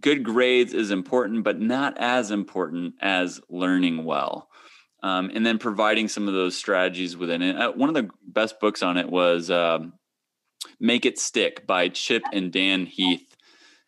good 0.00 0.24
grades 0.24 0.72
is 0.72 0.90
important, 0.90 1.44
but 1.44 1.60
not 1.60 1.96
as 1.98 2.30
important 2.30 2.94
as 3.00 3.40
learning 3.48 4.04
well. 4.04 4.48
Um, 5.02 5.30
and 5.34 5.46
then 5.46 5.58
providing 5.58 6.08
some 6.08 6.28
of 6.28 6.34
those 6.34 6.56
strategies 6.56 7.16
within 7.16 7.40
it. 7.40 7.56
Uh, 7.56 7.72
one 7.72 7.88
of 7.88 7.94
the 7.94 8.10
best 8.26 8.60
books 8.60 8.82
on 8.82 8.98
it 8.98 9.08
was 9.08 9.50
um, 9.50 9.94
Make 10.78 11.06
It 11.06 11.18
Stick 11.18 11.66
by 11.66 11.88
Chip 11.88 12.22
and 12.32 12.52
Dan 12.52 12.84
Heath. 12.84 13.36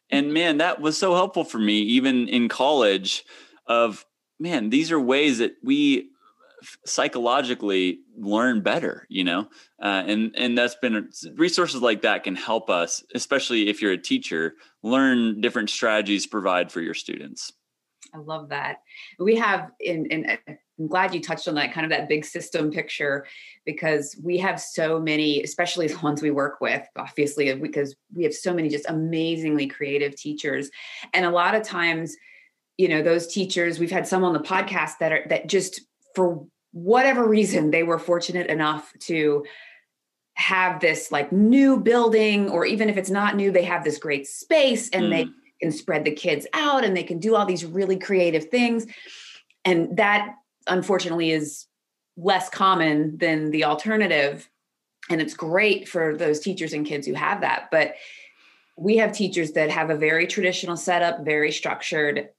And 0.08 0.32
man, 0.32 0.58
that 0.58 0.80
was 0.80 0.96
so 0.96 1.14
helpful 1.14 1.44
for 1.44 1.58
me, 1.58 1.80
even 1.80 2.28
in 2.28 2.48
college, 2.48 3.24
of 3.66 4.04
man, 4.38 4.70
these 4.70 4.90
are 4.90 5.00
ways 5.00 5.38
that 5.38 5.52
we 5.62 6.11
psychologically 6.86 8.00
learn 8.16 8.60
better 8.60 9.06
you 9.08 9.24
know? 9.24 9.48
Uh, 9.82 10.02
and 10.06 10.34
and 10.36 10.56
that's 10.56 10.76
been 10.76 11.08
resources 11.34 11.80
like 11.82 12.02
that 12.02 12.24
can 12.24 12.36
help 12.36 12.70
us 12.70 13.02
especially 13.14 13.68
if 13.68 13.82
you're 13.82 13.92
a 13.92 13.98
teacher 13.98 14.54
learn 14.82 15.40
different 15.40 15.70
strategies 15.70 16.26
provide 16.26 16.70
for 16.70 16.80
your 16.80 16.94
students. 16.94 17.52
I 18.14 18.18
love 18.18 18.50
that. 18.50 18.78
We 19.18 19.36
have 19.36 19.70
in, 19.80 20.06
in 20.06 20.38
i'm 20.78 20.88
glad 20.88 21.14
you 21.14 21.20
touched 21.20 21.48
on 21.48 21.54
that 21.54 21.72
kind 21.72 21.84
of 21.84 21.90
that 21.90 22.08
big 22.08 22.24
system 22.24 22.70
picture 22.70 23.26
because 23.64 24.18
we 24.22 24.38
have 24.38 24.60
so 24.60 24.98
many 24.98 25.42
especially 25.42 25.86
the 25.88 25.98
ones 25.98 26.22
we 26.22 26.30
work 26.30 26.60
with 26.60 26.82
obviously 26.96 27.54
because 27.54 27.94
we 28.14 28.24
have 28.24 28.34
so 28.34 28.52
many 28.52 28.68
just 28.68 28.86
amazingly 28.88 29.66
creative 29.66 30.16
teachers. 30.16 30.70
And 31.12 31.24
a 31.24 31.30
lot 31.30 31.54
of 31.54 31.62
times 31.62 32.16
you 32.78 32.88
know 32.88 33.02
those 33.02 33.26
teachers 33.26 33.78
we've 33.78 33.90
had 33.90 34.06
some 34.06 34.24
on 34.24 34.32
the 34.32 34.40
podcast 34.40 34.98
that 35.00 35.12
are 35.12 35.24
that 35.28 35.46
just 35.46 35.82
for 36.14 36.46
whatever 36.72 37.26
reason 37.26 37.70
they 37.70 37.82
were 37.82 37.98
fortunate 37.98 38.46
enough 38.48 38.92
to 38.98 39.44
have 40.34 40.80
this 40.80 41.12
like 41.12 41.30
new 41.30 41.78
building 41.78 42.48
or 42.48 42.64
even 42.64 42.88
if 42.88 42.96
it's 42.96 43.10
not 43.10 43.36
new 43.36 43.50
they 43.50 43.64
have 43.64 43.84
this 43.84 43.98
great 43.98 44.26
space 44.26 44.88
and 44.90 45.04
mm. 45.04 45.10
they 45.10 45.28
can 45.62 45.70
spread 45.70 46.04
the 46.04 46.10
kids 46.10 46.46
out 46.52 46.84
and 46.84 46.96
they 46.96 47.02
can 47.04 47.18
do 47.18 47.36
all 47.36 47.46
these 47.46 47.64
really 47.64 47.98
creative 47.98 48.46
things. 48.46 48.86
And 49.64 49.96
that 49.96 50.34
unfortunately 50.66 51.30
is 51.30 51.66
less 52.16 52.48
common 52.50 53.16
than 53.18 53.50
the 53.50 53.64
alternative. 53.64 54.48
And 55.08 55.20
it's 55.20 55.34
great 55.34 55.88
for 55.88 56.16
those 56.16 56.40
teachers 56.40 56.72
and 56.72 56.84
kids 56.84 57.06
who 57.06 57.14
have 57.14 57.42
that. 57.42 57.68
But 57.70 57.94
we 58.76 58.96
have 58.96 59.12
teachers 59.12 59.52
that 59.52 59.70
have 59.70 59.90
a 59.90 59.96
very 59.96 60.26
traditional 60.26 60.76
setup 60.76 61.24
very 61.24 61.52
structured 61.52 62.30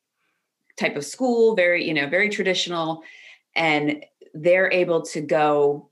type 0.78 0.96
of 0.96 1.06
school 1.06 1.56
very 1.56 1.88
you 1.88 1.94
know 1.94 2.10
very 2.10 2.30
traditional 2.30 3.04
and 3.56 4.04
they're 4.34 4.72
able 4.72 5.02
to 5.02 5.22
go 5.22 5.90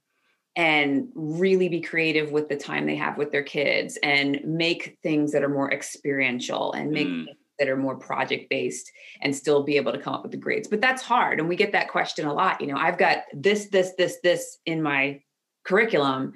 and 0.55 1.07
really 1.15 1.69
be 1.69 1.79
creative 1.79 2.31
with 2.31 2.49
the 2.49 2.57
time 2.57 2.85
they 2.85 2.95
have 2.95 3.17
with 3.17 3.31
their 3.31 3.43
kids 3.43 3.97
and 4.03 4.41
make 4.43 4.97
things 5.01 5.31
that 5.31 5.43
are 5.43 5.49
more 5.49 5.71
experiential 5.71 6.73
and 6.73 6.91
make 6.91 7.07
mm. 7.07 7.25
that 7.57 7.69
are 7.69 7.77
more 7.77 7.95
project 7.95 8.49
based 8.49 8.91
and 9.21 9.33
still 9.33 9.63
be 9.63 9.77
able 9.77 9.93
to 9.93 9.97
come 9.97 10.13
up 10.13 10.23
with 10.23 10.31
the 10.31 10.37
grades. 10.37 10.67
But 10.67 10.81
that's 10.81 11.01
hard 11.01 11.39
and 11.39 11.47
we 11.47 11.55
get 11.55 11.71
that 11.71 11.89
question 11.89 12.27
a 12.27 12.33
lot 12.33 12.59
you 12.59 12.67
know 12.67 12.75
i've 12.75 12.97
got 12.97 13.19
this 13.33 13.67
this 13.67 13.93
this 13.97 14.17
this 14.23 14.57
in 14.65 14.81
my 14.81 15.21
curriculum. 15.63 16.33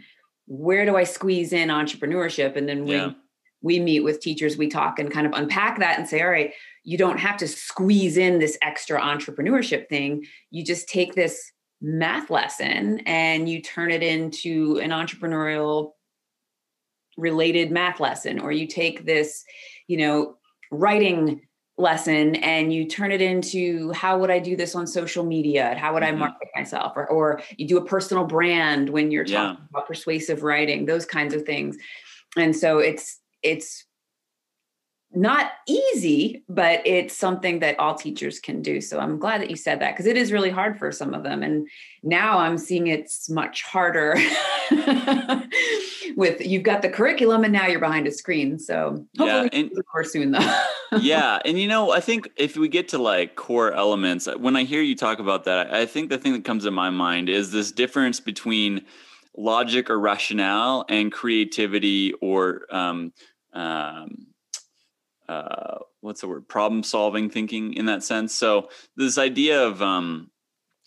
Where 0.47 0.85
do 0.85 0.95
i 0.95 1.03
squeeze 1.03 1.51
in 1.51 1.69
entrepreneurship? 1.69 2.55
And 2.55 2.69
then 2.69 2.85
when 2.85 3.15
we 3.61 3.79
meet 3.79 4.01
with 4.01 4.21
teachers 4.21 4.55
we 4.55 4.67
talk 4.67 4.99
and 4.99 5.11
kind 5.11 5.27
of 5.27 5.33
unpack 5.33 5.79
that 5.79 5.99
and 5.99 6.07
say 6.07 6.21
all 6.21 6.29
right 6.29 6.53
you 6.85 6.97
don't 6.97 7.17
have 7.17 7.35
to 7.35 7.47
squeeze 7.47 8.15
in 8.15 8.39
this 8.39 8.57
extra 8.61 9.01
entrepreneurship 9.01 9.89
thing 9.89 10.23
you 10.51 10.63
just 10.63 10.87
take 10.87 11.15
this 11.15 11.51
math 11.81 12.29
lesson 12.29 13.01
and 13.05 13.49
you 13.49 13.61
turn 13.61 13.91
it 13.91 14.01
into 14.01 14.79
an 14.81 14.91
entrepreneurial 14.91 15.91
related 17.17 17.71
math 17.71 17.99
lesson 17.99 18.39
or 18.39 18.51
you 18.51 18.67
take 18.67 19.05
this 19.05 19.43
you 19.87 19.97
know 19.97 20.37
writing 20.71 21.41
lesson 21.77 22.35
and 22.35 22.73
you 22.73 22.87
turn 22.87 23.11
it 23.11 23.21
into 23.21 23.91
how 23.91 24.17
would 24.17 24.31
i 24.31 24.39
do 24.39 24.55
this 24.55 24.75
on 24.75 24.87
social 24.87 25.25
media 25.25 25.75
how 25.77 25.93
would 25.93 26.03
mm-hmm. 26.03 26.15
i 26.15 26.19
market 26.19 26.47
myself 26.55 26.93
or, 26.95 27.05
or 27.09 27.41
you 27.57 27.67
do 27.67 27.77
a 27.77 27.85
personal 27.85 28.23
brand 28.23 28.89
when 28.89 29.11
you're 29.11 29.25
talking 29.25 29.57
yeah. 29.59 29.67
about 29.69 29.87
persuasive 29.87 30.43
writing 30.43 30.85
those 30.85 31.05
kinds 31.05 31.33
of 31.33 31.43
things 31.43 31.77
and 32.37 32.55
so 32.55 32.79
it's 32.79 33.19
it's 33.43 33.85
not 35.15 35.51
easy, 35.67 36.43
but 36.49 36.85
it's 36.85 37.15
something 37.15 37.59
that 37.59 37.79
all 37.79 37.95
teachers 37.95 38.39
can 38.39 38.61
do. 38.61 38.81
So 38.81 38.99
I'm 38.99 39.17
glad 39.19 39.41
that 39.41 39.49
you 39.49 39.55
said 39.55 39.79
that 39.79 39.93
because 39.93 40.05
it 40.05 40.17
is 40.17 40.31
really 40.31 40.49
hard 40.49 40.77
for 40.77 40.91
some 40.91 41.13
of 41.13 41.23
them. 41.23 41.43
And 41.43 41.67
now 42.03 42.39
I'm 42.39 42.57
seeing 42.57 42.87
it's 42.87 43.29
much 43.29 43.63
harder 43.63 44.15
with 46.15 46.45
you've 46.45 46.63
got 46.63 46.81
the 46.81 46.89
curriculum 46.89 47.43
and 47.43 47.53
now 47.53 47.67
you're 47.67 47.79
behind 47.79 48.07
a 48.07 48.11
screen. 48.11 48.59
So 48.59 49.05
hopefully 49.17 49.49
yeah, 49.51 49.59
and, 49.59 49.71
more 49.93 50.03
soon 50.03 50.31
though. 50.31 50.63
yeah. 50.99 51.39
And 51.45 51.59
you 51.59 51.67
know, 51.67 51.91
I 51.91 51.99
think 51.99 52.29
if 52.35 52.57
we 52.57 52.67
get 52.67 52.89
to 52.89 52.97
like 52.97 53.35
core 53.35 53.71
elements, 53.73 54.27
when 54.37 54.55
I 54.55 54.63
hear 54.63 54.81
you 54.81 54.95
talk 54.95 55.19
about 55.19 55.45
that, 55.45 55.73
I 55.73 55.85
think 55.85 56.09
the 56.09 56.17
thing 56.17 56.33
that 56.33 56.45
comes 56.45 56.63
to 56.63 56.71
my 56.71 56.89
mind 56.89 57.29
is 57.29 57.51
this 57.51 57.71
difference 57.71 58.19
between 58.19 58.85
logic 59.37 59.89
or 59.89 59.99
rationale 59.99 60.85
and 60.89 61.11
creativity 61.11 62.13
or 62.21 62.65
um, 62.71 63.11
um, 63.53 64.27
uh, 65.27 65.79
what's 66.01 66.21
the 66.21 66.27
word 66.27 66.47
problem 66.47 66.83
solving 66.83 67.29
thinking 67.29 67.73
in 67.73 67.85
that 67.85 68.03
sense. 68.03 68.33
So 68.33 68.69
this 68.95 69.17
idea 69.17 69.65
of 69.65 69.81
um, 69.81 70.29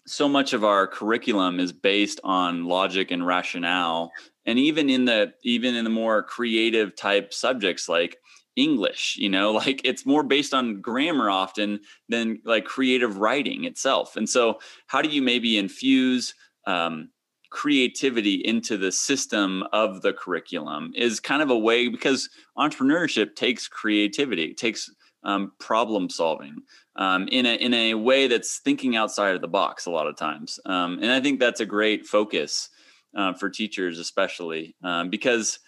so 0.06 0.28
much 0.28 0.52
of 0.52 0.64
our 0.64 0.86
curriculum 0.86 1.60
is 1.60 1.72
based 1.72 2.20
on 2.24 2.64
logic 2.64 3.10
and 3.10 3.26
rationale. 3.26 4.12
And 4.46 4.58
even 4.58 4.88
in 4.88 5.04
the 5.04 5.32
even 5.42 5.74
in 5.74 5.84
the 5.84 5.90
more 5.90 6.22
creative 6.22 6.96
type 6.96 7.34
subjects 7.34 7.88
like 7.88 8.16
english 8.56 9.14
you 9.20 9.28
know 9.28 9.52
like 9.62 9.80
it's 9.84 10.04
more 10.04 10.24
based 10.24 10.52
on 10.52 10.80
grammar 10.80 11.30
often 11.30 11.78
than 12.08 12.40
like 12.44 12.64
creative 12.64 13.18
writing 13.18 13.64
itself. 13.64 14.16
And 14.16 14.28
so 14.28 14.58
how 14.86 15.02
do 15.02 15.08
you 15.08 15.22
maybe 15.22 15.58
infuse 15.58 16.34
um, 16.66 17.10
creativity 17.50 18.34
into 18.34 18.76
the 18.76 18.92
system 18.92 19.64
of 19.72 20.02
the 20.02 20.12
curriculum 20.12 20.92
is 20.94 21.20
kind 21.20 21.42
of 21.42 21.50
a 21.50 21.58
way 21.58 21.88
because 21.88 22.28
entrepreneurship 22.56 23.34
takes 23.34 23.68
creativity, 23.68 24.44
it 24.44 24.56
takes 24.56 24.90
um, 25.24 25.52
problem 25.58 26.08
solving 26.08 26.56
um, 26.96 27.28
in 27.28 27.44
a 27.46 27.54
in 27.54 27.74
a 27.74 27.94
way 27.94 28.28
that's 28.28 28.58
thinking 28.58 28.96
outside 28.96 29.34
of 29.34 29.40
the 29.40 29.48
box 29.48 29.86
a 29.86 29.90
lot 29.90 30.06
of 30.06 30.16
times, 30.16 30.60
um, 30.66 30.98
and 31.02 31.10
I 31.10 31.20
think 31.20 31.40
that's 31.40 31.60
a 31.60 31.66
great 31.66 32.06
focus 32.06 32.70
uh, 33.16 33.32
for 33.34 33.50
teachers, 33.50 33.98
especially 33.98 34.76
um, 34.84 35.10
because 35.10 35.58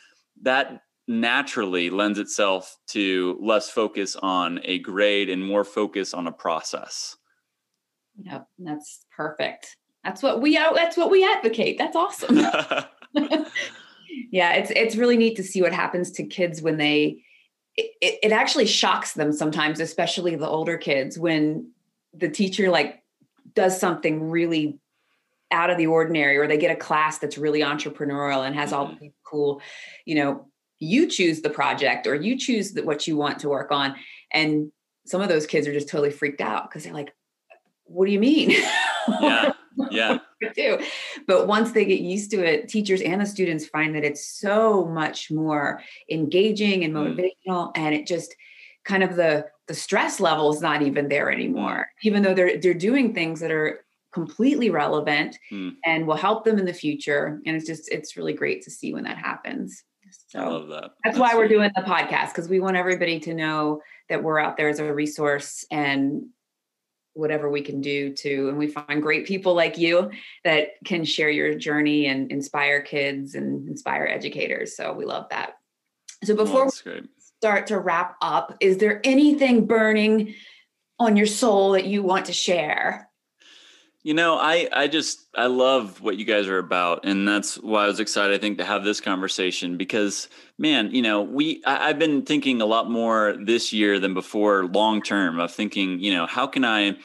that 0.42 0.82
naturally 1.08 1.90
lends 1.90 2.18
itself 2.18 2.76
to 2.86 3.36
less 3.42 3.68
focus 3.68 4.14
on 4.16 4.60
a 4.64 4.78
grade 4.78 5.28
and 5.28 5.44
more 5.44 5.64
focus 5.64 6.14
on 6.14 6.28
a 6.28 6.32
process. 6.32 7.16
Yep, 8.22 8.46
that's 8.58 9.06
perfect. 9.16 9.76
That's 10.04 10.22
what 10.22 10.40
we 10.40 10.54
that's 10.54 10.96
what 10.96 11.10
we 11.10 11.24
advocate. 11.24 11.78
That's 11.78 11.96
awesome. 11.96 12.36
yeah, 14.30 14.54
it's 14.54 14.70
it's 14.74 14.96
really 14.96 15.16
neat 15.16 15.36
to 15.36 15.42
see 15.42 15.62
what 15.62 15.72
happens 15.72 16.10
to 16.12 16.24
kids 16.24 16.62
when 16.62 16.76
they 16.76 17.22
it, 17.76 18.18
it 18.22 18.32
actually 18.32 18.66
shocks 18.66 19.14
them 19.14 19.32
sometimes, 19.32 19.80
especially 19.80 20.36
the 20.36 20.48
older 20.48 20.76
kids, 20.76 21.18
when 21.18 21.70
the 22.14 22.28
teacher 22.28 22.70
like 22.70 23.02
does 23.54 23.78
something 23.78 24.30
really 24.30 24.78
out 25.52 25.70
of 25.70 25.78
the 25.78 25.86
ordinary 25.86 26.36
or 26.36 26.46
they 26.46 26.58
get 26.58 26.70
a 26.70 26.76
class 26.76 27.18
that's 27.18 27.36
really 27.36 27.60
entrepreneurial 27.60 28.46
and 28.46 28.54
has 28.54 28.72
all 28.72 28.88
mm-hmm. 28.88 28.98
these 29.00 29.12
cool 29.24 29.60
you 30.04 30.14
know 30.14 30.46
you 30.78 31.08
choose 31.08 31.40
the 31.42 31.50
project 31.50 32.06
or 32.06 32.14
you 32.14 32.38
choose 32.38 32.72
the, 32.72 32.82
what 32.84 33.06
you 33.06 33.16
want 33.16 33.40
to 33.40 33.48
work 33.48 33.72
on 33.72 33.94
and 34.32 34.70
some 35.06 35.20
of 35.20 35.28
those 35.28 35.46
kids 35.46 35.66
are 35.66 35.72
just 35.72 35.88
totally 35.88 36.10
freaked 36.10 36.40
out 36.40 36.68
because 36.68 36.84
they're 36.84 36.92
like 36.92 37.12
what 37.84 38.06
do 38.06 38.12
you 38.12 38.20
mean 38.20 38.50
yeah 38.50 39.52
yeah 39.90 40.18
do 40.54 40.78
but 41.26 41.46
once 41.46 41.72
they 41.72 41.84
get 41.84 42.00
used 42.00 42.30
to 42.30 42.44
it 42.44 42.68
teachers 42.68 43.00
and 43.00 43.20
the 43.20 43.26
students 43.26 43.66
find 43.66 43.94
that 43.94 44.04
it's 44.04 44.26
so 44.26 44.86
much 44.86 45.30
more 45.30 45.80
engaging 46.10 46.84
and 46.84 46.94
mm. 46.94 47.14
motivational 47.14 47.68
mm. 47.68 47.72
and 47.76 47.94
it 47.94 48.06
just 48.06 48.34
kind 48.84 49.02
of 49.02 49.16
the 49.16 49.44
the 49.68 49.74
stress 49.74 50.18
level 50.18 50.52
is 50.52 50.60
not 50.60 50.82
even 50.82 51.08
there 51.08 51.30
anymore 51.30 51.86
mm. 51.86 52.06
even 52.06 52.22
though 52.22 52.34
they're 52.34 52.58
they're 52.58 52.74
doing 52.74 53.12
things 53.12 53.40
that 53.40 53.50
are 53.50 53.84
completely 54.12 54.70
relevant 54.70 55.38
mm. 55.52 55.72
and 55.84 56.06
will 56.06 56.16
help 56.16 56.44
them 56.44 56.58
in 56.58 56.64
the 56.64 56.72
future 56.72 57.40
and 57.46 57.56
it's 57.56 57.66
just 57.66 57.88
it's 57.92 58.16
really 58.16 58.32
great 58.32 58.62
to 58.62 58.70
see 58.70 58.92
when 58.92 59.04
that 59.04 59.18
happens 59.18 59.84
so 60.28 60.66
that. 60.66 60.80
That's, 60.80 60.94
that's 61.04 61.18
why 61.18 61.34
we're 61.34 61.48
doing 61.48 61.70
the 61.74 61.82
podcast 61.82 62.28
because 62.28 62.48
we 62.48 62.60
want 62.60 62.76
everybody 62.76 63.20
to 63.20 63.34
know 63.34 63.80
that 64.08 64.22
we're 64.22 64.38
out 64.38 64.56
there 64.56 64.68
as 64.68 64.78
a 64.78 64.92
resource 64.92 65.64
and 65.70 66.24
whatever 67.14 67.50
we 67.50 67.60
can 67.60 67.80
do 67.80 68.12
to 68.14 68.48
and 68.48 68.56
we 68.56 68.68
find 68.68 69.02
great 69.02 69.26
people 69.26 69.54
like 69.54 69.76
you 69.76 70.10
that 70.44 70.68
can 70.84 71.04
share 71.04 71.30
your 71.30 71.54
journey 71.54 72.06
and 72.06 72.30
inspire 72.30 72.80
kids 72.80 73.34
and 73.34 73.68
inspire 73.68 74.06
educators. 74.06 74.76
So 74.76 74.92
we 74.92 75.04
love 75.04 75.26
that. 75.30 75.54
So 76.24 76.34
oh, 76.34 76.36
before 76.36 76.66
oh, 76.66 76.70
we 76.86 77.02
start 77.38 77.66
to 77.68 77.78
wrap 77.78 78.16
up, 78.22 78.56
is 78.60 78.78
there 78.78 79.00
anything 79.04 79.66
burning 79.66 80.34
on 80.98 81.16
your 81.16 81.26
soul 81.26 81.72
that 81.72 81.86
you 81.86 82.02
want 82.02 82.26
to 82.26 82.32
share? 82.32 83.09
You 84.02 84.14
know, 84.14 84.38
I 84.38 84.66
I 84.72 84.88
just 84.88 85.26
I 85.34 85.46
love 85.46 86.00
what 86.00 86.16
you 86.16 86.24
guys 86.24 86.46
are 86.48 86.56
about, 86.56 87.04
and 87.04 87.28
that's 87.28 87.56
why 87.56 87.84
I 87.84 87.86
was 87.86 88.00
excited. 88.00 88.34
I 88.34 88.38
think 88.38 88.56
to 88.56 88.64
have 88.64 88.82
this 88.82 88.98
conversation 88.98 89.76
because, 89.76 90.28
man, 90.56 90.90
you 90.90 91.02
know, 91.02 91.20
we 91.20 91.62
I, 91.66 91.88
have 91.88 91.98
been 91.98 92.22
thinking 92.22 92.62
a 92.62 92.66
lot 92.66 92.90
more 92.90 93.36
this 93.44 93.74
year 93.74 94.00
than 94.00 94.14
before, 94.14 94.64
long 94.64 95.02
term, 95.02 95.38
of 95.38 95.52
thinking, 95.52 96.00
you 96.00 96.14
know, 96.14 96.26
how 96.26 96.46
can 96.46 96.64
I 96.64 96.96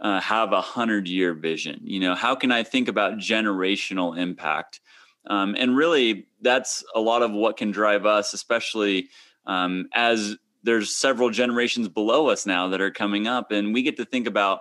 uh, 0.00 0.20
have 0.22 0.52
a 0.52 0.62
hundred 0.62 1.06
year 1.06 1.34
vision? 1.34 1.80
You 1.82 2.00
know, 2.00 2.14
how 2.14 2.34
can 2.34 2.50
I 2.50 2.62
think 2.62 2.88
about 2.88 3.18
generational 3.18 4.16
impact? 4.16 4.80
Um, 5.26 5.54
and 5.58 5.76
really, 5.76 6.28
that's 6.40 6.82
a 6.94 7.00
lot 7.00 7.20
of 7.20 7.30
what 7.30 7.58
can 7.58 7.72
drive 7.72 8.06
us, 8.06 8.32
especially 8.32 9.10
um, 9.44 9.90
as 9.94 10.36
there's 10.62 10.96
several 10.96 11.28
generations 11.28 11.88
below 11.88 12.28
us 12.28 12.46
now 12.46 12.68
that 12.68 12.80
are 12.80 12.90
coming 12.90 13.26
up, 13.26 13.52
and 13.52 13.74
we 13.74 13.82
get 13.82 13.98
to 13.98 14.06
think 14.06 14.26
about 14.26 14.60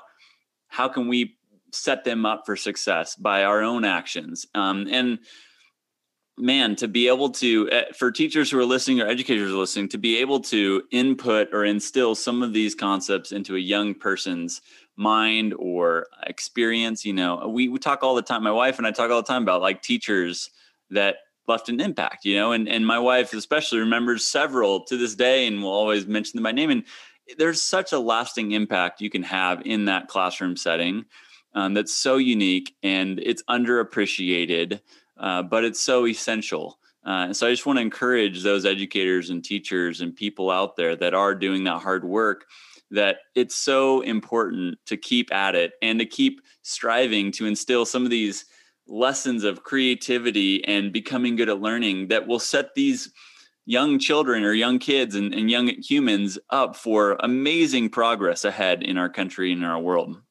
how 0.68 0.90
can 0.90 1.08
we 1.08 1.37
set 1.72 2.04
them 2.04 2.26
up 2.26 2.44
for 2.46 2.56
success 2.56 3.16
by 3.16 3.44
our 3.44 3.62
own 3.62 3.86
actions. 3.86 4.46
Um, 4.56 4.88
and 4.90 5.20
man, 6.38 6.76
to 6.76 6.88
be 6.88 7.08
able 7.08 7.32
to, 7.32 7.70
eh, 7.72 7.86
for 7.98 8.12
teachers 8.12 8.52
who 8.52 8.60
are 8.60 8.66
listening 8.66 9.02
or 9.02 9.08
educators 9.08 9.52
are 9.52 9.56
listening, 9.56 9.90
to 9.90 9.98
be 9.98 10.18
able 10.18 10.40
to 10.40 10.84
input 10.92 11.50
or 11.52 11.66
instill 11.66 12.16
some 12.16 12.44
of 12.44 12.54
these 12.54 12.76
concepts 12.76 13.32
into 13.32 13.56
a 13.56 13.60
young 13.60 13.94
person's 13.94 14.62
mind 14.96 15.54
or 15.58 16.08
experience, 16.26 17.06
you 17.06 17.14
know, 17.14 17.48
we, 17.48 17.70
we 17.70 17.80
talk 17.80 18.04
all 18.04 18.16
the 18.16 18.22
time. 18.22 18.44
My 18.44 18.52
wife 18.52 18.78
and 18.78 18.86
I 18.86 18.92
talk 18.92 19.10
all 19.10 19.22
the 19.22 19.28
time 19.28 19.44
about 19.44 19.62
like 19.62 19.82
teachers 19.82 20.50
that 20.92 21.18
left 21.48 21.70
an 21.70 21.80
impact, 21.80 22.26
you 22.26 22.36
know, 22.36 22.52
and, 22.52 22.68
and 22.68 22.86
my 22.86 23.00
wife 23.00 23.34
especially 23.34 23.80
remembers 23.80 24.26
several 24.26 24.84
to 24.86 24.98
this 24.98 25.16
day 25.16 25.48
and 25.48 25.64
will 25.64 25.72
always 25.72 26.06
mention 26.06 26.38
them 26.38 26.44
by 26.44 26.52
name. 26.52 26.70
And 26.70 26.84
there's 27.38 27.62
such 27.62 27.94
a 27.94 28.00
lasting 28.00 28.52
impact 28.52 29.02
you 29.02 29.10
can 29.10 29.24
have 29.24 29.62
in 29.66 29.86
that 29.86 30.08
classroom 30.08 30.56
setting 30.56 31.06
um, 31.58 31.74
that's 31.74 31.96
so 31.96 32.18
unique 32.18 32.76
and 32.84 33.20
it's 33.20 33.42
underappreciated, 33.50 34.80
uh, 35.20 35.42
but 35.42 35.64
it's 35.64 35.80
so 35.80 36.06
essential. 36.06 36.78
Uh, 37.04 37.34
so 37.34 37.48
I 37.48 37.50
just 37.50 37.66
want 37.66 37.78
to 37.78 37.82
encourage 37.82 38.44
those 38.44 38.64
educators 38.64 39.32
and 39.32 39.44
teachers 39.44 40.02
and 40.02 40.16
people 40.16 40.52
out 40.52 40.76
there 40.76 40.96
that 40.96 41.16
are 41.16 41.34
doing 41.34 41.64
that 41.64 41.82
hard 41.82 42.06
work 42.06 42.46
that 42.92 43.18
it's 43.34 43.56
so 43.56 44.02
important 44.02 44.78
to 44.86 44.98
keep 44.98 45.34
at 45.34 45.56
it 45.56 45.74
and 45.82 45.98
to 45.98 46.06
keep 46.06 46.42
striving 46.62 47.32
to 47.32 47.48
instill 47.48 47.88
some 47.88 48.04
of 48.04 48.12
these 48.12 48.46
lessons 48.88 49.44
of 49.44 49.64
creativity 49.64 50.64
and 50.66 50.94
becoming 50.94 51.36
good 51.36 51.50
at 51.50 51.60
learning 51.60 52.10
that 52.10 52.28
will 52.28 52.40
set 52.40 52.76
these 52.76 53.12
young 53.66 53.98
children 53.98 54.44
or 54.44 54.54
young 54.54 54.78
kids 54.78 55.16
and, 55.16 55.34
and 55.34 55.50
young 55.50 55.70
humans 55.82 56.38
up 56.52 56.76
for 56.76 57.18
amazing 57.22 57.90
progress 57.90 58.46
ahead 58.46 58.84
in 58.84 58.96
our 58.96 59.10
country 59.10 59.52
and 59.52 59.64
in 59.64 59.68
our 59.68 59.82
world. 59.82 60.22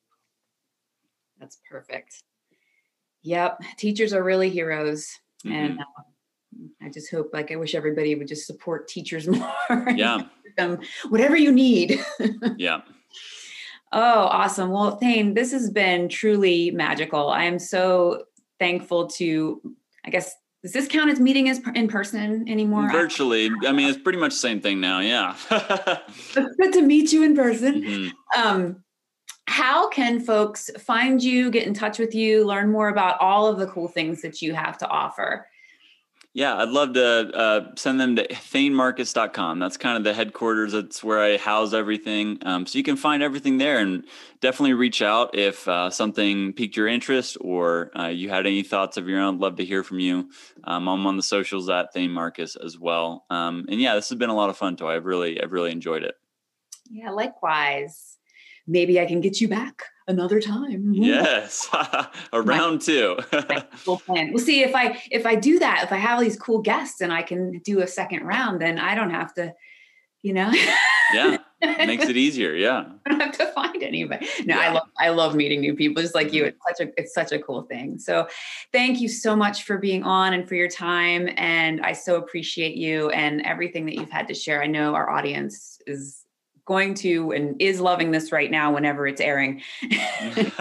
That's 1.38 1.58
perfect. 1.68 2.22
Yep, 3.22 3.60
teachers 3.76 4.12
are 4.12 4.22
really 4.22 4.50
heroes, 4.50 5.08
mm-hmm. 5.44 5.54
and 5.54 5.80
uh, 5.80 6.02
I 6.82 6.90
just 6.90 7.10
hope, 7.10 7.30
like, 7.32 7.50
I 7.50 7.56
wish 7.56 7.74
everybody 7.74 8.14
would 8.14 8.28
just 8.28 8.46
support 8.46 8.88
teachers 8.88 9.26
more. 9.68 9.90
Yeah. 9.94 10.22
them 10.56 10.78
whatever 11.08 11.36
you 11.36 11.52
need. 11.52 11.98
yeah. 12.56 12.82
Oh, 13.92 14.26
awesome. 14.26 14.70
Well, 14.70 14.96
Thane, 14.96 15.34
this 15.34 15.52
has 15.52 15.70
been 15.70 16.08
truly 16.08 16.70
magical. 16.70 17.28
I 17.28 17.44
am 17.44 17.58
so 17.58 18.24
thankful 18.58 19.06
to, 19.08 19.60
I 20.04 20.10
guess, 20.10 20.34
does 20.62 20.72
this 20.72 20.88
count 20.88 21.10
as 21.10 21.20
meeting 21.20 21.48
as 21.48 21.60
in 21.74 21.86
person 21.86 22.48
anymore? 22.48 22.90
Virtually. 22.90 23.50
I 23.66 23.72
mean, 23.72 23.88
it's 23.88 23.98
pretty 23.98 24.18
much 24.18 24.32
the 24.32 24.38
same 24.38 24.60
thing 24.60 24.80
now. 24.80 25.00
Yeah. 25.00 25.36
it's 25.50 26.34
good 26.60 26.72
to 26.72 26.82
meet 26.82 27.12
you 27.12 27.22
in 27.22 27.36
person. 27.36 27.82
Mm-hmm. 27.82 28.40
Um, 28.40 28.84
how 29.48 29.88
can 29.88 30.20
folks 30.20 30.70
find 30.78 31.22
you, 31.22 31.50
get 31.50 31.66
in 31.66 31.74
touch 31.74 31.98
with 31.98 32.14
you, 32.14 32.44
learn 32.44 32.70
more 32.70 32.88
about 32.88 33.20
all 33.20 33.46
of 33.46 33.58
the 33.58 33.66
cool 33.66 33.88
things 33.88 34.22
that 34.22 34.42
you 34.42 34.54
have 34.54 34.76
to 34.78 34.88
offer? 34.88 35.46
Yeah, 36.34 36.56
I'd 36.56 36.68
love 36.68 36.92
to 36.92 37.34
uh, 37.34 37.70
send 37.76 37.98
them 37.98 38.16
to 38.16 38.28
thanemarcus.com. 38.28 39.58
That's 39.58 39.78
kind 39.78 39.96
of 39.96 40.04
the 40.04 40.12
headquarters. 40.12 40.72
That's 40.72 41.02
where 41.02 41.18
I 41.18 41.38
house 41.38 41.72
everything. 41.72 42.36
Um, 42.42 42.66
so 42.66 42.76
you 42.76 42.84
can 42.84 42.96
find 42.96 43.22
everything 43.22 43.56
there 43.56 43.78
and 43.78 44.04
definitely 44.42 44.74
reach 44.74 45.00
out 45.00 45.34
if 45.34 45.66
uh, 45.66 45.88
something 45.88 46.52
piqued 46.52 46.76
your 46.76 46.88
interest 46.88 47.38
or 47.40 47.90
uh, 47.98 48.08
you 48.08 48.28
had 48.28 48.46
any 48.46 48.62
thoughts 48.62 48.98
of 48.98 49.08
your 49.08 49.20
own. 49.20 49.38
Love 49.38 49.56
to 49.56 49.64
hear 49.64 49.82
from 49.82 49.98
you. 49.98 50.28
Um, 50.64 50.88
I'm 50.88 51.06
on 51.06 51.16
the 51.16 51.22
socials 51.22 51.70
at 51.70 51.94
Thane 51.94 52.10
Marcus 52.10 52.54
as 52.56 52.78
well. 52.78 53.24
Um, 53.30 53.64
and 53.70 53.80
yeah, 53.80 53.94
this 53.94 54.10
has 54.10 54.18
been 54.18 54.28
a 54.28 54.36
lot 54.36 54.50
of 54.50 54.58
fun, 54.58 54.76
Toy. 54.76 54.94
I've 54.94 55.06
really, 55.06 55.42
I've 55.42 55.52
really 55.52 55.72
enjoyed 55.72 56.02
it. 56.02 56.16
Yeah, 56.90 57.12
likewise 57.12 58.15
maybe 58.66 59.00
I 59.00 59.06
can 59.06 59.20
get 59.20 59.40
you 59.40 59.48
back 59.48 59.82
another 60.08 60.40
time. 60.40 60.92
Yes, 60.92 61.68
a 62.32 62.42
round 62.42 62.80
two. 62.80 63.16
cool 63.84 63.98
plan. 63.98 64.32
We'll 64.32 64.44
see 64.44 64.62
if 64.62 64.74
I 64.74 65.00
if 65.10 65.26
I 65.26 65.34
do 65.34 65.58
that. 65.58 65.82
If 65.84 65.92
I 65.92 65.96
have 65.96 66.20
these 66.20 66.36
cool 66.36 66.60
guests 66.60 67.00
and 67.00 67.12
I 67.12 67.22
can 67.22 67.58
do 67.60 67.80
a 67.80 67.86
second 67.86 68.22
round, 68.24 68.60
then 68.60 68.78
I 68.78 68.94
don't 68.94 69.10
have 69.10 69.34
to, 69.34 69.54
you 70.22 70.32
know. 70.32 70.52
yeah, 71.12 71.38
makes 71.60 72.08
it 72.08 72.16
easier. 72.16 72.54
Yeah, 72.54 72.84
I 73.04 73.10
don't 73.10 73.20
have 73.20 73.38
to 73.38 73.46
find 73.52 73.82
anybody. 73.82 74.26
No, 74.44 74.56
yeah. 74.56 74.60
I 74.60 74.72
love 74.72 74.88
I 74.98 75.08
love 75.10 75.34
meeting 75.34 75.60
new 75.60 75.74
people, 75.74 76.02
just 76.02 76.14
like 76.14 76.32
you. 76.32 76.44
Mm-hmm. 76.44 76.48
It's 76.48 76.78
such 76.78 76.86
a 76.86 77.00
it's 77.00 77.14
such 77.14 77.32
a 77.32 77.38
cool 77.38 77.62
thing. 77.62 77.98
So, 77.98 78.28
thank 78.72 79.00
you 79.00 79.08
so 79.08 79.34
much 79.34 79.64
for 79.64 79.78
being 79.78 80.02
on 80.04 80.34
and 80.34 80.48
for 80.48 80.54
your 80.54 80.68
time. 80.68 81.28
And 81.36 81.80
I 81.80 81.92
so 81.92 82.16
appreciate 82.16 82.76
you 82.76 83.10
and 83.10 83.42
everything 83.42 83.86
that 83.86 83.94
you've 83.94 84.10
had 84.10 84.28
to 84.28 84.34
share. 84.34 84.62
I 84.62 84.66
know 84.66 84.94
our 84.94 85.10
audience 85.10 85.78
is 85.86 86.25
going 86.66 86.94
to 86.94 87.32
and 87.32 87.60
is 87.60 87.80
loving 87.80 88.10
this 88.10 88.32
right 88.32 88.50
now 88.50 88.74
whenever 88.74 89.06
it's 89.06 89.20
airing. 89.20 89.62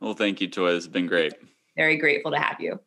well, 0.00 0.14
thank 0.14 0.40
you, 0.40 0.48
Toy. 0.48 0.72
It's 0.72 0.86
been 0.86 1.06
great. 1.06 1.34
Very 1.76 1.98
grateful 1.98 2.30
to 2.30 2.38
have 2.38 2.60
you. 2.60 2.80